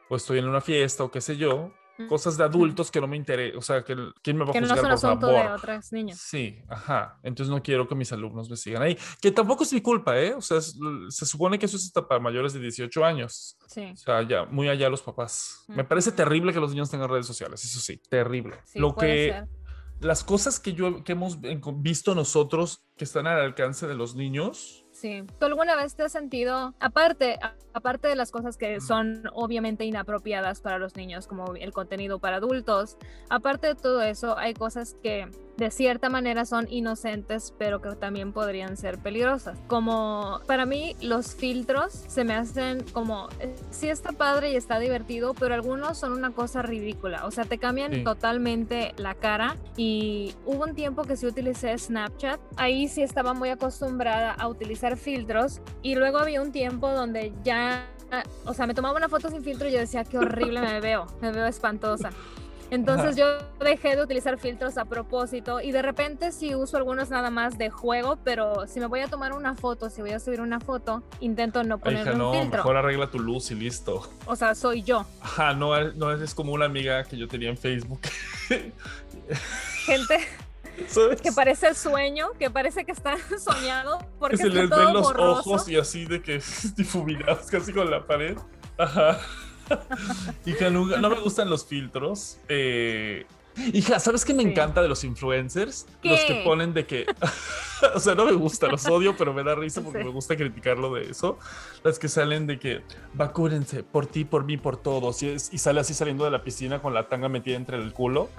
o 0.09 0.15
estoy 0.15 0.39
en 0.39 0.47
una 0.47 0.61
fiesta 0.61 1.03
o 1.03 1.11
qué 1.11 1.21
sé 1.21 1.37
yo 1.37 1.73
cosas 2.07 2.37
de 2.37 2.43
adultos 2.43 2.91
que 2.91 3.01
no 3.01 3.07
me 3.07 3.17
interesa, 3.17 3.57
o 3.57 3.61
sea, 3.61 3.83
que 3.83 3.95
quién 4.21 4.37
me 4.37 4.45
va 4.45 4.51
a 4.51 4.53
juzgar 4.53 4.83
no 4.83 4.89
por 4.89 4.99
favor. 4.99 5.33
de 5.33 5.51
otras 5.53 5.91
niñas. 5.91 6.19
Sí, 6.19 6.61
ajá. 6.69 7.19
Entonces 7.23 7.51
no 7.51 7.61
quiero 7.61 7.87
que 7.87 7.95
mis 7.95 8.11
alumnos 8.11 8.49
me 8.49 8.57
sigan 8.57 8.81
ahí, 8.81 8.97
que 9.21 9.31
tampoco 9.31 9.63
es 9.63 9.73
mi 9.73 9.81
culpa, 9.81 10.19
¿eh? 10.19 10.33
O 10.33 10.41
sea, 10.41 10.59
se 10.61 11.25
supone 11.25 11.57
que 11.57 11.65
eso 11.65 11.77
es 11.77 11.85
hasta 11.85 12.07
para 12.07 12.19
mayores 12.19 12.53
de 12.53 12.59
18 12.59 13.05
años. 13.05 13.57
Sí. 13.67 13.91
O 13.93 13.97
sea, 13.97 14.21
ya 14.23 14.45
muy 14.45 14.69
allá 14.69 14.89
los 14.89 15.01
papás. 15.01 15.65
Me 15.67 15.83
parece 15.83 16.11
terrible 16.11 16.53
que 16.53 16.59
los 16.59 16.71
niños 16.71 16.89
tengan 16.89 17.09
redes 17.09 17.25
sociales, 17.25 17.63
eso 17.63 17.79
sí, 17.79 18.01
terrible. 18.09 18.57
Lo 18.75 18.95
que 18.95 19.43
las 19.99 20.23
cosas 20.23 20.59
que 20.59 20.73
yo 20.73 21.03
que 21.03 21.11
hemos 21.11 21.39
visto 21.75 22.15
nosotros 22.15 22.83
que 22.97 23.03
están 23.03 23.27
al 23.27 23.39
alcance 23.39 23.87
de 23.87 23.93
los 23.95 24.15
niños 24.15 24.80
Sí. 25.01 25.23
¿Tú 25.39 25.47
alguna 25.47 25.75
vez 25.75 25.95
te 25.95 26.03
has 26.03 26.11
sentido, 26.11 26.75
aparte, 26.79 27.39
aparte 27.73 28.07
de 28.07 28.15
las 28.15 28.29
cosas 28.29 28.55
que 28.55 28.79
son 28.81 29.23
obviamente 29.33 29.83
inapropiadas 29.83 30.61
para 30.61 30.77
los 30.77 30.95
niños, 30.95 31.25
como 31.25 31.55
el 31.55 31.73
contenido 31.73 32.19
para 32.19 32.35
adultos, 32.35 32.97
aparte 33.27 33.65
de 33.65 33.73
todo 33.73 34.03
eso, 34.03 34.37
hay 34.37 34.53
cosas 34.53 34.95
que 35.01 35.27
de 35.61 35.69
cierta 35.69 36.09
manera 36.09 36.43
son 36.45 36.65
inocentes, 36.71 37.53
pero 37.59 37.83
que 37.83 37.95
también 37.95 38.33
podrían 38.33 38.77
ser 38.77 38.97
peligrosas. 38.97 39.59
Como 39.67 40.41
para 40.47 40.65
mí 40.65 40.95
los 41.01 41.35
filtros 41.35 41.93
se 41.93 42.23
me 42.23 42.33
hacen 42.33 42.83
como, 42.93 43.29
sí 43.69 43.87
está 43.87 44.11
padre 44.11 44.53
y 44.53 44.55
está 44.55 44.79
divertido, 44.79 45.35
pero 45.35 45.53
algunos 45.53 45.99
son 45.99 46.13
una 46.13 46.31
cosa 46.31 46.63
ridícula. 46.63 47.27
O 47.27 47.31
sea, 47.31 47.45
te 47.45 47.59
cambian 47.59 48.03
totalmente 48.03 48.93
la 48.97 49.13
cara 49.13 49.55
y 49.77 50.33
hubo 50.47 50.63
un 50.63 50.73
tiempo 50.73 51.03
que 51.03 51.15
sí 51.15 51.27
utilicé 51.27 51.77
Snapchat. 51.77 52.39
Ahí 52.57 52.87
sí 52.87 53.03
estaba 53.03 53.35
muy 53.35 53.49
acostumbrada 53.49 54.31
a 54.31 54.47
utilizar 54.47 54.97
filtros 54.97 55.61
y 55.83 55.93
luego 55.93 56.17
había 56.17 56.41
un 56.41 56.51
tiempo 56.51 56.89
donde 56.89 57.33
ya 57.43 57.87
o 58.45 58.53
sea, 58.53 58.67
me 58.67 58.73
tomaba 58.73 58.97
una 58.97 59.07
foto 59.07 59.29
sin 59.29 59.41
filtro 59.41 59.69
y 59.69 59.71
yo 59.71 59.79
decía, 59.79 60.03
qué 60.03 60.17
horrible 60.17 60.59
me 60.59 60.81
veo, 60.81 61.07
me 61.21 61.31
veo 61.31 61.45
espantosa. 61.45 62.09
Entonces 62.71 63.15
yo 63.15 63.25
dejé 63.59 63.95
de 63.95 64.03
utilizar 64.03 64.39
filtros 64.39 64.77
a 64.77 64.85
propósito 64.85 65.61
y 65.61 65.71
de 65.71 65.81
repente 65.81 66.31
sí 66.31 66.55
uso 66.55 66.77
algunos 66.77 67.09
nada 67.09 67.29
más 67.29 67.57
de 67.57 67.69
juego, 67.69 68.17
pero 68.23 68.65
si 68.65 68.79
me 68.79 68.87
voy 68.87 69.01
a 69.01 69.07
tomar 69.07 69.33
una 69.33 69.55
foto, 69.55 69.89
si 69.89 70.01
voy 70.01 70.11
a 70.11 70.19
subir 70.19 70.41
una 70.41 70.59
foto, 70.59 71.03
intento 71.19 71.63
no 71.63 71.77
poner 71.77 72.07
un 72.13 72.33
filtro. 72.33 72.57
Mejor 72.57 72.77
arregla 72.77 73.11
tu 73.11 73.19
luz 73.19 73.51
y 73.51 73.55
listo. 73.55 74.09
O 74.25 74.35
sea, 74.35 74.55
soy 74.55 74.83
yo. 74.83 75.05
Ajá, 75.21 75.53
no, 75.53 75.77
no 75.93 76.11
es 76.11 76.33
como 76.33 76.53
una 76.53 76.65
amiga 76.65 77.03
que 77.03 77.17
yo 77.17 77.27
tenía 77.27 77.49
en 77.49 77.57
Facebook. 77.57 78.01
Gente 79.85 80.17
que 81.21 81.31
parece 81.31 81.73
sueño, 81.73 82.29
que 82.39 82.49
parece 82.49 82.85
que 82.85 82.91
está 82.91 83.17
soñado. 83.39 83.99
Porque 84.19 84.37
se 84.37 84.49
les 84.49 84.69
ven 84.69 84.93
los 84.93 85.13
ojos 85.17 85.67
y 85.67 85.77
así 85.77 86.05
de 86.05 86.21
que 86.21 86.41
difuminados 86.75 87.47
casi 87.47 87.73
con 87.73 87.89
la 87.89 88.05
pared. 88.05 88.37
Ajá. 88.77 89.19
Hija, 90.45 90.69
no, 90.69 90.85
me 90.85 91.19
gustan 91.19 91.49
los 91.49 91.65
filtros. 91.65 92.37
Eh, 92.47 93.25
hija, 93.73 93.99
¿sabes 93.99 94.25
qué 94.25 94.33
me 94.33 94.43
encanta 94.43 94.81
de 94.81 94.87
los 94.87 95.03
influencers? 95.03 95.85
Los 96.03 96.19
que 96.21 96.41
ponen 96.43 96.73
de 96.73 96.85
que. 96.85 97.05
o 97.95 97.99
sea, 97.99 98.15
no 98.15 98.25
me 98.25 98.33
gusta, 98.33 98.67
los 98.67 98.85
odio, 98.87 99.15
pero 99.17 99.33
me 99.33 99.43
da 99.43 99.55
risa 99.55 99.81
porque 99.81 100.03
me 100.03 100.09
gusta 100.09 100.35
criticarlo 100.35 100.93
de 100.93 101.09
eso. 101.09 101.37
Las 101.83 101.99
que 101.99 102.07
salen 102.07 102.47
de 102.47 102.59
que 102.59 102.81
vacúrense 103.13 103.83
por 103.83 104.05
ti, 104.05 104.25
por 104.25 104.45
mí, 104.45 104.57
por 104.57 104.77
todos. 104.77 105.21
Y, 105.23 105.29
y 105.29 105.57
sale 105.57 105.79
así 105.79 105.93
saliendo 105.93 106.25
de 106.25 106.31
la 106.31 106.43
piscina 106.43 106.81
con 106.81 106.93
la 106.93 107.07
tanga 107.09 107.29
metida 107.29 107.55
entre 107.55 107.77
el 107.77 107.93
culo, 107.93 108.29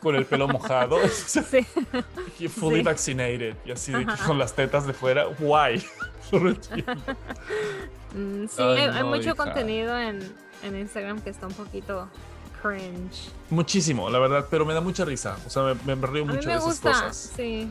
con 0.00 0.14
el 0.16 0.26
pelo 0.26 0.48
mojado. 0.48 0.98
Sí. 1.12 2.48
fully 2.48 2.82
vaccinated. 2.82 3.56
Y 3.64 3.72
así 3.72 3.92
con 4.26 4.38
las 4.38 4.54
tetas 4.54 4.86
de 4.86 4.92
fuera. 4.92 5.24
Guay. 5.38 5.82
Mm, 8.14 8.46
sí, 8.46 8.62
hay, 8.62 9.04
mucho 9.04 9.34
contenido 9.36 9.98
en, 9.98 10.20
en 10.62 10.76
Instagram 10.76 11.20
que 11.20 11.30
está 11.30 11.46
un 11.46 11.54
poquito 11.54 12.08
cringe. 12.62 13.30
Muchísimo, 13.50 14.08
la 14.08 14.18
verdad, 14.18 14.46
pero 14.50 14.64
me 14.64 14.74
da 14.74 14.80
mucha 14.80 15.04
risa. 15.04 15.36
O 15.46 15.50
sea, 15.50 15.74
me, 15.84 15.96
me 15.96 16.06
río 16.06 16.24
mucho 16.24 16.48
de 16.48 16.56
esas 16.56 16.80
cosas. 16.80 17.32
Sí. 17.36 17.70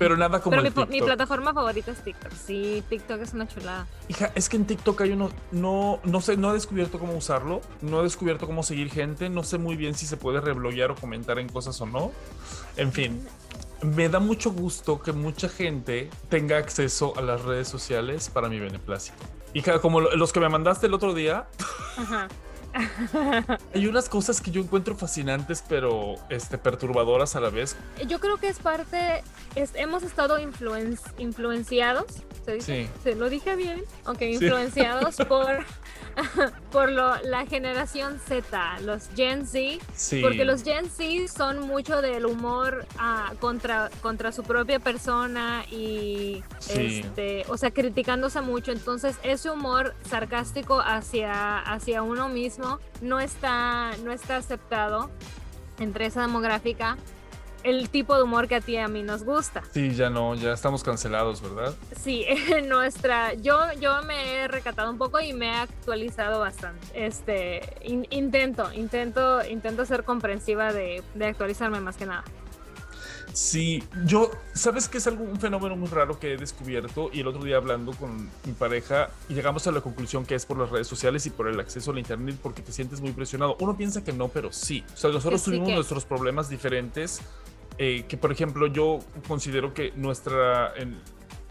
Pero 0.00 0.16
nada 0.16 0.40
como 0.40 0.56
pero 0.56 0.86
mi, 0.86 0.98
mi, 0.98 1.02
plataforma 1.02 1.52
favorita 1.52 1.90
es 1.90 2.02
TikTok. 2.02 2.32
Sí, 2.32 2.82
TikTok 2.88 3.20
es 3.20 3.34
una 3.34 3.46
chulada. 3.46 3.86
Hija, 4.08 4.32
es 4.34 4.48
que 4.48 4.56
en 4.56 4.64
TikTok 4.64 4.98
hay 5.02 5.12
uno, 5.12 5.28
no, 5.52 6.00
no 6.04 6.22
sé, 6.22 6.38
no 6.38 6.50
he 6.50 6.54
descubierto 6.54 6.98
cómo 6.98 7.12
usarlo, 7.12 7.60
no 7.82 8.00
he 8.00 8.04
descubierto 8.04 8.46
cómo 8.46 8.62
seguir 8.62 8.90
gente, 8.90 9.28
no 9.28 9.42
sé 9.42 9.58
muy 9.58 9.76
bien 9.76 9.92
si 9.94 10.06
se 10.06 10.16
puede 10.16 10.40
rebloguear 10.40 10.90
o 10.92 10.94
comentar 10.94 11.38
en 11.38 11.50
cosas 11.50 11.78
o 11.82 11.86
no. 11.86 12.12
En 12.78 12.92
fin, 12.92 13.22
me 13.82 14.08
da 14.08 14.20
mucho 14.20 14.52
gusto 14.52 15.02
que 15.02 15.12
mucha 15.12 15.50
gente 15.50 16.08
tenga 16.30 16.56
acceso 16.56 17.12
a 17.18 17.20
las 17.20 17.42
redes 17.42 17.68
sociales 17.68 18.30
para 18.30 18.48
mi 18.48 18.58
beneplácito. 18.58 19.22
Hija, 19.54 19.80
como 19.80 20.00
los 20.00 20.32
que 20.32 20.40
me 20.40 20.48
mandaste 20.48 20.86
el 20.86 20.94
otro 20.94 21.14
día. 21.14 21.46
Hay 23.74 23.86
unas 23.86 24.08
cosas 24.08 24.40
que 24.40 24.50
yo 24.50 24.60
encuentro 24.60 24.96
fascinantes, 24.96 25.64
pero 25.68 26.16
este, 26.28 26.58
perturbadoras 26.58 27.36
a 27.36 27.40
la 27.40 27.50
vez. 27.50 27.76
Yo 28.06 28.20
creo 28.20 28.36
que 28.36 28.48
es 28.48 28.58
parte, 28.58 29.22
hemos 29.74 30.02
estado 30.02 30.38
influenciados, 31.18 32.06
¿se 32.44 32.54
dice? 32.54 32.84
Sí. 32.84 32.90
¿Se 33.02 33.14
lo 33.14 33.28
dije 33.28 33.56
bien? 33.56 33.82
Ok, 34.06 34.22
influenciados 34.22 35.16
por 35.28 35.64
por 36.72 36.90
lo, 36.90 37.16
la 37.22 37.46
generación 37.46 38.20
Z, 38.26 38.80
los 38.80 39.08
Gen 39.14 39.46
Z, 39.46 39.84
porque 40.20 40.44
los 40.44 40.62
Gen 40.62 40.88
Z 40.88 41.28
son 41.32 41.60
mucho 41.66 42.00
del 42.02 42.26
humor 42.26 42.86
ah, 42.98 43.32
contra, 43.40 43.90
contra 44.02 44.32
su 44.32 44.42
propia 44.42 44.78
persona 44.78 45.64
y, 45.70 46.42
este, 46.68 47.44
o 47.48 47.56
sea, 47.56 47.70
criticándose 47.70 48.40
mucho. 48.40 48.72
Entonces, 48.72 49.16
ese 49.22 49.50
humor 49.50 49.94
sarcástico 50.08 50.80
hacia, 50.80 51.58
hacia 51.58 52.02
uno 52.02 52.28
mismo 52.28 52.59
no 53.00 53.20
está, 53.20 53.92
no 54.04 54.12
está 54.12 54.36
aceptado 54.36 55.10
entre 55.78 56.06
esa 56.06 56.22
demográfica 56.22 56.96
el 57.62 57.88
tipo 57.90 58.16
de 58.16 58.22
humor 58.22 58.48
que 58.48 58.56
a 58.56 58.60
ti 58.60 58.72
y 58.72 58.76
a 58.78 58.88
mí 58.88 59.02
nos 59.02 59.24
gusta. 59.24 59.62
Sí, 59.72 59.94
ya 59.94 60.10
no, 60.10 60.34
ya 60.34 60.52
estamos 60.52 60.82
cancelados, 60.82 61.42
¿verdad? 61.42 61.74
Sí, 61.96 62.26
nuestra, 62.66 63.34
yo, 63.34 63.58
yo 63.80 64.02
me 64.02 64.36
he 64.36 64.48
recatado 64.48 64.90
un 64.90 64.98
poco 64.98 65.20
y 65.20 65.32
me 65.32 65.46
he 65.46 65.54
actualizado 65.54 66.40
bastante. 66.40 66.86
Este, 66.94 67.60
intento, 68.10 68.72
intento, 68.72 69.44
intento 69.46 69.84
ser 69.84 70.04
comprensiva 70.04 70.72
de, 70.72 71.02
de 71.14 71.26
actualizarme 71.26 71.80
más 71.80 71.96
que 71.96 72.06
nada. 72.06 72.24
Sí, 73.40 73.82
yo, 74.04 74.30
¿sabes 74.52 74.86
qué 74.86 74.98
es 74.98 75.06
algo, 75.06 75.24
un 75.24 75.40
fenómeno 75.40 75.74
muy 75.74 75.88
raro 75.88 76.18
que 76.18 76.34
he 76.34 76.36
descubierto? 76.36 77.08
Y 77.10 77.20
el 77.20 77.26
otro 77.26 77.42
día 77.42 77.56
hablando 77.56 77.92
con 77.92 78.28
mi 78.44 78.52
pareja, 78.52 79.08
y 79.30 79.34
llegamos 79.34 79.66
a 79.66 79.72
la 79.72 79.80
conclusión 79.80 80.26
que 80.26 80.34
es 80.34 80.44
por 80.44 80.58
las 80.58 80.68
redes 80.68 80.86
sociales 80.86 81.24
y 81.24 81.30
por 81.30 81.48
el 81.48 81.58
acceso 81.58 81.90
a 81.90 81.94
la 81.94 82.00
internet, 82.00 82.36
porque 82.42 82.60
te 82.60 82.70
sientes 82.70 83.00
muy 83.00 83.12
presionado. 83.12 83.56
Uno 83.60 83.76
piensa 83.76 84.04
que 84.04 84.12
no, 84.12 84.28
pero 84.28 84.52
sí. 84.52 84.84
O 84.92 84.96
sea, 84.96 85.10
nosotros 85.10 85.42
tuvimos 85.42 85.70
nuestros 85.70 86.04
problemas 86.04 86.50
diferentes 86.50 87.22
eh, 87.82 88.04
que 88.06 88.18
por 88.18 88.30
ejemplo 88.30 88.66
yo 88.66 88.98
considero 89.26 89.72
que 89.72 89.92
nuestra, 89.96 90.74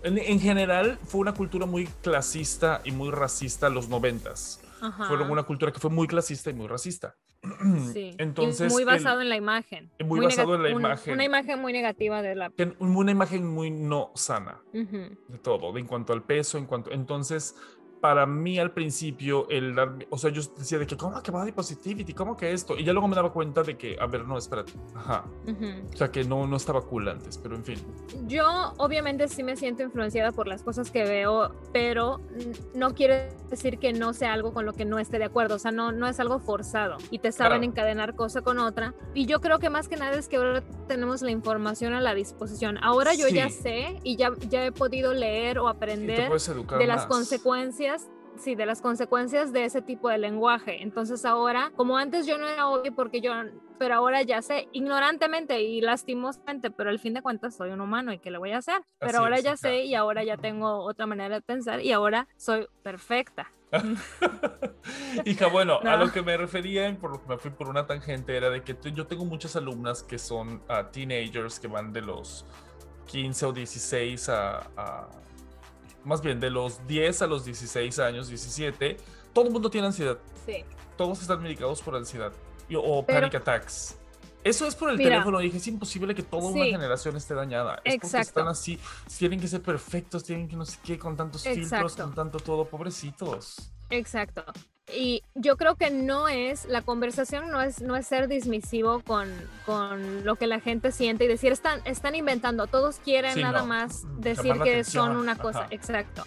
En, 0.04 0.40
general, 0.40 1.00
fue 1.08 1.22
una 1.22 1.34
cultura 1.34 1.66
muy 1.66 1.88
clasista 2.04 2.82
y 2.86 2.92
muy 2.92 3.10
racista 3.10 3.68
los 3.70 3.90
noventas. 3.90 4.60
Fueron 4.80 5.30
una 5.30 5.44
cultura 5.44 5.72
que 5.72 5.80
fue 5.80 5.90
muy 5.90 6.08
clasista 6.08 6.50
y 6.50 6.54
muy 6.54 6.68
racista. 6.68 7.16
Sí. 7.94 8.16
Entonces, 8.18 8.72
muy 8.72 8.84
basado 8.84 9.22
en 9.22 9.30
la 9.30 9.38
imagen. 9.38 9.90
Muy, 10.06 10.20
basado 10.20 10.56
en 10.56 10.64
la 10.64 10.70
imagen. 10.70 11.14
Una 11.14 11.24
imagen 11.24 11.60
muy 11.60 11.74
negativa 11.74 12.22
de 12.22 12.36
la. 12.36 12.52
Una 12.80 13.12
imagen 13.12 13.48
muy 13.48 13.72
no 13.72 14.12
sana 14.16 14.62
de 14.74 15.38
todo, 15.42 15.78
en 15.78 15.88
cuanto 15.88 16.14
al 16.14 16.24
peso, 16.24 16.58
en 16.58 16.66
cuanto. 16.66 16.92
Entonces, 16.92 17.56
para 18.02 18.26
mí 18.26 18.60
al 18.60 18.72
principio, 18.72 19.48
el 19.50 19.78
o 20.10 20.18
sea, 20.18 20.30
yo 20.30 20.42
decía 20.58 20.80
de 20.80 20.88
que, 20.88 20.96
¿cómo 20.96 21.22
que 21.22 21.32
body 21.32 21.52
positivity? 21.52 22.14
¿Cómo 22.14 22.36
que 22.38 22.52
esto? 22.52 22.78
Y 22.78 22.84
ya 22.84 22.94
luego 22.94 23.08
me 23.08 23.16
daba 23.16 23.32
cuenta 23.32 23.64
de 23.64 23.78
que, 23.78 23.98
a 24.00 24.06
ver, 24.08 24.26
no, 24.26 24.38
espérate, 24.38 24.74
ajá. 24.96 25.26
O 25.94 25.98
sea, 25.98 26.12
que 26.12 26.24
no, 26.24 26.48
no 26.48 26.58
estaba 26.58 26.82
cool 26.82 27.10
antes, 27.10 27.38
pero 27.38 27.56
en 27.56 27.64
fin. 27.64 27.80
Yo 28.28 28.74
obviamente 28.78 29.28
sí 29.28 29.44
me 29.44 29.56
siento 29.56 29.84
influenciada 29.84 30.32
por 30.32 30.48
las 30.48 30.64
cosas 30.64 30.92
que 30.92 31.04
veo, 31.04 31.54
pero 31.74 32.22
no 32.74 32.94
quiere 32.94 33.30
decir 33.50 33.80
que 33.80 33.94
no 33.94 34.14
sea 34.14 34.34
algo 34.34 34.54
con 34.54 34.66
lo 34.66 34.74
que 34.74 34.86
no 34.86 35.00
esté 35.00 35.20
de 35.20 35.26
acuerdo, 35.26 35.56
o 35.56 35.60
sea, 35.60 35.72
no, 35.72 35.92
no 35.92 36.08
es 36.08 36.20
algo 36.20 36.40
forzado 36.40 36.98
y 37.12 37.20
te 37.20 37.32
saben 37.32 37.64
encadenar 37.64 38.16
cosa 38.16 38.42
con 38.42 38.60
otra. 38.60 38.94
Y 39.14 39.26
yo 39.26 39.42
creo 39.42 39.60
que 39.60 39.70
más 39.70 39.88
que 39.88 39.98
nada 39.98 40.18
es 40.18 40.28
que 40.28 40.38
ahora 40.38 40.64
tenemos 40.88 41.22
la 41.22 41.32
información 41.32 41.94
a 41.94 42.02
la 42.02 42.14
disposición. 42.14 42.78
Ahora 42.82 43.14
yo 43.14 43.28
ya 43.28 43.50
sé 43.50 44.00
y 44.04 44.16
ya, 44.16 44.32
ya 44.50 44.66
he 44.66 44.72
podido 44.72 45.14
leer 45.14 45.60
o 45.60 45.68
aprender 45.68 46.30
de 46.30 46.88
las 46.88 47.06
consecuencias 47.06 47.89
sí, 48.38 48.56
de 48.56 48.66
las 48.66 48.82
consecuencias 48.82 49.52
de 49.54 49.66
ese 49.66 49.82
tipo 49.82 50.10
de 50.10 50.18
lenguaje. 50.18 50.82
Entonces 50.82 51.26
ahora, 51.26 51.72
como 51.76 51.98
antes 51.98 52.26
yo 52.26 52.38
no 52.38 52.48
era 52.48 52.68
obvio 52.68 52.94
porque 52.94 53.22
yo, 53.22 53.34
pero 53.78 53.96
ahora 53.96 54.22
ya 54.22 54.42
sé, 54.42 54.68
ignorantemente 54.72 55.62
y 55.62 55.82
lastimosamente, 55.82 56.72
pero 56.72 56.90
al 56.90 57.00
fin 57.00 57.14
de 57.14 57.22
cuentas 57.22 57.56
soy 57.56 57.72
un 57.72 57.82
humano 57.82 58.14
y 58.14 58.20
¿qué 58.20 58.32
le 58.32 58.38
voy 58.38 58.52
a 58.52 58.58
hacer? 58.58 58.82
Pero 59.00 59.20
ahora 59.20 59.40
ya 59.40 59.58
sé 59.58 59.84
y 59.84 59.96
ahora 59.96 60.24
ya 60.24 60.38
tengo 60.38 60.84
otra 60.84 61.06
manera 61.06 61.36
de 61.36 61.42
pensar 61.42 61.82
y 61.82 61.92
ahora 61.92 62.28
soy 62.38 62.68
perfecta. 62.84 63.52
Hija, 65.26 65.48
bueno, 65.48 65.80
a 65.84 65.96
lo 65.96 66.12
que 66.12 66.24
me 66.24 66.36
refería, 66.36 66.96
por 67.00 67.28
me 67.28 67.38
fui 67.38 67.52
por 67.52 67.70
una 67.70 67.86
tangente, 67.86 68.36
era 68.36 68.50
de 68.50 68.64
que 68.64 68.76
yo 68.94 69.06
tengo 69.06 69.26
muchas 69.26 69.56
alumnas 69.56 70.02
que 70.02 70.18
son 70.18 70.64
ah, 70.68 70.90
teenagers 70.92 71.60
que 71.60 71.68
van 71.68 71.94
de 71.94 72.02
los 72.02 72.46
15 73.06 73.46
o 73.46 73.52
16 73.52 74.30
a 74.30 75.08
más 76.04 76.22
bien 76.22 76.40
de 76.40 76.50
los 76.50 76.86
10 76.88 77.22
a 77.22 77.28
los 77.28 77.46
16 77.46 78.00
años, 78.00 78.28
17, 78.28 78.98
todo 79.34 79.46
el 79.46 79.52
mundo 79.52 79.70
tiene 79.70 79.88
ansiedad. 79.88 80.18
Sí. 80.46 80.64
Todos 80.98 81.22
están 81.22 81.42
medicados 81.42 81.82
por 81.82 81.96
ansiedad 81.96 82.34
o 82.78 83.06
panic 83.06 83.36
attacks. 83.36 83.96
Eso 84.44 84.66
es 84.66 84.76
por 84.76 84.90
el 84.90 84.98
teléfono. 84.98 85.40
Dije, 85.40 85.58
es 85.58 85.68
imposible 85.68 86.16
que 86.16 86.24
toda 86.24 86.50
una 86.50 86.66
generación 86.66 87.16
esté 87.18 87.34
dañada. 87.34 87.82
Es 87.84 87.96
Exacto. 87.96 88.10
porque 88.12 88.22
están 88.22 88.48
así, 88.48 88.80
tienen 89.18 89.40
que 89.40 89.48
ser 89.48 89.62
perfectos, 89.62 90.24
tienen 90.24 90.48
que 90.48 90.56
no 90.56 90.66
sé 90.66 90.78
qué, 90.84 90.98
con 90.98 91.18
tantos 91.18 91.44
filtros, 91.44 91.96
con 91.96 92.16
tanto 92.16 92.40
todo, 92.40 92.66
pobrecitos. 92.66 93.72
Exacto. 93.90 94.46
Y 94.96 95.24
yo 95.36 95.58
creo 95.58 95.76
que 95.76 95.92
no 95.92 96.28
es, 96.28 96.66
la 96.66 96.82
conversación 96.82 97.50
no 97.52 97.62
es, 97.62 97.82
no 97.82 97.96
es 97.96 98.08
ser 98.08 98.28
dismisivo 98.28 99.02
con, 99.02 99.30
con 99.66 100.26
lo 100.26 100.36
que 100.36 100.48
la 100.48 100.60
gente 100.60 100.92
siente 100.92 101.26
y 101.26 101.28
decir, 101.28 101.52
están, 101.52 101.82
están 101.86 102.16
inventando, 102.16 102.68
todos 102.68 102.98
quieren 102.98 103.40
nada 103.40 103.64
más 103.64 104.04
decir 104.20 104.54
que 104.64 104.84
son 104.84 105.16
una 105.16 105.38
cosa, 105.38 105.68
exacto. 105.70 106.24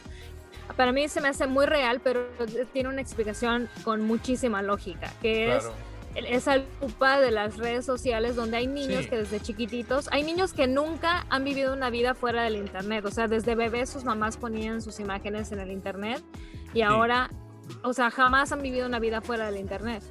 Para 0.76 0.92
mí 0.92 1.08
se 1.08 1.20
me 1.20 1.28
hace 1.28 1.46
muy 1.46 1.66
real, 1.66 2.00
pero 2.02 2.26
tiene 2.72 2.88
una 2.88 3.00
explicación 3.00 3.68
con 3.84 4.02
muchísima 4.02 4.62
lógica, 4.62 5.12
que 5.20 5.56
es 5.56 5.68
esa 6.14 6.58
lupa 6.80 7.20
de 7.20 7.30
las 7.30 7.56
redes 7.56 7.84
sociales 7.84 8.36
donde 8.36 8.58
hay 8.58 8.66
niños 8.66 9.06
que 9.06 9.18
desde 9.18 9.40
chiquititos, 9.40 10.08
hay 10.12 10.22
niños 10.22 10.52
que 10.52 10.66
nunca 10.66 11.26
han 11.30 11.44
vivido 11.44 11.72
una 11.72 11.90
vida 11.90 12.14
fuera 12.14 12.44
del 12.44 12.56
internet, 12.56 13.04
o 13.04 13.10
sea, 13.10 13.28
desde 13.28 13.54
bebés 13.54 13.90
sus 13.90 14.04
mamás 14.04 14.36
ponían 14.36 14.82
sus 14.82 15.00
imágenes 15.00 15.52
en 15.52 15.60
el 15.60 15.70
internet 15.70 16.22
y 16.74 16.82
ahora 16.82 17.30
o 17.82 17.92
sea, 17.92 18.10
jamás 18.10 18.52
han 18.52 18.62
vivido 18.62 18.86
una 18.86 18.98
vida 18.98 19.20
fuera 19.20 19.46
del 19.46 19.56
Internet. 19.60 20.02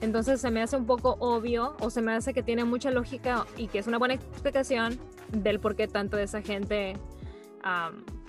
Entonces 0.00 0.40
se 0.40 0.50
me 0.50 0.62
hace 0.62 0.76
un 0.76 0.86
poco 0.86 1.16
obvio 1.20 1.76
o 1.80 1.90
se 1.90 2.00
me 2.00 2.14
hace 2.14 2.32
que 2.32 2.42
tiene 2.42 2.64
mucha 2.64 2.90
lógica 2.90 3.46
y 3.56 3.68
que 3.68 3.78
es 3.78 3.86
una 3.86 3.98
buena 3.98 4.14
explicación 4.14 4.98
del 5.28 5.60
por 5.60 5.76
qué 5.76 5.88
tanto 5.88 6.16
esa 6.16 6.40
gente 6.40 6.96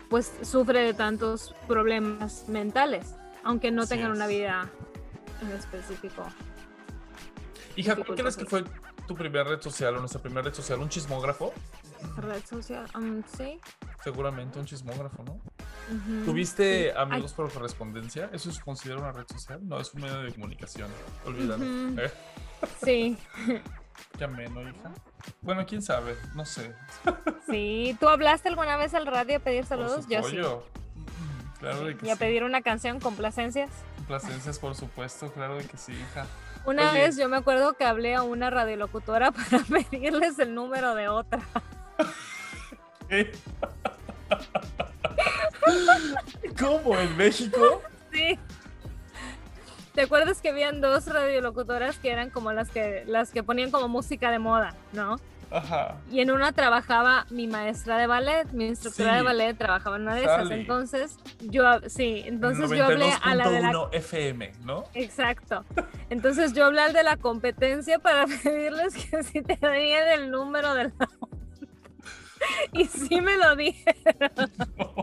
pues 0.10 0.34
sufre 0.42 0.82
de 0.82 0.94
tantos 0.94 1.56
problemas 1.68 2.50
mentales, 2.50 3.16
aunque 3.44 3.72
no 3.72 3.88
tengan 3.88 4.12
una 4.12 4.28
vida 4.28 4.70
en 5.42 5.52
específico. 5.52 6.24
Hija, 7.78 7.96
¿cuál 7.96 8.18
crees 8.18 8.36
que 8.36 8.46
fue 8.46 8.66
tu 9.08 9.16
primera 9.16 9.46
red 9.46 9.62
social 9.62 9.96
o 9.96 10.00
nuestra 10.00 10.22
primera 10.22 10.42
red 10.42 10.54
social? 10.54 10.80
¿Un 10.80 10.90
chismógrafo? 10.90 11.54
Red 12.18 12.44
social, 12.46 12.86
um, 12.96 13.24
sí. 13.38 13.62
Seguramente 14.04 14.60
un 14.60 14.66
chismógrafo, 14.66 15.24
¿no? 15.24 15.40
¿Tuviste 16.26 16.94
amigos 16.96 17.34
por 17.34 17.52
correspondencia? 17.52 18.30
¿Eso 18.32 18.52
se 18.52 18.62
considera 18.62 19.00
una 19.00 19.12
red 19.12 19.26
social? 19.28 19.60
No, 19.68 19.80
es 19.80 19.94
un 19.94 20.02
medio 20.02 20.22
de 20.22 20.32
comunicación. 20.32 20.90
Olvídalo. 21.26 21.66
¿eh? 22.02 22.12
Sí. 22.84 23.18
Qué 24.18 24.24
ameno, 24.24 24.62
hija. 24.62 24.92
Bueno, 25.42 25.66
quién 25.66 25.82
sabe, 25.82 26.16
no 26.36 26.46
sé. 26.46 26.74
Sí, 27.50 27.96
¿tú 28.00 28.10
hablaste 28.10 28.50
alguna 28.50 28.78
vez 28.78 28.94
al 28.94 29.06
radio 29.06 29.38
a 29.38 29.40
pedir 29.40 29.66
saludos? 29.66 30.08
Yo 30.08 30.24
sí. 30.24 30.38
Claro 31.60 31.98
que 31.98 32.08
y 32.08 32.10
a 32.10 32.16
pedir 32.16 32.44
una 32.44 32.62
canción, 32.62 33.00
complacencias. 33.00 33.70
Complacencias, 33.98 34.58
por 34.58 34.76
supuesto, 34.76 35.32
claro 35.32 35.58
de 35.58 35.66
que 35.66 35.78
sí, 35.78 35.94
hija. 35.94 36.26
Una 36.66 36.92
vez 36.92 37.18
yo 37.18 37.30
me 37.30 37.38
acuerdo 37.38 37.74
que 37.74 37.86
hablé 37.86 38.16
a 38.16 38.24
una 38.24 38.50
radiolocutora 38.50 39.32
para 39.32 39.64
pedirles 39.64 40.40
el 40.40 40.56
número 40.56 40.96
de 40.96 41.08
otra. 41.10 41.42
¿Cómo? 46.60 46.98
¿En 46.98 47.18
México? 47.18 47.82
Sí. 48.12 48.38
¿Te 49.94 50.02
acuerdas 50.02 50.42
que 50.42 50.50
habían 50.50 50.80
dos 50.80 51.06
radiolocutoras 51.08 51.98
que 51.98 52.12
eran 52.12 52.30
como 52.30 52.52
las 52.54 52.70
que 52.70 53.04
las 53.08 53.32
que 53.32 53.44
ponían 53.44 53.72
como 53.72 53.88
música 53.90 54.32
de 54.32 54.40
moda, 54.40 54.76
¿no? 54.94 55.18
Ajá. 55.52 55.98
Y 56.10 56.22
en 56.22 56.32
una 56.32 56.54
trabajaba 56.54 57.26
mi 57.30 57.46
maestra 57.46 57.98
de 57.98 58.08
ballet, 58.08 58.50
mi 58.54 58.68
instructora 58.68 59.16
de 59.16 59.22
ballet 59.22 59.58
trabajaba 59.58 59.98
en 59.98 60.04
una 60.04 60.16
de 60.16 60.22
esas. 60.22 60.50
Entonces, 60.50 61.18
yo 61.42 61.64
sí, 61.88 62.24
entonces 62.26 62.70
yo 62.70 62.86
hablé 62.86 63.12
a 63.22 63.36
la 63.36 63.50
de 63.50 63.62
la 63.62 63.90
FM, 63.92 64.54
¿no? 64.64 64.86
Exacto. 64.94 65.66
Entonces 66.10 66.54
yo 66.54 66.66
hablé 66.66 66.82
al 66.82 66.94
de 66.94 67.04
la 67.04 67.18
competencia 67.18 68.00
para 68.00 68.26
pedirles 68.44 68.96
que 68.96 69.24
si 69.24 69.42
te 69.42 69.58
darían 69.58 70.08
el 70.08 70.32
número 70.32 70.74
de 70.74 70.86
la 70.86 71.10
y 72.74 72.86
sí 72.86 73.22
me 73.22 73.38
lo 73.38 73.56
dijeron. 73.56 74.32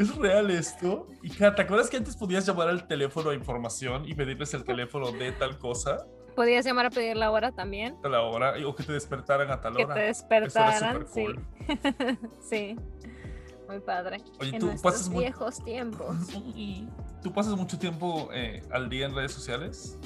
¿Es 0.00 0.16
real 0.16 0.50
esto? 0.50 1.08
Hija, 1.22 1.54
¿te 1.54 1.60
acuerdas 1.60 1.90
que 1.90 1.98
antes 1.98 2.16
podías 2.16 2.46
llamar 2.46 2.70
al 2.70 2.86
teléfono 2.86 3.28
a 3.28 3.34
información 3.34 4.08
y 4.08 4.14
pedirles 4.14 4.54
el 4.54 4.64
teléfono 4.64 5.12
de 5.12 5.30
tal 5.32 5.58
cosa? 5.58 6.06
Podías 6.34 6.64
llamar 6.64 6.86
a 6.86 6.90
pedir 6.90 7.18
la 7.18 7.30
hora 7.30 7.52
también. 7.52 7.98
A 8.02 8.08
la 8.08 8.22
hora, 8.22 8.54
o 8.66 8.74
que 8.74 8.82
te 8.82 8.94
despertaran 8.94 9.50
a 9.50 9.60
tal 9.60 9.74
hora. 9.76 9.94
Que 9.94 10.00
te 10.00 10.06
despertaran, 10.06 11.06
sí. 11.06 11.26
sí. 12.40 12.76
Muy 13.68 13.80
padre. 13.80 14.22
Oye, 14.40 14.58
tú 14.58 14.72
pasas 14.82 15.10
viejos 15.10 15.62
tiempos. 15.62 16.16
¿Tú 17.22 17.30
pasas 17.34 17.54
mucho 17.54 17.78
tiempo 17.78 18.30
eh, 18.32 18.62
al 18.72 18.88
día 18.88 19.04
en 19.04 19.14
redes 19.14 19.32
sociales? 19.32 19.98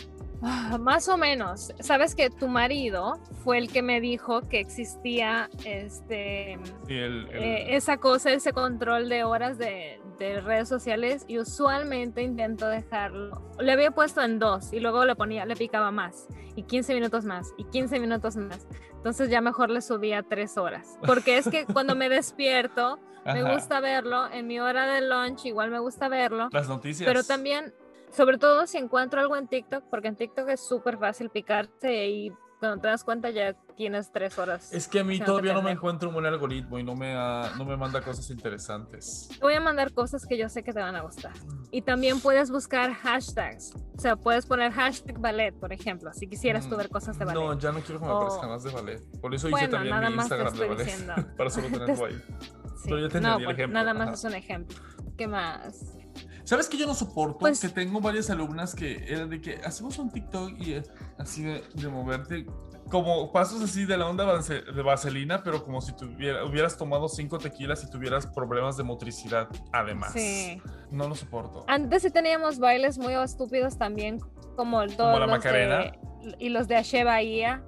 Ah, 0.43 0.79
más 0.79 1.09
o 1.09 1.17
menos. 1.17 1.73
Sabes 1.81 2.15
que 2.15 2.31
tu 2.31 2.49
marido 2.49 3.19
fue 3.43 3.59
el 3.59 3.71
que 3.71 3.83
me 3.83 4.01
dijo 4.01 4.43
que 4.49 4.61
existía 4.61 5.49
este 5.65 6.59
eh, 6.89 7.67
esa 7.69 7.99
cosa, 7.99 8.31
ese 8.31 8.53
control 8.53 9.09
de 9.09 9.25
horas 9.25 9.59
de, 9.59 10.01
redes 10.19 10.69
sociales 10.69 11.25
y 11.29 11.39
usualmente 11.39 12.23
intento 12.23 12.69
dejarlo. 12.69 13.43
Le 13.59 13.73
había 13.73 13.91
puesto 13.91 14.23
en 14.23 14.39
dos 14.39 14.73
y 14.73 14.81
luego 14.81 15.05
le 15.05 15.17
ponía, 15.17 15.45
le 15.45 15.57
picaba 15.57 15.91
más 15.91 16.29
y 16.57 16.63
15 16.63 16.95
minutos 16.95 17.25
más 17.25 17.53
y 17.59 17.65
15 17.65 17.99
minutos 18.01 18.37
más. 18.37 18.67
Entonces 18.93 19.29
ya 19.29 19.41
mejor 19.41 19.71
le 19.71 19.83
subía 19.83 20.23
tres 20.23 20.57
horas. 20.57 20.99
Porque 21.05 21.37
es 21.37 21.49
que 21.49 21.67
cuando 21.67 21.95
me 21.95 22.09
despierto 22.11 22.99
me 23.25 23.55
gusta 23.55 23.81
verlo. 23.81 24.31
En 24.31 24.47
mi 24.47 24.61
hora 24.61 24.87
de 24.87 25.01
lunch 25.01 25.47
igual 25.47 25.71
me 25.71 25.79
gusta 25.79 26.09
verlo. 26.09 26.49
Las 26.53 26.69
noticias. 26.69 27.07
Pero 27.07 27.25
también 27.25 27.75
sobre 28.15 28.39
todo 28.39 28.67
si 28.67 28.79
encuentro 28.79 29.21
algo 29.21 29.37
en 29.37 29.49
TikTok, 29.49 29.85
porque 29.91 30.09
en 30.09 30.17
TikTok 30.17 30.49
es 30.49 30.67
súper 30.67 30.99
fácil 30.99 31.31
picarse 31.31 32.07
y 32.07 32.33
cuando 32.61 32.81
te 32.81 32.89
das 32.89 33.05
cuenta 33.05 33.29
ya 33.31 33.55
tienes 33.77 34.11
tres 34.11 34.39
horas. 34.39 34.73
Es 34.73 34.89
que 34.89 35.01
a 35.01 35.05
mí 35.05 35.21
todavía 35.21 35.53
no 35.53 35.61
me 35.61 35.73
encuentro 35.73 36.09
un 36.09 36.15
buen 36.15 36.25
algoritmo 36.25 36.79
y 36.79 36.83
no 36.83 36.95
me, 36.95 37.13
no 37.13 37.65
me 37.65 37.77
manda 37.77 38.01
cosas 38.01 38.31
interesantes. 38.31 39.29
Te 39.29 39.39
voy 39.41 39.55
a 39.55 39.61
mandar 39.61 39.93
cosas 39.93 40.25
que 40.25 40.39
yo 40.39 40.49
sé 40.49 40.63
que 40.63 40.73
te 40.73 40.81
van 40.81 40.97
a 40.97 41.03
gustar. 41.03 41.33
Y 41.71 41.83
también 41.83 42.21
puedes 42.21 42.51
buscar 42.51 42.95
hashtags. 42.95 43.75
O 43.97 44.01
sea, 44.01 44.17
puedes 44.17 44.47
poner 44.47 44.73
hashtag 44.73 45.19
ballet, 45.19 45.53
por 45.53 45.73
ejemplo, 45.73 46.11
si 46.15 46.27
quisieras 46.27 46.69
tú 46.69 46.77
ver 46.77 46.89
cosas 46.89 47.19
de 47.19 47.25
ballet. 47.25 47.41
No, 47.41 47.59
ya 47.59 47.73
no 47.73 47.81
quiero 47.81 48.01
que 48.01 48.07
me 48.07 48.13
aparezcan 48.13 48.49
más 48.49 48.63
de 48.63 48.71
ballet. 48.71 49.21
Por 49.21 49.35
eso 49.35 49.49
hice 49.49 49.69
también 49.69 50.01
mi 50.01 50.15
Instagram 50.15 50.55
de 50.55 50.69
ballet. 50.69 51.37
para 51.37 51.51
solo 51.51 51.69
tenerlo 51.69 52.07
ahí. 52.07 52.23
Sí. 52.85 52.91
Pero 52.91 53.09
ya 53.09 53.21
no, 53.21 53.39
el 53.39 53.45
ejemplo. 53.45 53.81
Nada 53.81 53.95
más 53.95 54.19
es 54.19 54.25
un 54.25 54.35
ejemplo. 54.35 54.77
¿Qué 55.17 55.27
más? 55.27 56.04
¿Sabes 56.45 56.69
que 56.69 56.77
yo 56.77 56.87
no 56.87 56.95
soporto? 56.95 57.39
Pues, 57.39 57.61
que 57.61 57.69
tengo 57.69 58.01
varias 58.01 58.29
alumnas 58.29 58.75
que 58.75 59.05
eran 59.09 59.31
de 59.31 59.41
que 59.41 59.61
hacemos 59.65 59.99
un 59.99 60.11
TikTok 60.11 60.53
y 60.61 60.83
así 61.19 61.43
de, 61.43 61.89
moverte. 61.89 62.47
como 62.91 63.33
pasos 63.33 63.63
así 63.63 63.87
de 63.87 63.97
la 63.97 64.07
onda 64.07 64.27
de 64.43 64.83
vaselina, 64.83 65.43
pero 65.43 65.65
como 65.65 65.81
si 65.81 65.93
tuviera, 65.97 66.45
hubieras 66.45 66.77
tomado 66.77 67.09
cinco 67.09 67.39
tequilas 67.39 67.83
y 67.85 67.91
tuvieras 67.91 68.27
problemas 68.27 68.77
de 68.77 68.83
motricidad, 68.83 69.49
además. 69.73 70.13
Sí. 70.13 70.61
No 70.91 71.09
lo 71.09 71.15
soporto. 71.15 71.65
Antes 71.67 72.03
sí 72.03 72.11
teníamos 72.11 72.59
bailes 72.59 72.99
muy 72.99 73.15
estúpidos 73.15 73.79
también, 73.79 74.21
como 74.55 74.83
el 74.83 74.95
todo. 74.97 75.13
Como 75.13 75.21
la 75.21 75.27
Macarena. 75.27 75.93
y 76.39 76.51
los 76.51 76.69
de 76.69 76.77
Ashe 76.77 77.05
Bahía. 77.05 77.65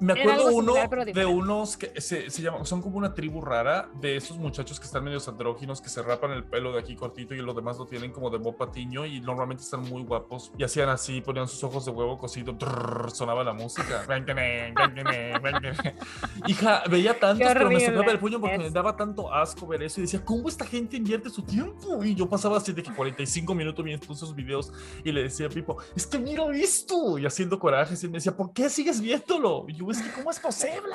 Me 0.00 0.12
acuerdo 0.12 0.52
uno 0.52 0.74
de 1.12 1.26
unos 1.26 1.76
que 1.76 2.00
se, 2.00 2.30
se, 2.30 2.42
llaman, 2.42 2.64
son 2.64 2.82
como 2.82 2.98
una 2.98 3.14
tribu 3.14 3.40
rara 3.40 3.88
de 4.00 4.16
esos 4.16 4.36
muchachos 4.36 4.78
que 4.78 4.86
están 4.86 5.04
medio 5.04 5.18
andróginos, 5.26 5.80
que 5.80 5.88
se 5.88 6.02
rapan 6.02 6.32
el 6.32 6.44
pelo 6.44 6.72
de 6.72 6.80
aquí 6.80 6.94
cortito 6.94 7.34
y 7.34 7.38
los 7.38 7.54
demás 7.54 7.78
lo 7.78 7.86
tienen 7.86 8.12
como 8.12 8.30
de 8.30 8.38
Bob 8.38 8.56
Patiño 8.56 9.04
y 9.06 9.20
normalmente 9.20 9.62
están 9.62 9.82
muy 9.82 10.02
guapos 10.02 10.52
y 10.56 10.64
hacían 10.64 10.88
así, 10.88 11.20
ponían 11.20 11.48
sus 11.48 11.62
ojos 11.64 11.84
de 11.84 11.90
huevo 11.90 12.18
cosido, 12.18 12.56
sonaba 13.12 13.42
la 13.44 13.52
música. 13.52 14.04
Hija, 16.46 16.82
veía 16.90 17.18
tantos, 17.18 17.48
pero 17.52 17.68
me 17.68 17.80
sacaba 17.80 18.12
el 18.12 18.18
puño 18.18 18.40
porque 18.40 18.58
me 18.58 18.70
daba 18.70 18.96
tanto 18.96 19.32
asco 19.32 19.66
ver 19.66 19.82
eso 19.82 20.00
y 20.00 20.04
decía, 20.04 20.24
¿cómo 20.24 20.48
esta 20.48 20.64
gente 20.64 20.96
invierte 20.96 21.30
su 21.30 21.42
tiempo? 21.42 22.04
Y 22.04 22.14
yo 22.14 22.28
pasaba 22.28 22.58
así 22.58 22.72
de 22.72 22.82
que 22.82 22.92
45 22.92 23.54
minutos 23.54 23.84
viendo 23.84 24.12
esos 24.12 24.34
videos 24.34 24.72
y 25.04 25.12
le 25.12 25.24
decía 25.24 25.46
a 25.46 25.50
Pipo, 25.50 25.78
es 25.96 26.06
que 26.06 26.18
miro 26.18 26.50
esto 26.52 27.18
y 27.18 27.26
haciendo 27.26 27.58
corajes 27.58 28.02
y 28.04 28.06
me 28.06 28.14
decía, 28.14 28.36
¿por 28.36 28.52
qué 28.52 28.68
sigues 28.70 29.00
viéndolo? 29.00 29.64
Y 29.68 29.74
yo, 29.74 29.87
es 29.92 30.02
que, 30.02 30.12
¿cómo 30.12 30.30
es 30.30 30.38
posible? 30.40 30.94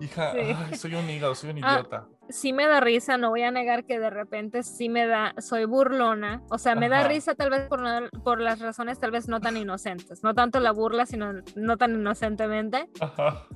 Hija, 0.00 0.34
soy 0.76 0.94
un 0.96 1.08
hígado, 1.08 1.34
soy 1.34 1.50
un 1.50 1.58
ah, 1.64 1.74
idiota. 1.74 2.08
sí 2.28 2.52
me 2.52 2.66
da 2.66 2.80
risa, 2.80 3.16
no 3.16 3.30
voy 3.30 3.42
a 3.42 3.50
negar 3.50 3.84
que 3.84 4.00
de 4.00 4.10
repente 4.10 4.62
sí 4.62 4.88
me 4.88 5.06
da, 5.06 5.34
soy 5.38 5.66
burlona, 5.66 6.42
o 6.50 6.58
sea, 6.58 6.74
me 6.74 6.88
da 6.88 7.06
risa 7.06 7.34
tal 7.34 7.50
vez 7.50 7.68
por, 7.68 7.80
por 8.22 8.40
las 8.40 8.58
razones 8.58 8.98
tal 8.98 9.12
vez 9.12 9.28
no 9.28 9.40
tan 9.40 9.56
inocentes, 9.56 10.24
no 10.24 10.34
tanto 10.34 10.58
la 10.58 10.72
burla, 10.72 11.06
sino 11.06 11.32
no 11.54 11.76
tan 11.76 11.94
inocentemente, 11.94 12.88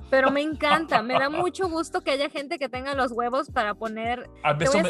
pero 0.09 0.31
me 0.31 0.41
encanta, 0.41 1.01
me 1.01 1.15
da 1.15 1.29
mucho 1.29 1.67
gusto 1.67 2.01
que 2.01 2.11
haya 2.11 2.29
gente 2.29 2.57
que 2.57 2.69
tenga 2.69 2.93
los 2.93 3.11
huevos 3.11 3.49
para 3.51 3.75
poner... 3.75 4.29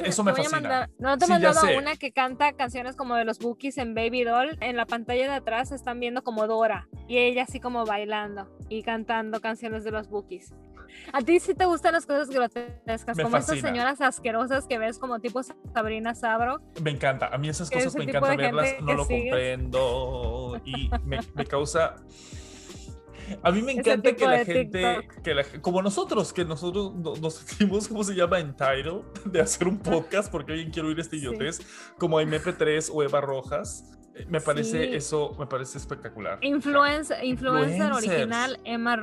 eso, 0.06 0.24
me, 0.24 0.34
fascina. 0.34 0.90
no 1.00 1.18
te 1.18 1.26
he 1.26 1.28
mandado 1.28 1.62
una 1.78 1.96
que 1.96 2.12
canta 2.12 2.54
canciones 2.54 2.96
como 2.96 3.16
de 3.16 3.26
los 3.26 3.40
Bookies 3.40 3.80
en 3.80 3.96
Baby 3.96 4.24
Doll, 4.24 4.58
en 4.62 4.78
la 4.78 4.86
pantalla 4.86 5.24
de 5.24 5.36
atrás 5.36 5.72
están 5.72 6.00
viendo 6.00 6.24
como 6.24 6.46
Dora, 6.46 6.88
y 7.08 7.18
ella 7.18 7.44
así 7.44 7.60
como 7.60 7.86
bailando 7.86 8.48
y 8.70 8.84
cantando 8.84 9.42
canciones 9.42 9.84
de 9.84 9.92
los 9.92 10.10
Bookies. 10.10 10.54
¿A 11.14 11.22
ti 11.22 11.40
sí 11.40 11.54
te 11.56 11.66
gustan 11.66 11.94
las 11.94 12.06
cosas 12.06 12.30
grotescas? 12.30 13.18
como 13.18 13.38
estas 13.38 13.60
señoras 13.60 14.02
asquerosas 14.02 14.68
que 14.68 14.78
ves 14.78 15.00
como 15.00 15.20
tipo 15.20 15.42
Sabrina 15.74 16.16
Sabro. 16.16 16.62
Me 16.82 16.92
encanta. 16.92 17.28
A 17.28 17.38
mí 17.38 17.50
esas 17.50 17.70
cosas 17.70 17.96
me 17.96 18.04
encanta 18.04 18.36
verlas. 18.36 18.76
No 18.82 18.94
lo 18.94 19.08
comprendo. 19.08 20.62
Y 20.66 20.90
me, 21.06 21.20
me 21.36 21.46
causa 21.46 21.96
a 23.44 23.52
mí 23.52 23.62
me 23.62 23.72
encanta 23.74 24.16
que 24.16 24.26
la 24.26 24.46
gente, 24.46 25.08
que 25.24 25.62
como 25.62 25.82
nosotros, 25.82 26.34
que 26.34 26.46
nosotros 26.46 26.94
nos 26.96 27.34
sentimos, 27.36 27.88
¿cómo 27.88 28.04
se 28.04 28.16
llama? 28.16 28.40
Entitled 28.40 29.02
de 29.26 29.42
hacer 29.42 29.68
un 29.68 29.80
podcast 29.80 30.32
porque 30.32 30.54
alguien 30.54 30.72
quiere 30.72 30.90
oír 30.90 31.00
este 31.00 31.18
idiotez, 31.18 31.60
como 31.98 32.20
MP3 32.22 32.90
o 32.94 33.04
Eva 33.04 33.22
Rojas. 33.22 33.84
Me 34.28 34.42
parece 34.42 34.96
eso, 34.96 35.36
me 35.40 35.46
parece 35.48 35.78
espectacular. 35.78 36.40
Influencer, 36.42 37.24
influencer 37.24 37.92
original 37.92 38.60
Emma, 38.64 38.94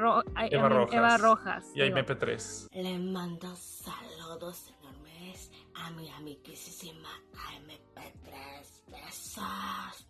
Eva, 0.50 1.16
Rojas. 1.18 1.66
Y 1.74 1.80
hay 1.80 1.90
MP3. 1.90 2.68
Le 2.72 2.98
mando 2.98 3.54
saludos 3.56 4.72
enormes 4.80 5.50
a 5.74 5.90
mi 5.92 6.10
amiguísima 6.10 7.08
MP3. 7.64 8.82
Besos. 8.90 10.06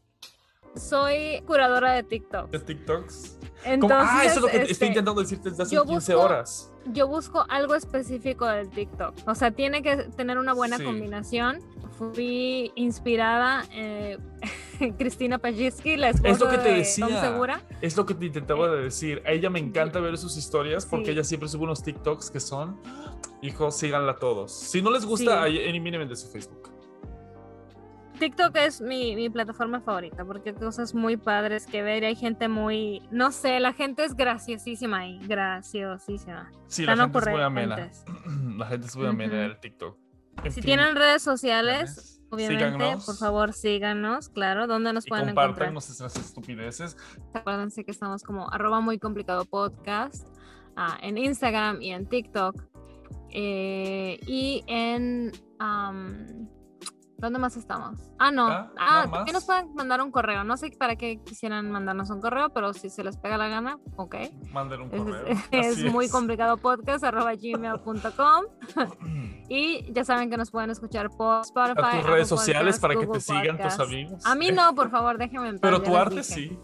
Soy 0.75 1.43
curadora 1.47 1.93
de 1.93 2.03
TikTok. 2.03 2.51
¿De 2.51 2.59
TikToks? 2.59 3.39
Entonces, 3.65 4.09
ah, 4.11 4.25
eso 4.25 4.37
es 4.37 4.41
lo 4.43 4.49
que 4.49 4.57
estoy 4.59 4.73
este, 4.73 4.87
intentando 4.87 5.21
decirte 5.21 5.51
desde 5.51 5.63
hace 5.65 5.77
15 5.77 6.15
horas. 6.15 6.73
Yo 6.93 7.09
busco 7.09 7.45
algo 7.49 7.75
específico 7.75 8.47
del 8.47 8.71
TikTok. 8.71 9.15
O 9.27 9.35
sea, 9.35 9.51
tiene 9.51 9.83
que 9.83 9.97
tener 10.17 10.39
una 10.39 10.53
buena 10.53 10.79
combinación. 10.79 11.61
Fui 11.99 12.73
inspirada 12.75 13.65
eh, 13.73 14.19
Cristina 14.99 15.39
Pajitsky, 15.39 15.97
la 15.97 16.11
esposa 16.11 16.31
es 16.31 16.41
lo 16.41 16.51
que 16.51 16.59
te 16.59 16.73
decía, 16.73 17.21
Segura. 17.21 17.63
Es 17.81 17.97
lo 17.97 18.05
que 18.05 18.15
te 18.15 18.27
intentaba 18.27 18.67
eh, 18.67 18.83
decir. 18.83 19.23
A 19.27 19.33
ella 19.33 19.49
me 19.49 19.59
encanta 19.59 19.99
ver 20.01 20.19
sus 20.19 20.37
historias 20.37 20.85
porque 20.85 21.13
ella 21.13 21.25
siempre 21.25 21.49
sube 21.49 21.65
unos 21.65 21.83
TikToks 21.83 22.31
que 22.31 22.41
son, 22.41 22.79
hijos, 23.41 23.77
síganla 23.77 24.17
todos. 24.17 24.53
Si 24.53 24.83
no 24.83 24.91
les 24.91 25.07
gusta, 25.07 25.47
sí. 25.47 25.59
eliminen 25.59 26.07
de 26.07 26.17
su 26.17 26.29
Facebook. 26.29 26.66
TikTok 28.17 28.57
es 28.57 28.81
mi, 28.81 29.15
mi, 29.15 29.31
plataforma 29.31 29.81
favorita 29.81 30.25
porque 30.25 30.51
hay 30.51 30.57
cosas 30.57 30.95
muy 30.95 31.17
padres 31.17 31.67
que 31.67 31.83
ver. 31.83 32.05
Hay 32.05 32.17
gente 32.17 32.49
muy, 32.49 33.03
no 33.11 33.31
sé, 33.31 33.61
la 33.61 33.73
gente 33.73 34.05
es 34.05 34.15
graciosísima 34.15 34.99
ahí, 34.99 35.19
graciosísima. 35.27 36.51
Sí, 36.67 36.85
la 36.85 36.97
gente 36.97 37.19
es 37.19 37.29
muy 37.29 37.41
amena. 37.41 37.91
La 38.57 38.67
gente 38.67 38.87
es 38.87 38.97
muy 38.97 39.07
amena 39.07 39.35
en 39.35 39.51
el 39.51 39.61
TikTok. 39.61 39.97
si 40.49 40.61
tienen 40.61 40.97
redes 40.97 41.23
sociales, 41.23 42.23
obviamente, 42.31 42.97
por 43.05 43.17
favor 43.17 43.53
síganos, 43.53 44.29
claro. 44.29 44.67
¿Dónde 44.67 44.93
nos 44.93 45.07
pueden 45.07 45.29
encontrar? 45.29 45.73
nuestras 45.73 46.17
estupideces. 46.17 46.97
Acuérdense 47.35 47.85
que 47.85 47.91
estamos 47.91 48.23
como 48.23 48.51
arroba 48.51 48.81
muy 48.81 48.99
complicado 48.99 49.45
podcast 49.45 50.27
ah, 50.77 50.99
en 51.03 51.19
Instagram 51.19 51.83
y 51.83 51.93
en 51.93 52.07
TikTok. 52.07 52.65
Eh, 53.31 54.19
y 54.27 54.65
en 54.67 55.33
¿Dónde 57.19 57.39
más 57.39 57.57
estamos? 57.57 57.99
Ah, 58.19 58.31
no. 58.31 58.47
Ah, 58.79 59.25
que 59.25 59.33
nos 59.33 59.45
pueden 59.45 59.75
mandar 59.75 60.03
un 60.03 60.11
correo. 60.11 60.45
No 60.45 60.57
sé 60.59 60.71
para 60.79 60.97
qué 60.97 61.19
quisieran 61.25 61.71
mandarnos 61.71 62.11
un 62.11 62.21
correo, 62.21 62.51
pero 62.51 62.75
si 62.75 62.91
se 62.91 63.03
les 63.03 63.17
pega 63.17 63.39
la 63.39 63.49
gana, 63.49 63.79
ok. 63.97 64.17
Manden 64.53 64.83
un 64.83 64.91
correo. 64.91 65.25
Es, 65.51 65.83
muy 65.91 66.11
complicado 66.11 66.59
podcast 66.59 67.05
arroba 67.05 67.35
gmail.com. 67.35 68.45
y 69.49 69.91
ya 69.93 70.05
saben 70.05 70.29
que 70.29 70.37
nos 70.37 70.51
pueden 70.51 70.71
escuchar 70.71 71.09
por 71.11 71.41
Spotify. 71.41 71.81
A 71.81 72.01
tus 72.01 72.11
redes 72.11 72.29
sociales 72.29 72.79
para 72.79 72.97
que 72.97 73.07
te 73.07 73.21
sigan 73.21 73.59
tus 73.59 73.81
amigos. 73.81 74.27
A 74.27 74.35
mí 74.35 74.51
no, 74.53 74.75
por 74.75 74.91
favor, 74.91 75.17
déjenme 75.17 75.49
en 75.49 75.59
Pero 75.59 75.83
tu 75.83 75.97
arte 75.97 76.23
sí. 76.23 76.59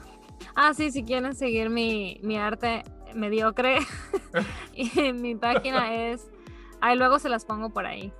ah, 0.54 0.74
sí, 0.74 0.92
si 0.92 1.02
quieren 1.02 1.34
seguir 1.34 1.70
mi, 1.70 2.20
mi 2.22 2.38
arte 2.38 2.84
mediocre. 3.14 3.78
y 4.74 5.12
mi 5.12 5.34
página 5.34 5.92
es. 5.92 6.30
Ahí 6.80 6.96
luego 6.96 7.18
se 7.18 7.28
las 7.28 7.44
pongo 7.44 7.70
por 7.70 7.86
ahí. 7.86 8.12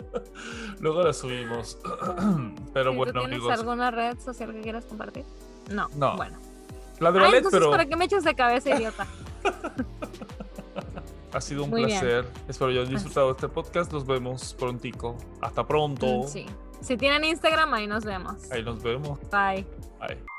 Luego 0.80 1.02
la 1.02 1.12
subimos. 1.12 1.78
pero 2.74 2.94
bueno, 2.94 3.12
¿tú 3.12 3.28
¿Tienes 3.28 3.48
alguna 3.48 3.90
red 3.90 4.18
social 4.18 4.52
que 4.52 4.60
quieras 4.60 4.84
compartir? 4.84 5.24
No. 5.70 5.88
No. 5.96 6.16
Bueno. 6.16 6.38
La 7.00 7.12
de 7.12 7.20
ballet, 7.20 7.44
pero. 7.50 7.70
¿Para 7.70 7.86
qué 7.86 7.96
me 7.96 8.04
echas 8.04 8.24
de 8.24 8.34
cabeza, 8.34 8.70
idiota? 8.76 9.06
ha 11.32 11.40
sido 11.40 11.64
un 11.64 11.70
placer. 11.70 12.26
Espero 12.48 12.70
que 12.70 12.78
hayan 12.78 12.92
disfrutado 12.92 13.32
este 13.32 13.48
podcast. 13.48 13.92
Nos 13.92 14.06
vemos 14.06 14.54
prontico. 14.54 15.16
Hasta 15.40 15.66
pronto. 15.66 16.26
Sí. 16.28 16.46
Si 16.80 16.96
tienen 16.96 17.24
Instagram, 17.24 17.72
ahí 17.74 17.86
nos 17.86 18.04
vemos. 18.04 18.50
Ahí 18.50 18.62
nos 18.62 18.82
vemos. 18.82 19.18
Bye. 19.30 19.64
Bye. 20.00 20.31